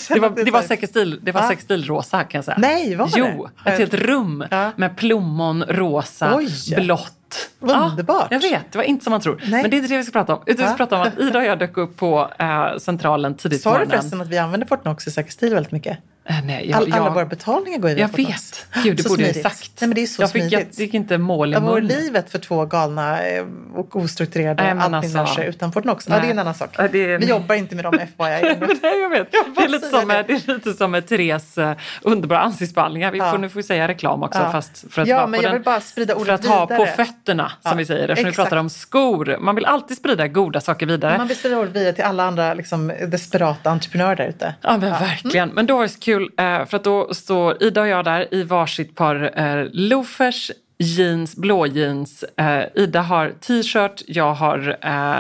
Det 0.10 0.20
var, 0.20 0.30
det 0.30 0.44
det 0.44 0.52
var 0.52 0.62
säkert 0.62 0.90
stil, 0.90 1.20
det 1.22 1.32
var 1.32 1.42
Ja. 1.42 1.48
säkert 1.48 1.64
stilrosa 1.84 2.24
kan 2.24 2.38
jag 2.38 2.46
säga. 2.46 2.58
Nej, 2.60 2.96
var 2.96 3.10
Jo, 3.16 3.48
det? 3.64 3.70
ett 3.72 3.80
helt 3.80 3.94
rum 3.94 4.46
Ja. 4.52 4.72
med 4.76 4.98
plommon, 4.98 5.64
rosa, 5.64 6.36
Oj. 6.36 6.48
blått. 6.76 7.50
Underbart. 7.60 8.28
Ja, 8.32 8.38
jag 8.42 8.50
vet, 8.52 8.72
det 8.72 8.78
var 8.78 8.84
inte 8.86 9.04
som 9.04 9.12
man 9.12 9.22
tror. 9.22 9.42
Nej. 9.48 9.62
Men 9.62 9.72
det 9.72 9.76
är 9.76 9.78
inte 9.78 9.94
det 9.94 9.98
vi 9.98 10.04
ska 10.04 10.12
prata 10.12 10.36
om. 10.36 10.42
Utan 10.46 10.58
vi 10.58 10.62
Ja. 10.64 10.68
ska 10.68 10.78
prata 10.78 10.96
om 10.96 11.02
att 11.02 11.20
Ida 11.20 11.40
och 11.40 11.46
jag 11.46 11.60
dök 11.60 11.78
upp 11.78 11.98
på 11.98 12.30
eh, 12.40 12.78
Centralen 12.78 13.36
tidigt 13.36 13.64
på 13.64 13.64
Sa 13.64 13.70
du 13.70 13.74
morgonen. 13.80 14.00
förresten 14.00 14.22
att 14.22 14.28
vi 14.28 14.38
använder 14.38 14.68
Fort 14.68 14.82
Knox 14.82 15.08
i 15.08 15.12
Säker 15.12 15.32
stil 15.32 15.54
väldigt 15.54 15.72
mycket? 15.72 15.98
Eh, 16.26 16.36
nej, 16.46 16.70
jag, 16.70 16.78
All, 16.78 16.94
alla 16.94 17.06
jag, 17.06 17.14
våra 17.14 17.26
betalningar 17.26 17.78
går 17.80 17.90
ju 17.92 17.98
jag 17.98 18.08
vet. 18.18 18.66
Gud, 18.84 18.98
det 18.98 19.04
Så 19.04 19.10
borde 19.10 19.22
jag 19.24 19.32
smidigt. 19.36 19.52
sagt. 19.52 19.72
Nej, 19.82 19.88
men 19.88 19.96
det 19.96 20.02
är 20.04 20.08
så 20.08 20.22
jag, 20.22 20.32
fick, 20.32 20.42
smidigt. 20.42 20.68
jag 20.70 20.76
fick 20.76 20.94
inte 20.94 21.18
mål 21.18 21.52
i 21.52 21.54
Vad 21.54 21.64
munnen. 21.64 21.88
livet 21.88 22.32
för 22.32 22.40
två 22.40 22.66
galna 22.66 23.22
eh, 23.28 23.46
och 23.76 23.96
ostrukturerade 23.96 24.64
admin-människor 24.72 25.20
alltså- 25.20 25.44
utan 25.44 25.72
Fort 25.72 25.84
Knox? 25.84 26.08
Ja, 26.10 26.20
det 26.20 26.28
är 26.28 26.32
en 26.32 26.40
annan 26.40 26.54
sak. 26.54 26.70
Ja, 26.78 26.84
är- 26.84 27.18
Vi 27.18 27.26
jobbar 27.26 27.56
inte 27.56 27.76
med 27.76 27.86
dem 27.86 27.94
FYI. 27.94 28.06
Nej, 28.82 29.02
jag 29.02 29.10
vet. 29.10 29.32
Det 29.32 29.64
är, 29.64 29.68
lite 29.68 29.88
som, 29.88 30.08
det. 30.08 30.24
det 30.28 30.34
är 30.34 30.54
lite 30.54 30.74
som 30.74 30.92
med 30.92 31.08
Therese 31.08 31.58
eh, 31.58 31.74
underbara 32.02 32.40
ansiktsbehandlingar. 32.40 33.12
Vi 33.12 33.18
Ja. 33.20 33.32
får, 33.32 33.38
nu 33.38 33.50
får 33.50 33.56
vi 33.60 33.64
säga 33.64 33.88
reklam 33.88 34.24
också. 34.24 34.40
Ja. 34.40 34.52
Fast 34.52 34.86
för 34.94 35.02
att 35.02 35.08
Ja, 35.08 35.28
men 35.28 35.34
jag 35.42 35.44
den, 35.44 35.54
vill 35.54 35.64
bara 35.64 35.82
sprida 35.82 36.14
För 36.14 36.22
ordet 36.22 36.40
att 36.40 36.46
ha 36.46 36.68
på 36.68 36.86
fötterna, 36.86 37.52
som 37.62 37.72
Ja, 37.72 37.76
vi 37.76 37.86
säger. 37.86 38.02
Eftersom 38.10 38.24
vi 38.24 38.30
exakt. 38.30 38.50
pratar 38.50 38.58
om 38.58 38.70
skor. 38.70 39.38
Man 39.40 39.56
vill 39.56 39.66
alltid 39.66 39.98
sprida 39.98 40.28
goda 40.28 40.62
saker 40.62 40.86
vidare. 40.86 41.18
Man 41.18 41.28
vill 41.28 41.38
sprida 41.38 41.58
ordet 41.58 41.76
vidare 41.76 41.94
till 41.94 42.04
alla 42.04 42.24
andra 42.24 42.54
liksom, 42.54 42.94
desperata 43.08 43.70
entreprenörer 43.70 44.16
där 44.16 44.28
ute. 44.28 44.56
Ja 44.62 44.78
men 44.78 44.90
verkligen. 44.92 45.50
Men 45.50 45.66
då 45.66 45.76
var 45.76 45.84
det 45.84 45.90
så 45.90 46.00
kul 46.00 46.13
eh, 46.22 46.66
för 46.66 46.76
att 46.76 46.84
då 46.84 47.14
står 47.14 47.64
Ida 47.64 47.82
och 47.82 47.88
jag 47.88 48.06
där 48.06 48.34
i 48.34 48.44
varsitt 48.44 48.96
par 48.96 49.40
eh, 49.40 49.68
loafers, 49.74 50.52
jeans, 50.78 51.36
blå 51.36 51.66
jeans. 51.66 52.24
Eh, 52.38 52.64
Ida 52.76 53.02
har 53.02 53.30
t-shirt, 53.42 54.02
jag 54.08 54.34
har 54.34 54.78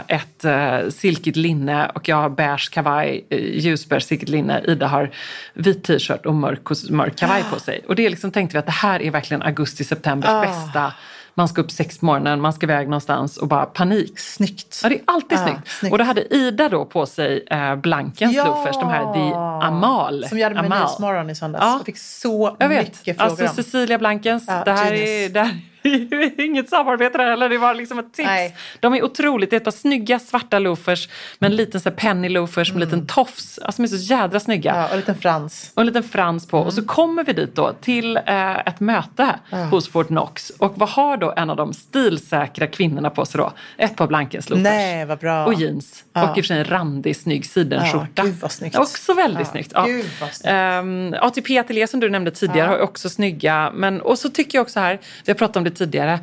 ett 0.07 0.45
eh, 0.45 0.89
silkigt 0.89 1.37
linne 1.37 1.91
och 1.95 2.07
jag 2.09 2.15
har 2.15 2.29
beige 2.29 2.69
kavaj, 2.71 3.25
ljusbeige 3.53 4.05
silkigt 4.05 4.29
linne. 4.31 4.61
Ida 4.67 4.87
har 4.87 5.09
vit 5.53 5.83
t-shirt 5.83 6.25
och 6.25 6.33
mörk, 6.35 6.89
mörk 6.89 7.15
kavaj 7.17 7.43
på 7.53 7.59
sig. 7.59 7.81
Och 7.87 7.95
det 7.95 8.09
liksom 8.09 8.31
tänkte 8.31 8.53
vi 8.55 8.59
att 8.59 8.65
det 8.65 8.71
här 8.71 9.01
är 9.01 9.11
verkligen 9.11 9.41
augusti-septembers 9.43 10.29
Ah. 10.29 10.41
bästa. 10.41 10.93
Man 11.35 11.47
ska 11.47 11.61
upp 11.61 11.71
sex 11.71 11.97
på 11.97 12.05
morgonen, 12.05 12.41
man 12.41 12.53
ska 12.53 12.65
iväg 12.65 12.87
någonstans 12.87 13.37
och 13.37 13.47
bara 13.47 13.65
panik. 13.65 14.19
Snyggt. 14.19 14.79
Ja, 14.83 14.89
det 14.89 14.95
är 14.95 15.01
alltid 15.07 15.37
Ja, 15.37 15.43
snyggt. 15.47 15.67
snyggt. 15.79 15.91
Och 15.91 15.97
då 15.97 16.03
hade 16.03 16.33
Ida 16.35 16.69
då 16.69 16.85
på 16.85 17.05
sig 17.05 17.45
eh, 17.51 17.75
Blankens 17.75 18.35
Ja! 18.35 18.45
loafers, 18.45 18.75
de 18.79 18.89
här 18.89 19.13
The 19.13 19.33
Amal. 19.67 20.25
Som 20.29 20.37
jag 20.37 20.45
hade 20.45 20.55
med 20.55 20.65
Amal. 20.65 20.79
Nyhetsmorgon 20.79 21.29
i 21.29 21.35
söndags. 21.35 21.63
Ja. 21.65 21.73
Jag 21.77 21.85
fick 21.85 21.97
så 21.97 22.55
Jag 22.59 22.69
vet. 22.69 22.87
mycket 22.87 23.17
frågor 23.17 23.29
Alltså 23.31 23.45
om. 23.47 23.55
Cecilia 23.55 23.97
Blankens, 23.97 24.43
Ja, 24.47 24.61
det 24.65 24.71
här 24.71 24.91
är, 24.91 24.95
genius. 24.97 25.33
det 25.33 25.39
här 25.39 25.59
är 25.89 26.41
inget 26.45 26.69
samarbete 26.69 27.17
där 27.17 27.25
heller. 27.29 27.49
Det 27.49 27.57
var 27.57 27.73
liksom 27.73 27.99
ett 27.99 28.13
tips. 28.13 28.27
Nej. 28.27 28.55
De 28.79 28.93
är 28.93 29.03
otroligt. 29.03 29.49
Det 29.49 29.55
är 29.55 29.57
ett 29.57 29.63
par 29.63 29.71
snygga 29.71 30.19
svarta 30.19 30.59
loafers 30.59 31.09
med 31.39 31.51
en 31.51 31.55
liten 31.57 31.81
så 31.81 31.91
penny 31.91 32.29
loafers 32.29 32.73
med 32.73 32.83
en 32.83 32.89
liten 32.89 33.07
tofs. 33.07 33.59
Alltså 33.59 33.81
de 33.81 33.87
är 33.93 33.97
så 33.97 34.13
jädra 34.13 34.39
snygga. 34.39 34.71
Mm. 34.71 34.81
Ja, 34.81 34.87
och 34.87 34.93
en 34.93 34.99
liten 34.99 35.15
frans. 35.17 35.71
Och 35.73 35.81
en 35.81 35.87
liten 35.87 36.03
frans 36.03 36.47
på. 36.47 36.59
Och 36.59 36.73
så 36.73 36.85
kommer 36.85 37.23
vi 37.23 37.33
dit 37.33 37.55
då 37.55 37.73
till 37.81 38.17
eh, 38.17 38.59
ett 38.59 38.79
möte 38.79 39.35
hos 39.71 39.89
Fort 39.89 40.07
Knox. 40.07 40.49
Och 40.49 40.73
vad 40.75 40.89
har 40.89 41.17
då 41.17 41.33
en 41.37 41.49
av 41.49 41.55
de 41.57 41.73
stilsäkra 41.73 42.67
kvinnorna 42.67 43.09
på 43.09 43.25
sig 43.25 43.37
då? 43.37 43.51
Ett 43.77 43.95
par 43.95 44.07
Blankens 44.07 44.49
loafers. 44.49 44.63
Nej, 44.63 45.05
vad 45.05 45.19
bra. 45.19 45.45
Och 45.45 45.53
jeans. 45.53 46.03
Ja. 46.13 46.31
Och 46.31 46.37
i 46.37 46.41
och 46.41 46.45
för 46.45 46.47
sig 46.47 46.57
en 46.59 46.65
randig 46.65 47.15
snygg 47.15 47.45
sidenskjorta. 47.45 48.07
Ja, 48.15 48.23
gud 48.23 48.35
vad 48.41 48.51
snyggt. 48.51 48.75
Också 48.77 49.13
väldigt 49.13 49.39
Ja, 49.39 49.45
snyggt. 49.51 49.71
Ja. 49.75 49.85
gud 49.85 50.05
snyggt. 50.19 50.41
Ehm, 50.45 51.15
ATP 51.21 51.57
Ateljé 51.57 51.87
som 51.87 51.99
du 51.99 52.09
nämnde 52.09 52.31
tidigare 52.31 52.67
har 52.67 52.79
också 52.79 53.09
snygga. 53.09 53.71
Men, 53.73 54.01
och 54.01 54.19
så 54.19 54.29
tycker 54.29 54.57
jag 54.57 54.61
också 54.63 54.79
här, 54.79 54.99
vi 55.25 55.31
har 55.31 55.37
pratat 55.37 55.57
om 55.57 55.63
det 55.63 55.71
tidigare. 55.73 56.21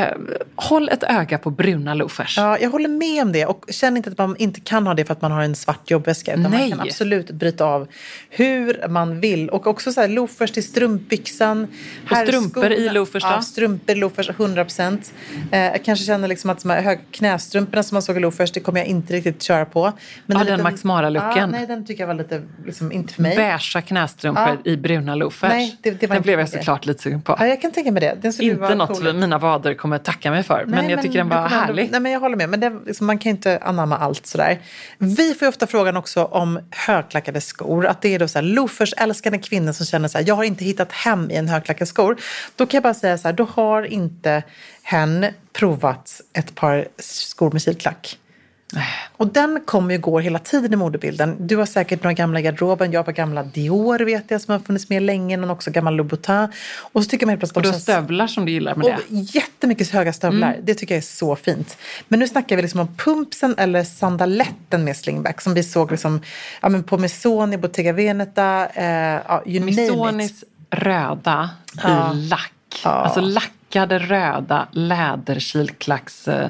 Eh, 0.00 0.08
håll 0.56 0.88
ett 0.88 1.02
öga 1.02 1.38
på 1.38 1.50
bruna 1.50 1.94
loafers. 1.94 2.36
Ja, 2.38 2.58
jag 2.58 2.70
håller 2.70 2.88
med 2.88 3.22
om 3.22 3.32
det 3.32 3.46
och 3.46 3.64
känn 3.68 3.96
inte 3.96 4.10
att 4.10 4.18
man 4.18 4.36
inte 4.38 4.60
kan 4.60 4.86
ha 4.86 4.94
det 4.94 5.04
för 5.04 5.12
att 5.12 5.22
man 5.22 5.32
har 5.32 5.42
en 5.42 5.54
svart 5.54 5.90
jobbväska. 5.90 6.32
Utan 6.34 6.50
Nej. 6.50 6.60
man 6.60 6.78
kan 6.78 6.80
absolut 6.80 7.30
bryta 7.30 7.64
av 7.64 7.88
hur 8.30 8.88
man 8.88 9.20
vill. 9.20 9.48
Och 9.50 9.66
också 9.66 9.92
så 9.92 10.00
här, 10.00 10.08
loafers 10.08 10.50
till 10.52 10.64
strumpbyxan. 10.64 11.64
Och 12.10 12.16
Här 12.16 12.26
strumpor 12.26 12.72
i 12.72 12.88
loafers 12.88 13.22
då? 13.22 13.28
Ja, 13.28 13.42
strumpor 13.42 13.96
i 13.96 13.98
loafers 13.98 14.30
100 14.30 14.64
procent. 14.64 15.14
Eh, 15.52 15.58
jag 15.60 15.84
kanske 15.84 16.04
känner 16.06 16.28
liksom 16.28 16.50
att 16.50 16.62
de 16.62 16.70
här 16.70 16.82
höga 16.82 17.00
knästrumporna 17.10 17.82
som 17.82 17.94
man 17.94 18.02
såg 18.02 18.16
i 18.16 18.20
loafers, 18.20 18.52
det 18.52 18.60
kommer 18.60 18.80
jag 18.80 18.86
inte 18.86 19.12
riktigt 19.12 19.42
köra 19.42 19.64
på. 19.64 19.82
Men 19.82 19.92
Ja, 20.36 20.40
en 20.40 20.46
den 20.46 20.56
liten- 20.58 20.62
Max 20.62 20.84
Mara-looken. 20.84 21.38
Ja, 21.38 21.46
nej, 21.46 21.66
den 21.66 21.86
tycker 21.86 22.02
jag 22.02 22.06
var 22.08 22.14
lite, 22.14 22.42
liksom, 22.66 22.92
inte 22.92 23.14
för 23.14 23.22
mig. 23.22 23.36
Beiga 23.36 23.58
knästrumpor 23.82 24.58
i 24.64 24.76
bruna 24.76 25.14
loafers. 25.14 25.50
Nej, 25.50 25.76
det- 25.82 25.90
det 25.90 26.06
var 26.06 26.14
Den 26.14 26.22
blev 26.22 26.38
jag 26.40 26.48
såklart 26.48 26.86
lite 26.86 27.02
sugen 27.02 27.22
på. 27.22 27.36
Ja, 27.38 27.46
jag 27.46 27.60
kan 27.62 27.72
tänka 27.72 27.92
mig 27.92 28.00
det. 28.00 28.16
Den 28.22 28.32
skulle 28.32 28.48
Inte 28.50 28.60
vara 28.62 28.74
något 28.74 29.00
cool. 29.02 29.14
mina 29.14 29.38
vader 29.38 29.74
kommer 29.84 29.98
tacka 29.98 30.30
mig 30.30 30.42
för. 30.42 30.64
men 30.66 30.90
jag 30.90 31.02
tycker 31.02 31.18
den 31.18 31.28
var 31.28 31.48
härlig. 31.48 31.90
Nej, 31.90 32.00
men 32.00 32.12
jag 32.12 32.20
håller 32.20 32.36
med. 32.36 32.48
Men 32.48 32.60
det, 32.60 32.72
liksom, 32.86 33.06
man 33.06 33.18
kan 33.18 33.30
inte 33.30 33.58
anamma 33.58 33.98
allt 33.98 34.26
sådär. 34.26 34.58
Vi 34.98 35.34
får 35.34 35.46
ju 35.46 35.48
ofta 35.48 35.66
frågan 35.66 35.96
också 35.96 36.24
om 36.24 36.60
högklackade 36.70 37.40
skor. 37.40 37.86
Att 37.86 38.02
det 38.02 38.14
är 38.14 38.18
då 38.18 38.28
så 38.28 38.38
här, 38.38 38.46
loafers-älskande 38.46 39.38
kvinnor 39.38 39.72
som 39.72 39.86
känner 39.86 40.08
så 40.08 40.18
här, 40.18 40.24
jag 40.28 40.34
har 40.34 40.44
inte 40.44 40.64
hittat 40.64 40.92
hem 40.92 41.30
i 41.30 41.36
en 41.36 41.48
högklackad 41.48 41.88
skor. 41.88 42.16
Då 42.56 42.66
kan 42.66 42.76
jag 42.76 42.82
bara 42.82 42.94
säga 42.94 43.18
så 43.18 43.28
här, 43.28 43.32
då 43.32 43.44
har 43.44 43.82
inte 43.82 44.42
hen 44.82 45.26
provat 45.52 46.20
ett 46.32 46.54
par 46.54 46.88
skor 46.98 47.50
med 47.50 47.62
kilklack. 47.62 48.18
Och 49.16 49.26
den 49.26 49.60
kommer 49.64 49.94
ju 49.94 50.00
gå 50.00 50.18
hela 50.18 50.38
tiden 50.38 50.72
i 50.72 50.76
modebilden. 50.76 51.36
Du 51.46 51.56
har 51.56 51.66
säkert 51.66 52.02
några 52.02 52.12
gamla 52.12 52.40
i 52.40 52.42
garderoben. 52.42 52.92
Jag 52.92 53.04
har 53.04 53.12
gamla 53.12 53.42
Dior 53.42 53.98
vet 53.98 54.30
jag 54.30 54.40
som 54.40 54.52
har 54.52 54.58
funnits 54.58 54.88
med 54.88 55.02
länge. 55.02 55.36
Någon 55.36 55.50
också 55.50 55.70
gammal 55.70 55.94
Louboutin. 55.96 56.48
Och 56.92 57.04
så 57.04 57.10
tycker 57.10 57.26
man 57.26 57.30
helt 57.30 57.40
plötsligt 57.40 57.56
Och 57.56 57.62
du 57.62 57.68
har 57.68 57.78
stövlar 57.78 58.26
som 58.26 58.44
du 58.44 58.52
gillar 58.52 58.74
med 58.74 58.86
det. 58.86 58.94
och 58.94 59.02
jättemycket 59.10 59.90
höga 59.90 60.12
stövlar. 60.12 60.58
Det 60.62 60.74
tycker 60.74 60.94
jag 60.94 61.02
är 61.02 61.06
så 61.06 61.36
fint. 61.36 61.76
Men 62.08 62.18
nu 62.20 62.28
snackar 62.28 62.56
vi 62.56 62.62
liksom 62.62 62.80
om 62.80 62.96
pumpsen 62.96 63.54
eller 63.58 63.84
sandaletten 63.84 64.84
med 64.84 64.96
slingback 64.96 65.40
som 65.40 65.54
vi 65.54 65.62
såg 65.62 65.90
liksom, 65.90 66.20
ja, 66.62 66.68
men 66.68 66.82
på 66.82 66.98
Missoni, 66.98 67.56
Bottega 67.56 67.92
Veneta, 67.92 68.66
eh, 68.74 68.86
ja, 69.28 69.42
you. 69.46 69.64
Missonis 69.64 70.44
röda 70.70 71.50
Ja. 71.82 72.14
i 72.14 72.16
lack. 72.16 72.50
Ja. 73.74 73.80
Lackade 73.80 73.98
röda 73.98 74.68
läderkilklacks 74.72 76.28
eh, 76.28 76.48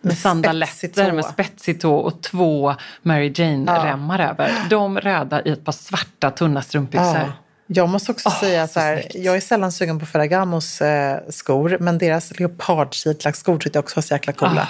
Med 0.00 0.18
sandaletter 0.18 0.72
spetsig 0.74 0.94
tå. 1.06 1.12
med 1.12 1.24
spetsig 1.24 1.80
tå 1.80 1.94
och 1.96 2.22
två 2.22 2.74
Mary 3.02 3.32
Jane-remmar 3.34 4.18
över. 4.18 4.50
De 4.70 5.00
röda 5.00 5.42
i 5.42 5.50
ett 5.50 5.64
par 5.64 5.72
svarta 5.72 6.30
tunna 6.30 6.62
strumpbyxor. 6.62 7.16
Ja. 7.16 7.32
Jag 7.66 7.88
måste 7.88 8.12
också 8.12 8.28
Åh, 8.28 8.40
säga 8.40 8.66
så 8.66 8.72
så 8.72 8.80
här, 8.80 9.00
snyggt. 9.00 9.14
jag 9.26 9.36
är 9.36 9.40
sällan 9.40 9.72
sugen 9.72 10.00
på 10.00 10.06
Ferragamos 10.06 10.80
eh, 10.82 11.18
skor, 11.30 11.76
men 11.80 11.98
deras 11.98 12.38
leopardkilklacksskor 12.40 13.58
tyckte 13.58 13.76
jag 13.76 13.82
också 13.84 13.96
var 13.96 14.02
så 14.02 14.14
jäkla 14.14 14.32
coola. 14.32 14.68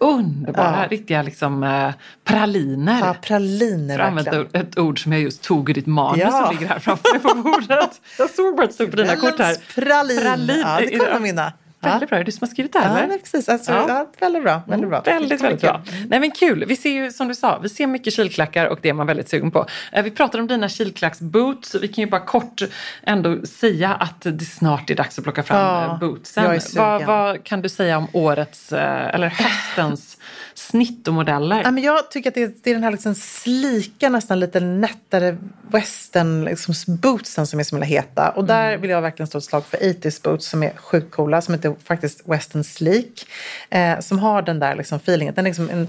Underbara, 0.00 0.78
Ja. 0.82 0.88
riktiga 0.90 1.22
liksom, 1.22 1.62
eh, 1.62 1.90
praliner. 2.24 2.98
Ja, 3.00 3.14
praliner 3.22 3.98
För 3.98 4.04
att 4.04 4.26
verkligen. 4.26 4.48
ett 4.66 4.78
ord 4.78 5.02
som 5.02 5.12
jag 5.12 5.20
just 5.20 5.42
tog 5.42 5.70
ur 5.70 5.74
ditt 5.74 5.86
manus 5.86 6.18
Ja. 6.20 6.30
som 6.30 6.54
ligger 6.56 6.68
här 6.72 6.78
framför 6.78 7.12
mig 7.12 7.20
på 7.20 7.34
bordet. 7.42 7.90
Jag 8.18 8.30
såg 8.30 8.56
bara 8.56 8.62
att 8.64 8.68
det 8.70 8.74
stod 8.74 8.90
på 8.90 8.96
dina 8.96 9.16
kort 9.16 9.38
här. 9.38 9.56
Pralin. 9.74 10.20
Pralin. 10.20 10.60
Ja, 10.64 10.78
det 10.80 10.98
kommer 10.98 11.12
man 11.12 11.22
vinna. 11.22 11.52
Väldigt 11.82 12.08
bra, 12.08 12.18
är 12.18 12.24
det 12.24 12.28
du 12.28 12.32
som 12.32 12.46
har 12.46 12.50
skrivit 12.50 12.72
det 12.72 12.78
här? 12.78 12.98
Ja, 12.98 13.04
eller? 13.04 13.18
precis. 13.18 13.48
Alltså, 13.48 13.72
Ja. 13.72 13.84
ja. 13.88 14.06
väldigt 14.20 14.42
bra. 14.42 14.62
Väldigt 14.66 14.90
bra. 14.90 15.00
Väldigt, 15.00 15.40
väldigt 15.40 15.60
bra. 15.60 15.82
Nej 16.08 16.20
men 16.20 16.30
kul. 16.30 16.64
Vi 16.64 16.76
ser 16.76 16.90
ju 16.90 17.10
som 17.10 17.28
du 17.28 17.34
sa, 17.34 17.58
vi 17.58 17.68
ser 17.68 17.86
mycket 17.86 18.14
kilklackar 18.14 18.66
och 18.66 18.78
det 18.82 18.88
är 18.88 18.92
man 18.92 19.06
väldigt 19.06 19.28
sugen 19.28 19.50
på. 19.50 19.66
Eh, 19.92 20.02
Vi 20.02 20.10
pratade 20.10 20.40
om 20.42 20.46
dina 20.48 20.68
kilklacksboots. 20.68 21.74
Vi 21.74 21.88
kan 21.88 22.04
ju 22.04 22.10
bara 22.10 22.20
kort 22.20 22.62
ändå 23.02 23.46
säga 23.46 23.94
att 23.94 24.20
det 24.20 24.44
snart 24.44 24.90
är 24.90 24.94
dags 24.94 25.18
att 25.18 25.24
plocka 25.24 25.42
fram 25.42 25.58
Ja, 25.58 25.82
ja, 25.84 25.98
bootsen. 26.00 26.44
jag 26.44 26.54
är 26.54 26.58
sugen. 26.60 26.84
Vad, 26.84 27.04
vad 27.06 27.44
kan 27.44 27.62
du 27.62 27.68
säga 27.68 27.98
om 27.98 28.06
årets, 28.12 28.72
eh, 28.72 29.14
eller 29.14 29.28
höstens 29.28 30.16
snitt 30.54 31.08
och 31.08 31.14
modeller? 31.14 31.62
Ja, 31.64 31.70
men 31.70 31.82
jag 31.82 32.10
tycker 32.10 32.30
att 32.30 32.34
det 32.34 32.42
är, 32.42 32.52
det 32.62 32.70
är 32.70 32.74
den 32.74 32.84
här 32.84 32.90
liksom 32.90 33.14
slika, 33.14 34.08
nästan 34.08 34.40
lite 34.40 34.60
nättare 34.60 35.36
western 35.72 36.44
liksom, 36.44 36.74
bootsen 36.86 37.46
som 37.46 37.60
är 37.60 37.64
så 37.64 37.76
himla 37.76 37.86
heta. 37.86 38.30
Och 38.30 38.44
där 38.44 38.68
Mm. 38.68 38.80
vill 38.80 38.90
jag 38.90 39.02
verkligen 39.02 39.26
slå 39.26 39.38
ett 39.38 39.44
slag 39.44 39.66
för 39.66 39.78
80s 39.78 40.22
boots 40.22 40.46
som 40.48 40.62
är 40.62 40.72
sjukt 40.76 41.10
coola, 41.10 41.40
som 41.40 41.54
heter 41.54 41.74
faktiskt 41.84 42.22
western 42.24 42.64
sleek. 42.64 43.26
Eh, 43.70 44.00
som 44.00 44.18
har 44.18 44.42
den 44.42 44.58
där 44.58 44.74
liksom 44.76 44.96
feelingen. 44.96 45.34
Den 45.34 45.46
är 45.46 45.50
liksom 45.50 45.70
en 45.70 45.88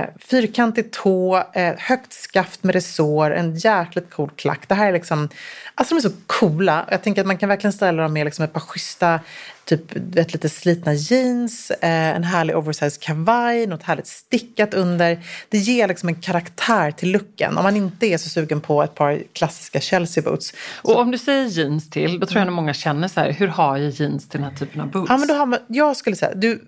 eh, 0.00 0.08
fyrkantig 0.18 0.90
tå, 0.90 1.42
eh, 1.52 1.74
högt 1.78 2.12
skaft 2.12 2.62
med 2.64 2.74
resår, 2.74 3.30
en 3.30 3.54
jäkligt 3.56 4.10
cool 4.10 4.30
klack. 4.36 4.68
Det 4.68 4.74
här 4.74 4.88
är 4.88 4.92
liksom, 4.92 5.28
alltså 5.74 5.94
de 5.94 5.98
är 5.98 6.10
så 6.10 6.16
coola. 6.26 6.86
Jag 6.90 7.02
tänker 7.02 7.20
att 7.20 7.26
man 7.26 7.38
kan 7.38 7.48
verkligen 7.48 7.72
ställa 7.72 8.02
dem 8.02 8.12
med 8.12 8.24
liksom 8.24 8.44
ett 8.44 8.52
par 8.52 8.60
schyssta 8.60 9.20
typ 9.64 9.96
vet, 9.96 10.32
lite 10.32 10.48
slitna 10.48 10.94
jeans, 10.94 11.70
eh, 11.70 12.16
en 12.16 12.24
härlig 12.24 12.56
oversized 12.56 13.00
kavaj, 13.00 13.66
något 13.66 13.82
härligt 13.82 14.06
stickat 14.06 14.74
under. 14.74 15.18
Det 15.48 15.58
ger 15.58 15.88
liksom 15.88 16.08
en 16.08 16.14
karaktär 16.14 16.90
till 16.90 17.12
looken 17.12 17.56
om 17.56 17.64
man 17.64 17.76
inte 17.76 18.06
är 18.06 18.18
så 18.18 18.28
sugen 18.28 18.60
på 18.60 18.82
ett 18.82 18.94
par 18.94 19.22
klassiska 19.32 19.80
Chelsea 19.80 20.22
boots. 20.22 20.52
och 20.82 20.98
om 20.98 21.10
du 21.10 21.18
säger 21.18 21.44
jeans 21.44 21.90
till, 21.90 22.20
då 22.20 22.26
tror 22.26 22.38
jag 22.38 22.48
att 22.48 22.54
många 22.54 22.74
känner 22.74 23.08
så 23.08 23.20
här, 23.20 23.32
hur 23.32 23.48
har 23.48 23.76
jag 23.76 23.90
jeans 23.90 24.28
till 24.28 24.40
den 24.40 24.50
här 24.50 24.58
typen 24.58 24.80
av 24.80 24.90
boots? 24.90 25.10
Ja, 25.10 25.16
men 25.16 25.28
då 25.28 25.34
har 25.34 25.46
man, 25.46 25.58
jag 25.68 25.96
skulle 25.96 26.16
säga, 26.16 26.34
du, 26.34 26.64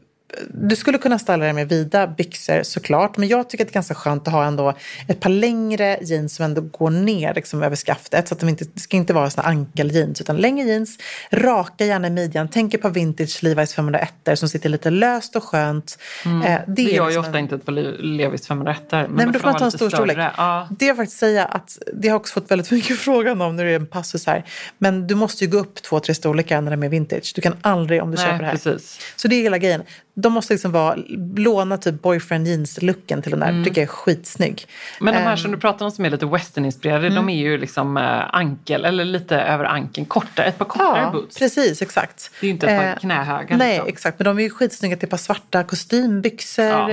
du 0.48 0.76
skulle 0.76 0.98
kunna 0.98 1.18
ställa 1.18 1.44
dig 1.44 1.52
med 1.52 1.68
vida 1.68 2.06
byxor 2.06 2.62
såklart, 2.62 3.16
men 3.16 3.28
jag 3.28 3.50
tycker 3.50 3.64
att 3.64 3.68
det 3.68 3.72
är 3.72 3.74
ganska 3.74 3.94
skönt 3.94 4.26
att 4.28 4.32
ha 4.34 4.44
ändå 4.44 4.74
ett 5.08 5.20
par 5.20 5.30
längre 5.30 5.98
jeans 6.02 6.34
som 6.34 6.44
ändå 6.44 6.60
går 6.60 6.90
ner 6.90 7.34
liksom 7.34 7.62
över 7.62 7.76
skaftet. 7.76 8.28
Så 8.28 8.34
att 8.34 8.40
de 8.40 8.48
inte, 8.48 8.64
det 8.74 8.80
ska 8.80 8.96
inte 8.96 9.12
vara 9.12 9.30
såna 9.30 9.48
ankeljeans, 9.48 10.20
utan 10.20 10.36
längre 10.36 10.66
jeans, 10.68 10.98
raka 11.32 11.84
gärna 11.84 12.06
i 12.06 12.10
midjan. 12.10 12.48
Tänk 12.48 12.74
ett 12.74 12.82
par 12.82 12.90
vintage 12.90 13.42
Levi's 13.42 13.74
501 13.74 14.38
som 14.38 14.48
sitter 14.48 14.68
lite 14.68 14.90
löst 14.90 15.36
och 15.36 15.44
skönt. 15.44 15.98
Eh, 16.46 16.58
det 16.66 16.82
gör 16.82 16.90
ju 16.90 17.06
liksom 17.06 17.20
ofta 17.20 17.30
en- 17.38 17.44
inte 17.44 17.54
ett 17.54 17.64
par 17.64 17.72
Levis 18.02 18.46
501 18.48 18.82
men, 18.90 19.00
Nej, 19.00 19.08
men 19.26 19.32
då 19.32 19.38
får 19.38 19.46
man 19.48 19.58
ta 19.58 19.64
en 19.64 19.72
stor 19.72 19.90
storlek. 19.90 20.18
Ja. 20.36 20.68
Det 20.78 20.86
jag 20.86 20.96
faktiskt 20.96 21.18
säga 21.18 21.44
att 21.44 21.78
det 21.94 22.08
har 22.08 22.16
också 22.16 22.34
fått 22.40 22.50
väldigt 22.50 22.70
mycket 22.70 22.98
frågan 22.98 23.40
om 23.42 23.56
när 23.56 23.64
det 23.64 23.70
är 23.70 23.76
en 23.76 23.86
passus 23.86 24.26
här. 24.26 24.44
Men 24.78 25.06
du 25.06 25.14
måste 25.14 25.44
ju 25.44 25.50
gå 25.50 25.58
upp 25.58 25.82
två, 25.82 26.00
tre 26.00 26.14
storlekar 26.14 26.60
när 26.60 26.70
det 26.70 26.74
är 26.74 26.76
med 26.76 26.90
vintage. 26.90 27.32
Du 27.34 27.40
kan 27.40 27.56
aldrig 27.60 28.02
om 28.02 28.10
du 28.10 28.16
Nej, 28.16 28.26
köper 28.26 28.38
det 28.38 28.44
här. 28.44 28.52
precis. 28.52 29.00
Så 29.16 29.28
det 29.28 29.36
är 29.36 29.42
hela 29.42 29.58
grejen. 29.58 29.82
De 30.24 30.32
måste 30.32 30.52
liksom 30.54 30.72
vara, 30.72 30.96
låna 31.36 31.76
typ 31.76 32.02
boyfriend 32.02 32.46
jeans-looken 32.48 33.22
till 33.22 33.30
den 33.30 33.40
där. 33.40 33.64
tycker 33.64 33.80
jag 33.80 33.88
är 33.88 33.92
skitsnygg. 33.92 34.66
Men 35.00 35.14
de 35.14 35.20
här 35.20 35.30
Ehm, 35.30 35.36
som 35.36 35.50
du 35.50 35.56
pratar 35.58 35.84
om 35.84 35.90
som 35.90 36.04
är 36.04 36.10
lite 36.10 36.26
western-inspirerade, 36.26 37.08
de 37.14 37.28
är 37.28 37.36
ju 37.38 37.58
liksom 37.58 37.96
eh, 37.96 38.34
ankel, 38.34 38.84
eller 38.84 39.04
lite 39.04 39.36
över 39.40 39.64
ankeln, 39.64 40.06
korta, 40.06 40.44
ett 40.44 40.58
par 40.58 40.64
kortare 40.64 41.00
Ja, 41.00 41.10
boots. 41.10 41.38
precis, 41.38 41.82
exakt. 41.82 42.30
Det 42.40 42.46
är 42.46 42.48
ju 42.48 42.52
inte 42.54 42.66
ett 42.66 42.80
par 42.80 42.88
Eh, 42.88 42.96
knähöga, 42.96 43.56
Nej, 43.56 43.72
liksom. 43.72 43.88
exakt. 43.88 44.18
Men 44.18 44.24
de 44.24 44.38
är 44.38 44.42
ju 44.42 44.50
skitsnygga 44.50 44.96
till 44.96 45.06
ett 45.06 45.10
par 45.10 45.16
svarta 45.18 45.64
kostymbyxor, 45.64 46.64
Ja. 46.64 46.90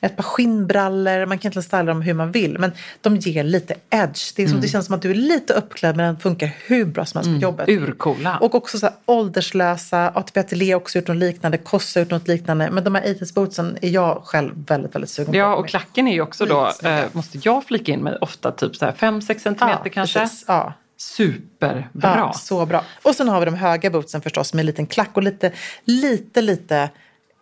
ett 0.00 0.16
par 0.16 0.22
skinnbrallor. 0.22 1.26
Man 1.26 1.38
kan 1.38 1.42
egentligen 1.42 1.62
styla 1.62 1.82
dem 1.82 2.02
hur 2.02 2.14
man 2.14 2.32
vill. 2.32 2.58
Men 2.58 2.72
de 3.00 3.16
ger 3.16 3.44
lite 3.44 3.74
edge. 3.90 4.32
Det, 4.36 4.42
är 4.42 4.48
som, 4.48 4.60
det 4.60 4.68
känns 4.68 4.86
som 4.86 4.94
att 4.94 5.02
du 5.02 5.10
är 5.10 5.14
lite 5.14 5.52
uppklädd 5.52 5.96
men 5.96 6.06
den 6.06 6.18
funkar 6.20 6.50
hur 6.66 6.84
bra 6.84 7.04
som 7.04 7.18
helst 7.18 7.30
på 7.40 7.42
jobbet. 7.42 7.68
Urcoola. 7.68 8.38
Och 8.40 8.54
också 8.54 8.78
så 8.78 8.86
här 8.86 8.94
ålderslösa. 9.06 10.08
ATP 10.14 10.40
Atelier 10.40 10.74
har 10.74 10.80
också 10.80 10.98
gjort 10.98 11.08
något 11.08 11.16
liknande. 11.16 11.58
Kossa 11.58 12.00
har 12.00 12.04
gjort 12.04 12.10
något 12.10 12.28
liknande. 12.28 12.63
Men 12.70 12.84
de 12.84 12.94
här 12.94 13.02
80s 13.02 13.34
bootsen 13.34 13.78
är 13.82 13.88
jag 13.88 14.22
själv 14.24 14.66
väldigt, 14.66 14.94
väldigt 14.94 15.10
sugen 15.10 15.32
på. 15.32 15.38
Ja, 15.38 15.54
och 15.54 15.68
klacken 15.68 16.08
är 16.08 16.12
ju 16.12 16.20
också 16.20 16.46
då, 16.46 16.72
eh, 16.82 17.04
måste 17.12 17.38
jag 17.42 17.64
flika 17.64 17.92
in 17.92 18.00
med, 18.00 18.18
ofta 18.20 18.50
typ 18.52 18.72
5-6 18.82 19.38
centimeter 19.38 19.80
Ja, 19.84 19.90
kanske. 19.92 20.18
precis. 20.20 20.44
Ja. 20.48 20.72
Superbra. 20.96 21.82
Ja, 22.16 22.32
så 22.32 22.66
bra. 22.66 22.84
Och 23.02 23.14
sen 23.14 23.28
har 23.28 23.40
vi 23.40 23.44
de 23.46 23.54
höga 23.54 23.90
bootsen 23.90 24.20
förstås 24.20 24.54
med 24.54 24.60
en 24.60 24.66
liten 24.66 24.86
klack 24.86 25.10
och 25.14 25.22
lite, 25.22 25.52
lite, 25.84 26.40
lite 26.42 26.90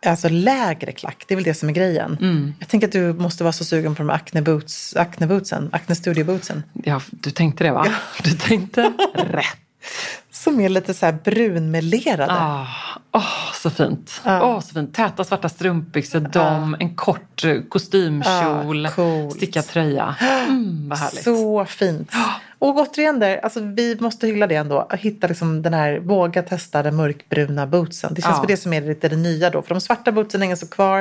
alltså 0.07 0.29
lägre 0.29 0.93
klack. 0.93 1.25
Det 1.29 1.35
är 1.35 1.37
väl 1.37 1.45
det 1.45 1.55
som 1.55 1.69
är 1.69 1.73
grejen. 1.73 2.19
Mm. 2.21 2.55
Jag 2.59 2.69
tänker 2.69 2.87
att 2.87 2.93
du 2.93 3.13
måste 3.13 3.45
vara 3.45 3.53
så 3.53 3.65
sugen 3.65 3.95
på 3.95 4.03
de 4.03 4.11
Acne, 4.11 4.43
boots, 4.43 4.97
Acne 4.97 5.27
bootsen, 5.27 5.69
Acne 5.73 5.95
Studio 5.95 6.25
bootsen. 6.25 6.63
Ja, 6.85 7.01
du 7.11 7.31
tänkte 7.31 7.65
det 7.65 7.73
va? 7.73 7.87
Du 8.25 8.31
tänkte 8.31 8.93
rätt. 9.15 9.47
Som 10.45 10.61
är 10.61 10.69
lite 10.69 10.95
så 10.95 11.07
här 11.07 11.19
brunmelerade. 11.25 12.33
Ah, 12.33 12.67
Åh, 13.13 13.53
så 13.55 13.71
fint. 13.71 14.21
Ja. 14.25 14.43
Åh, 14.43 14.61
så 14.61 14.75
fint. 14.75 14.95
Täta 14.95 15.25
svarta 15.25 15.49
strumpbyxor, 15.49 16.21
dom, 16.21 16.77
en 16.81 16.95
kort 16.97 17.45
eh, 17.45 17.61
kostymkjol, 17.69 18.89
coolt. 18.89 19.37
stickad 19.37 19.67
tröja. 19.67 20.15
Mm, 20.21 20.89
vad 20.89 20.99
härligt. 20.99 21.25
Så 21.25 21.65
fint. 21.65 22.13
Och 22.63 22.77
återigen 22.77 23.19
där, 23.21 23.37
alltså 23.37 23.61
vi 23.61 23.97
måste 24.01 24.27
hylla 24.27 24.47
det 24.47 24.55
ändå. 24.55 24.79
Att 24.91 25.01
hitta 25.01 25.27
liksom 25.27 25.63
den 25.63 25.75
här, 25.75 25.99
våga 25.99 26.43
testa 26.43 26.83
den 26.83 26.97
mörkbruna 26.97 27.67
bootsen. 27.67 28.15
Det 28.15 28.23
känns 28.23 28.37
Ja. 28.41 28.45
det 28.49 28.57
som 28.57 28.73
är 28.73 28.81
lite 28.81 29.09
det 29.09 29.17
nya 29.17 29.51
då. 29.51 29.63
För 29.63 29.75
de 29.75 29.81
svarta 29.81 30.13
bootsen 30.13 30.41
hänger 30.43 30.57
så 30.57 30.67
kvar. 30.69 31.01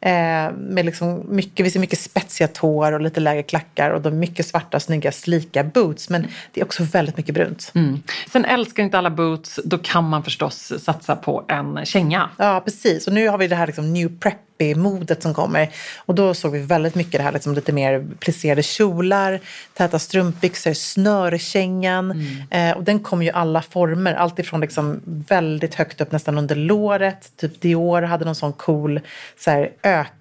Eh, 0.00 0.10
med 0.56 0.84
liksom 0.84 1.26
mycket, 1.28 1.66
vi 1.66 1.70
ser 1.70 1.80
mycket 1.80 1.98
spetsiga 1.98 2.48
tår 2.48 2.92
och 2.92 3.00
lite 3.00 3.20
lägre 3.20 3.42
klackar. 3.42 3.90
Och 3.90 4.00
de 4.00 4.18
mycket 4.18 4.46
svarta, 4.46 4.80
snygga, 4.80 5.12
slika 5.12 5.64
boots. 5.64 6.08
Men 6.10 6.26
det 6.52 6.60
är 6.60 6.64
också 6.64 6.82
väldigt 6.84 7.16
mycket 7.16 7.34
brunt. 7.34 7.72
Mm. 7.74 8.02
Sen 8.30 8.44
älskar 8.44 8.82
inte 8.82 8.98
alla 8.98 9.10
boots, 9.10 9.60
då 9.64 9.78
kan 9.78 10.08
man 10.08 10.22
förstås 10.24 10.72
satsa 10.84 11.16
på 11.16 11.44
en 11.48 11.84
känga. 11.84 12.30
Ja, 12.36 12.62
precis. 12.64 13.06
Och 13.06 13.12
nu 13.12 13.28
har 13.28 13.38
vi 13.38 13.48
det 13.48 13.56
här 13.56 13.66
liksom 13.66 13.92
new 13.92 14.18
preppy-modet 14.58 15.22
som 15.22 15.34
kommer. 15.34 15.68
Och 16.06 16.14
då 16.14 16.34
såg 16.34 16.52
vi 16.52 16.58
väldigt 16.58 16.94
mycket 16.94 17.12
det 17.12 17.22
här 17.22 17.32
liksom 17.32 17.54
lite 17.54 17.72
mer 17.72 18.06
plisserade 18.18 18.62
kjolar, 18.62 19.40
täta 19.74 19.98
strumpbyxor, 19.98 20.72
snörkängan. 20.72 22.26
Eh, 22.50 22.76
och 22.76 22.84
den 22.84 23.00
kommer 23.00 23.22
ju 23.22 23.28
i 23.28 23.32
alla 23.32 23.62
former. 23.62 24.14
Allt 24.14 24.38
ifrån 24.38 24.60
liksom 24.60 25.00
väldigt 25.28 25.74
högt 25.74 26.00
upp 26.00 26.12
nästan 26.12 26.38
under 26.38 26.56
låret. 26.56 27.32
Typ 27.36 27.60
Dior 27.60 28.02
hade 28.02 28.24
någon 28.24 28.34
sån 28.34 28.52
cool 28.52 29.00
så 29.38 29.50
här, 29.50 29.70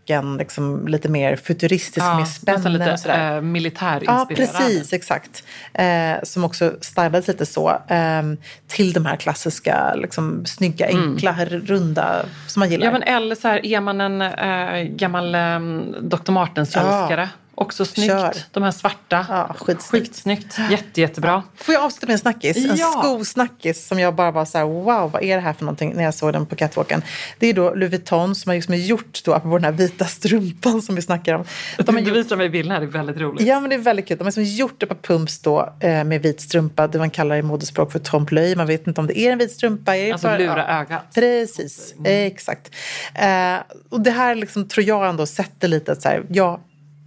öken, 0.08 0.38
liksom, 0.38 0.88
lite 0.88 1.10
mer 1.10 1.36
futuristisk 1.36 2.06
med 2.06 2.17
nästan 2.17 2.60
spännen 2.60 2.82
och 2.82 2.88
lite 2.88 2.98
sådär. 2.98 3.36
äh, 3.36 3.41
militärinspirerad. 3.41 4.30
Ja, 4.30 4.36
precis. 4.36 4.93
Exakt. 4.93 5.43
Eh, 5.74 6.24
som 6.24 6.43
också 6.43 6.74
stylades 6.82 7.28
lite 7.28 7.46
så. 7.46 7.82
ehm, 7.88 8.38
till 8.67 8.93
de 8.93 9.06
här 9.06 9.15
klassiska, 9.15 9.96
liksom, 9.96 10.46
snygga, 10.46 10.88
enkla, 10.88 11.36
runda 11.46 12.26
som 12.48 12.60
man 12.60 12.70
gillar. 12.70 12.86
Ja, 12.86 12.91
men 12.91 13.04
eller 13.04 13.36
så 13.36 13.48
här, 13.48 13.65
är 13.65 13.82
man 13.82 14.02
en 14.02 14.22
äh, 14.22 14.84
gammal 14.84 15.36
äh, 15.36 15.60
Dr. 16.02 16.32
Martens-älskare 16.32 17.30
Också 17.60 17.86
snyggt. 17.86 18.08
Kör. 18.12 18.34
De 18.52 18.63
här 18.63 18.72
svarta. 18.72 19.26
Ja, 19.30 19.56
skitsnyggt. 19.60 20.06
Skitsnyggt. 20.08 20.58
Jätte, 20.72 21.02
jättebra. 21.02 21.43
Får 21.56 21.74
jag 21.74 21.84
avsluta 21.84 22.06
med 22.08 22.13
en 22.13 22.20
snackis? 22.20 22.58
En 22.58 22.76
Ja. 22.76 23.02
skosnackis 23.04 23.88
som 23.88 24.00
jag 24.00 24.15
bara 24.15 24.32
var 24.32 24.46
så 24.46 24.58
här, 24.58 24.65
wow, 24.65 25.12
vad 25.12 25.24
är 25.24 25.36
det 25.36 25.41
här 25.41 25.54
för 25.54 25.65
någonting 25.65 25.93
när 25.96 26.04
jag 26.04 26.13
såg 26.13 26.34
den 26.34 26.46
på 26.46 26.56
catwalken. 26.56 27.02
Det 27.39 27.48
är 27.48 27.54
då 27.54 27.74
Louis 27.74 27.91
Vuitton 27.91 28.36
som 28.36 28.50
har 28.50 28.56
liksom 28.56 28.76
gjort 28.76 29.22
då, 29.26 29.34
apropå 29.34 29.58
den 29.58 29.63
här 29.65 29.72
vita 29.72 30.06
strumpan 30.06 30.82
som 30.82 30.96
vi 30.96 31.02
snackar 31.02 31.34
om. 31.34 31.43
De 31.78 31.96
har 31.96 32.02
du 32.02 32.08
gjort, 32.08 32.17
visar 32.17 32.36
mig 32.36 32.50
bilden 32.50 32.72
här, 32.72 32.80
det 32.80 32.86
är 32.86 32.88
väldigt 32.88 33.17
roligt. 33.17 33.48
ja 33.48 33.60
men 33.60 33.70
det 33.70 33.76
är 33.76 33.80
väldigt 33.80 34.08
kul. 34.08 34.17
De 34.17 34.24
har 34.24 34.26
liksom 34.32 34.43
gjort 34.43 34.84
ett 34.84 34.89
par 34.89 34.96
pumps 34.96 35.39
då 35.39 35.74
eh, 35.80 36.04
med 36.04 36.22
vit 36.22 36.41
strumpa. 36.41 36.88
Det 36.88 37.00
man 37.00 37.10
kallar 37.10 37.36
i 37.36 37.41
modespråk 37.41 37.91
för 37.91 38.00
trompe. 38.00 38.56
Man 38.58 38.67
vet 38.67 38.88
inte 38.88 39.02
om 39.02 39.08
det 39.08 39.20
är 39.20 39.32
en 39.32 39.38
vit 39.38 39.52
strumpa. 39.52 39.96
Är 39.98 40.13
Alltså 40.13 40.28
för- 40.28 40.38
lura 40.39 40.65
ja. 40.67 40.80
ögat. 40.82 41.04
Precis, 41.15 41.93
exakt. 42.04 42.72
Eh, 43.15 43.56
och 43.89 44.02
det 44.02 44.12
här 44.12 44.36
liksom, 44.36 44.67
tror 44.67 44.86
jag 44.88 45.10
ändå 45.10 45.26
sätter 45.26 45.67
lite 45.67 45.91
att 45.91 46.02
så 46.02 46.10
här, 46.10 46.24
jag 46.30 46.60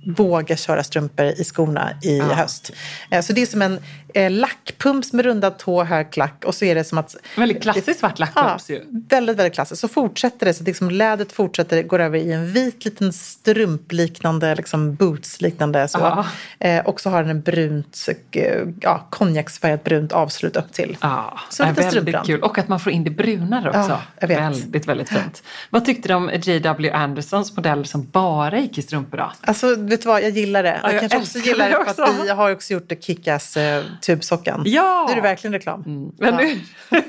vågar 0.06 0.56
köra 0.56 0.82
strumpor 0.82 1.26
i 1.26 1.44
skorna 1.44 1.90
i 2.02 2.20
höst. 2.20 2.70
Eh, 3.10 3.20
så 3.22 3.32
det 3.32 3.42
är 3.42 3.46
som 3.46 3.62
en 3.62 3.78
eh, 4.14 4.30
lackpumps 4.30 5.12
med 5.12 5.24
rundad 5.24 5.58
tå, 5.58 5.84
hög 5.84 6.12
klack 6.12 6.44
och 6.46 6.54
så 6.54 6.64
är 6.64 6.74
det 6.74 6.84
som 6.84 6.98
att... 6.98 7.16
Väldigt 7.36 7.62
klassiskt 7.62 8.00
svart 8.00 8.18
lackpumps 8.18 8.70
Ja, 8.70 8.76
ju. 8.76 8.84
väldigt, 9.08 9.36
väldigt 9.36 9.54
klassiskt. 9.54 9.80
Så 9.80 9.88
fortsätter 9.88 10.46
det, 10.46 10.54
så 10.54 10.64
liksom 10.64 10.90
lädret 10.90 11.32
fortsätter, 11.32 11.82
går 11.82 11.98
över 11.98 12.18
i 12.18 12.32
en 12.32 12.52
vit 12.52 12.84
liten 12.84 13.12
strumpliknande, 13.12 14.54
liksom 14.54 14.94
boots-liknande 14.94 15.88
så. 15.88 15.98
Ja. 15.98 16.26
Eh, 16.68 16.84
och 16.86 17.00
så 17.00 17.10
har 17.10 17.22
den 17.22 17.30
en 17.30 17.40
brunt, 17.40 18.08
eh, 18.32 18.44
ja, 18.80 19.06
konjaksfärgat 19.10 19.84
brunt 19.84 20.12
avslut 20.12 20.56
upp 20.56 20.72
till. 20.72 20.96
Ja, 21.00 21.40
Så 21.50 21.62
är 21.62 21.68
lite 21.68 21.82
väldigt 21.82 22.26
kul. 22.26 22.42
Och 22.42 22.58
att 22.58 22.68
man 22.68 22.80
får 22.80 22.92
in 22.92 23.04
det 23.04 23.10
brunare 23.10 23.68
också. 23.68 23.98
Ja. 24.20 24.26
Väldigt, 24.26 24.88
väldigt 24.88 25.08
fint. 25.08 25.42
Vad 25.70 25.84
tyckte 25.84 26.08
du 26.08 26.14
om 26.14 26.30
J.W. 26.42 26.90
Andersons 26.90 27.56
modell 27.56 27.86
som 27.86 28.08
bara 28.12 28.58
gick 28.58 28.78
i 28.78 28.82
strumpor 28.82 29.18
då? 29.18 29.32
Alltså, 29.40 29.76
vet 29.90 30.02
du 30.02 30.08
vad? 30.08 30.22
Jag 30.22 30.30
gillar 30.30 30.62
det. 30.62 30.80
Ja, 30.82 30.92
jag 30.92 31.02
jag 31.02 31.10
kanske 31.10 31.18
också 31.18 31.38
gillar 31.48 31.68
det 31.68 31.94
för 31.94 32.02
att 32.02 32.24
vi 32.24 32.28
har 32.30 32.52
också 32.52 32.72
gjort 32.72 32.88
det 32.88 33.04
Kickass 33.04 33.56
eh, 33.56 33.84
tubsockan. 34.02 34.62
Ja! 34.66 35.04
Nu 35.06 35.12
är 35.12 35.16
det 35.16 35.22
verkligen 35.22 35.52
reklam. 35.52 35.82
Men 36.18 36.34
Ja. 36.34 36.36
nu, 36.40 36.60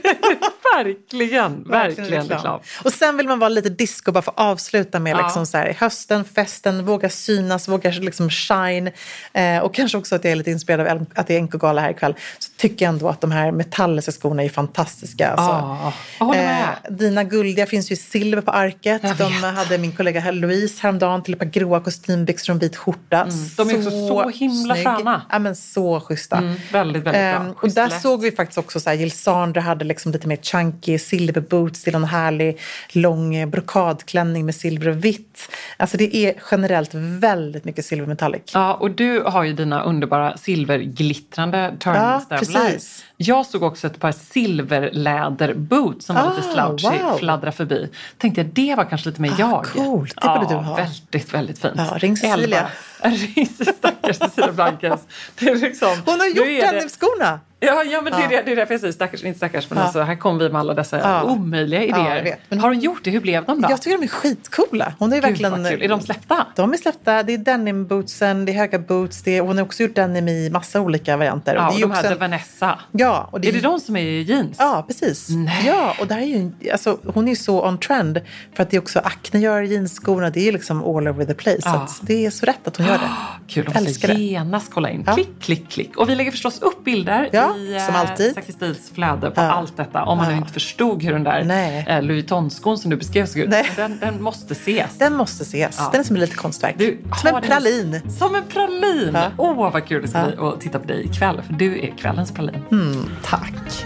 verkligen, 0.76 1.64
verkligen 1.64 2.30
reklam. 2.30 2.60
Och 2.84 2.94
sen 2.94 3.18
vill 3.18 3.28
man 3.28 3.40
vara 3.40 3.50
lite 3.50 3.70
disco 3.70 4.12
bara 4.12 4.22
för 4.22 4.32
att 4.32 4.40
avsluta 4.40 5.00
med 5.00 5.12
Ja. 5.18 5.22
liksom 5.24 5.46
så 5.46 5.58
här, 5.58 5.74
hösten, 5.80 6.26
festen, 6.26 6.86
våga 6.86 7.10
synas, 7.10 7.68
våga 7.68 7.90
liksom 7.92 8.30
shine. 8.30 8.92
Eh, 9.34 9.58
och 9.60 9.74
kanske 9.76 9.98
också 9.98 10.16
att 10.16 10.24
jag 10.24 10.32
är 10.32 10.36
lite 10.36 10.52
inspirerad 10.52 10.88
av 10.88 11.06
att 11.16 11.28
det 11.28 11.36
är 11.36 11.42
NK-gala 11.42 11.82
här 11.82 11.92
ikväll. 11.92 12.16
Så 12.40 12.52
tycker 12.58 12.86
jag 12.86 12.94
ändå 12.94 13.10
att 13.10 13.22
de 13.22 13.32
här 13.32 13.52
metalliska 13.52 14.12
skorna 14.12 14.44
är 14.44 14.50
fantastiska. 14.50 15.30
Alltså. 15.32 15.92
Håller 16.20 16.42
med. 16.44 16.76
dina 16.90 17.24
guldiga 17.24 17.66
finns 17.66 17.92
ju 17.92 17.94
i 17.94 17.98
silver 17.98 18.42
på 18.42 18.52
arket. 18.52 19.02
De 19.18 19.34
hade 19.44 19.78
min 19.78 19.92
kollega 19.96 20.32
Louise 20.32 20.80
häromdagen 20.82 21.24
till 21.24 21.34
ett 21.34 21.40
par 21.40 21.46
gråa 21.46 21.80
kostymbyxor 21.80 22.54
och 22.54 22.56
en 22.56 22.60
vit 22.72 22.78
skjorta. 22.78 23.22
Mm, 23.22 23.36
de 23.58 23.70
är 23.70 23.78
också 23.78 23.90
så 23.90 24.30
himla 24.30 24.76
snygg. 24.76 24.88
sköna. 24.88 25.22
Ja, 25.30 25.40
men 25.40 25.56
så 25.56 26.00
schyssta. 26.00 26.38
Mm, 26.38 26.56
väldigt, 26.72 27.04
väldigt 27.04 27.04
bra. 27.04 27.14
Ehm, 27.14 27.52
och 27.62 27.70
där 27.70 27.90
läst. 27.90 28.02
såg 28.02 28.22
vi 28.22 28.32
faktiskt 28.32 28.58
också 28.58 28.80
så 28.80 28.90
här, 28.90 28.98
Jill 28.98 29.12
Sandra 29.12 29.62
hade 29.62 29.86
liksom 29.86 30.12
lite 30.12 30.28
mer 30.28 30.36
chunky 30.38 31.00
silverboots 31.00 31.84
till 31.84 31.96
en 31.96 32.04
härlig 32.04 32.60
lång 32.92 33.50
brokadklänning 33.50 34.46
med 34.46 34.56
silver 34.56 34.88
och 34.88 35.06
vitt. 35.06 35.50
Alltså 35.78 35.98
det 35.98 36.16
är 36.16 36.34
generellt 36.52 36.94
väldigt 36.94 37.66
mycket 37.66 37.86
silver 37.86 38.08
metallic. 38.08 38.42
Ja, 38.54 38.74
och 38.74 38.92
du 38.92 39.20
har 39.20 39.44
ju 39.44 39.54
dina 39.54 39.84
underbara 39.84 40.38
silverglittrande 40.38 41.70
turnstövlar. 41.80 42.38
precis. 42.38 43.04
Jag 43.22 43.46
såg 43.46 43.64
också 43.64 43.88
ett 43.88 44.00
par 44.00 44.12
silverläderboots 44.12 46.06
som 46.06 46.16
var 46.16 46.36
lite 46.36 46.48
Ah, 46.50 46.54
slouchy, 46.78 47.00
wow. 47.04 47.18
fladdra 47.18 47.52
förbi. 47.52 47.90
Tänkte 48.18 48.42
jag, 48.42 48.50
det 48.50 48.76
var 48.76 48.86
kanske 48.86 49.10
lite 49.10 49.22
mer 49.22 49.34
jag. 49.40 49.66
coolt. 49.66 50.14
Det 50.22 50.28
borde 50.28 50.42
ja, 50.42 50.50
du 50.50 50.56
ha. 50.56 50.76
Väldigt, 50.76 51.34
väldigt 51.34 51.60
fint. 51.60 51.74
Ja, 51.78 51.94
ring 51.98 52.18
Cecilia. 52.18 52.68
Ring 53.04 53.48
stackars 53.78 54.18
Cecilia 54.18 54.52
Blankens. 54.52 55.02
Det 55.40 55.46
är 55.50 55.56
liksom, 55.56 55.90
Hon 56.06 56.20
har 56.20 56.28
gjort 56.28 56.46
det- 56.46 56.62
denim-skorna! 56.72 57.40
Ja, 57.66 57.84
ja 57.84 58.02
men 58.02 58.12
det, 58.14 58.18
är 58.18 58.22
Ja. 58.22 58.28
det, 58.30 58.42
det 58.46 58.52
är 58.52 58.56
därför 58.56 58.74
jag 58.74 58.82
säger 58.82 58.94
stackars, 58.94 59.24
inte 59.24 59.38
stackars. 59.38 59.70
Men 59.70 59.78
Ja. 59.78 59.84
alltså, 59.84 60.02
här 60.02 60.16
kom 60.16 60.38
vi 60.38 60.50
med 60.50 60.60
alla 60.60 60.74
dessa 60.74 61.00
Ja. 61.00 61.24
omöjliga 61.24 61.84
Ja, 61.86 62.18
idéer. 62.20 62.36
Men- 62.50 62.60
Har 62.60 62.68
hon 62.70 62.80
gjort 62.80 63.04
det? 63.04 63.12
Hur 63.12 63.20
blev 63.22 63.46
de 63.46 63.62
då? 63.62 63.70
Jag 63.72 63.82
tycker 63.82 63.98
de 63.98 64.04
är 64.04 64.08
skitcoola. 64.08 64.94
Hon 65.00 65.12
är 65.14 65.16
Gud, 65.16 65.24
verkligen... 65.26 65.66
Är 65.66 65.88
de 65.88 66.02
släppta? 66.02 66.48
De 66.56 66.74
är 66.74 66.78
släppta. 66.78 67.24
Det 67.24 67.34
är 67.34 67.38
denim-bootsen, 67.38 68.46
det 68.46 68.52
är 68.52 68.54
höga 68.58 68.80
boots. 68.80 69.22
Det 69.22 69.38
är, 69.38 69.42
hon 69.42 69.58
har 69.58 69.66
också 69.66 69.84
gjort 69.84 69.96
denim 69.96 70.28
i 70.28 70.50
massa 70.50 70.82
olika 70.82 71.18
varianter. 71.18 71.56
Ja, 71.56 71.62
det 71.62 71.68
och 71.68 71.74
är 71.74 71.78
ju 71.78 71.82
de 71.82 71.92
här 71.92 72.12
en- 72.12 72.18
Vanessa. 72.20 72.80
Ja, 72.92 73.30
och 73.32 73.42
det 73.42 73.48
Är 73.48 73.54
det 73.54 73.60
de 73.62 73.80
som 73.80 73.96
är 73.96 74.02
i 74.02 74.22
jeans? 74.22 74.56
Ja, 74.60 74.84
precis. 74.88 75.30
Nej. 75.30 75.64
Ja, 75.68 75.96
och 76.00 76.08
det 76.08 76.14
här 76.14 76.22
är 76.22 76.26
ju, 76.26 76.52
alltså, 76.72 76.98
hon 77.14 77.26
är 77.26 77.30
ju 77.30 77.36
så 77.36 77.68
on 77.68 77.78
trend. 77.78 78.22
För 78.56 78.64
att 78.64 78.70
det 78.70 78.78
är 78.78 78.82
också 78.82 79.00
Acne 79.00 79.40
gör 79.40 79.62
jeansskorna. 79.62 80.30
Det 80.30 80.48
är 80.48 80.52
liksom 80.52 80.84
all 80.84 81.08
over 81.08 81.26
the 81.26 81.34
place. 81.34 81.62
Ja. 81.66 81.88
det 82.02 82.26
är 82.26 82.30
så 82.32 82.46
rätt 82.46 82.68
att 82.68 82.78
hon 82.78 82.86
gör 82.86 82.94
det. 82.98 83.10
Kul, 83.48 83.66
de 83.74 83.84
måste 83.84 84.08
det. 84.08 84.14
genast 84.14 84.74
kolla 84.74 84.90
in. 84.90 85.04
Ja. 85.08 85.14
Klick, 85.14 85.30
klick, 85.42 85.70
klick. 85.70 85.98
Och 85.98 86.10
vi 86.10 86.16
lägger 86.16 86.32
förstås 86.32 86.62
upp 86.62 86.84
bilder 86.84 87.30
Ja, 87.58 87.78
i 87.78 87.80
som 87.86 87.96
alltid. 87.96 88.34
Sakistils 88.36 88.92
flöde 88.94 89.32
på 89.32 89.42
Ja. 89.42 89.52
allt 89.52 89.78
detta. 89.78 90.04
Om 90.04 90.18
man 90.18 90.28
nu 90.28 90.34
Ja. 90.34 90.38
inte 90.38 90.54
förstod 90.54 91.04
hur 91.04 91.12
den 91.14 91.24
där 91.24 91.44
Nej. 91.44 91.86
eh, 91.88 92.02
Louis 92.02 92.24
Vuitton-skon 92.24 92.78
som 92.78 92.90
du 92.90 92.98
beskrev 92.98 93.26
såg 93.26 93.42
ut. 93.42 93.50
Den, 93.76 94.00
den 94.00 94.22
måste 94.24 94.52
ses. 94.54 94.98
Den 94.98 95.14
måste 95.16 95.44
ses. 95.44 95.76
Ja. 95.80 95.90
Den 95.92 96.00
är 96.02 96.06
som 96.06 96.16
ett 96.16 96.20
litet 96.22 96.38
konstverk. 96.38 96.76
Du 96.78 96.98
som 97.22 97.36
en 97.36 97.42
pralin. 97.44 98.02
Som 98.20 98.36
en 98.36 98.44
pralin! 98.44 99.12
Ja. 99.14 99.32
Åh, 99.38 99.72
vad 99.72 99.86
kul 99.88 100.02
det 100.02 100.08
ska 100.08 100.18
Ja. 100.20 100.26
bli 100.26 100.36
att 100.38 100.62
titta 100.62 100.80
på 100.80 100.88
dig 100.88 101.06
ikväll. 101.06 101.42
För 101.48 101.54
du 101.54 101.80
är 101.82 101.98
kvällens 101.98 102.32
pralin. 102.32 102.62
Mm, 102.72 103.10
tack. 103.24 103.86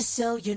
So 0.00 0.36
you 0.42 0.56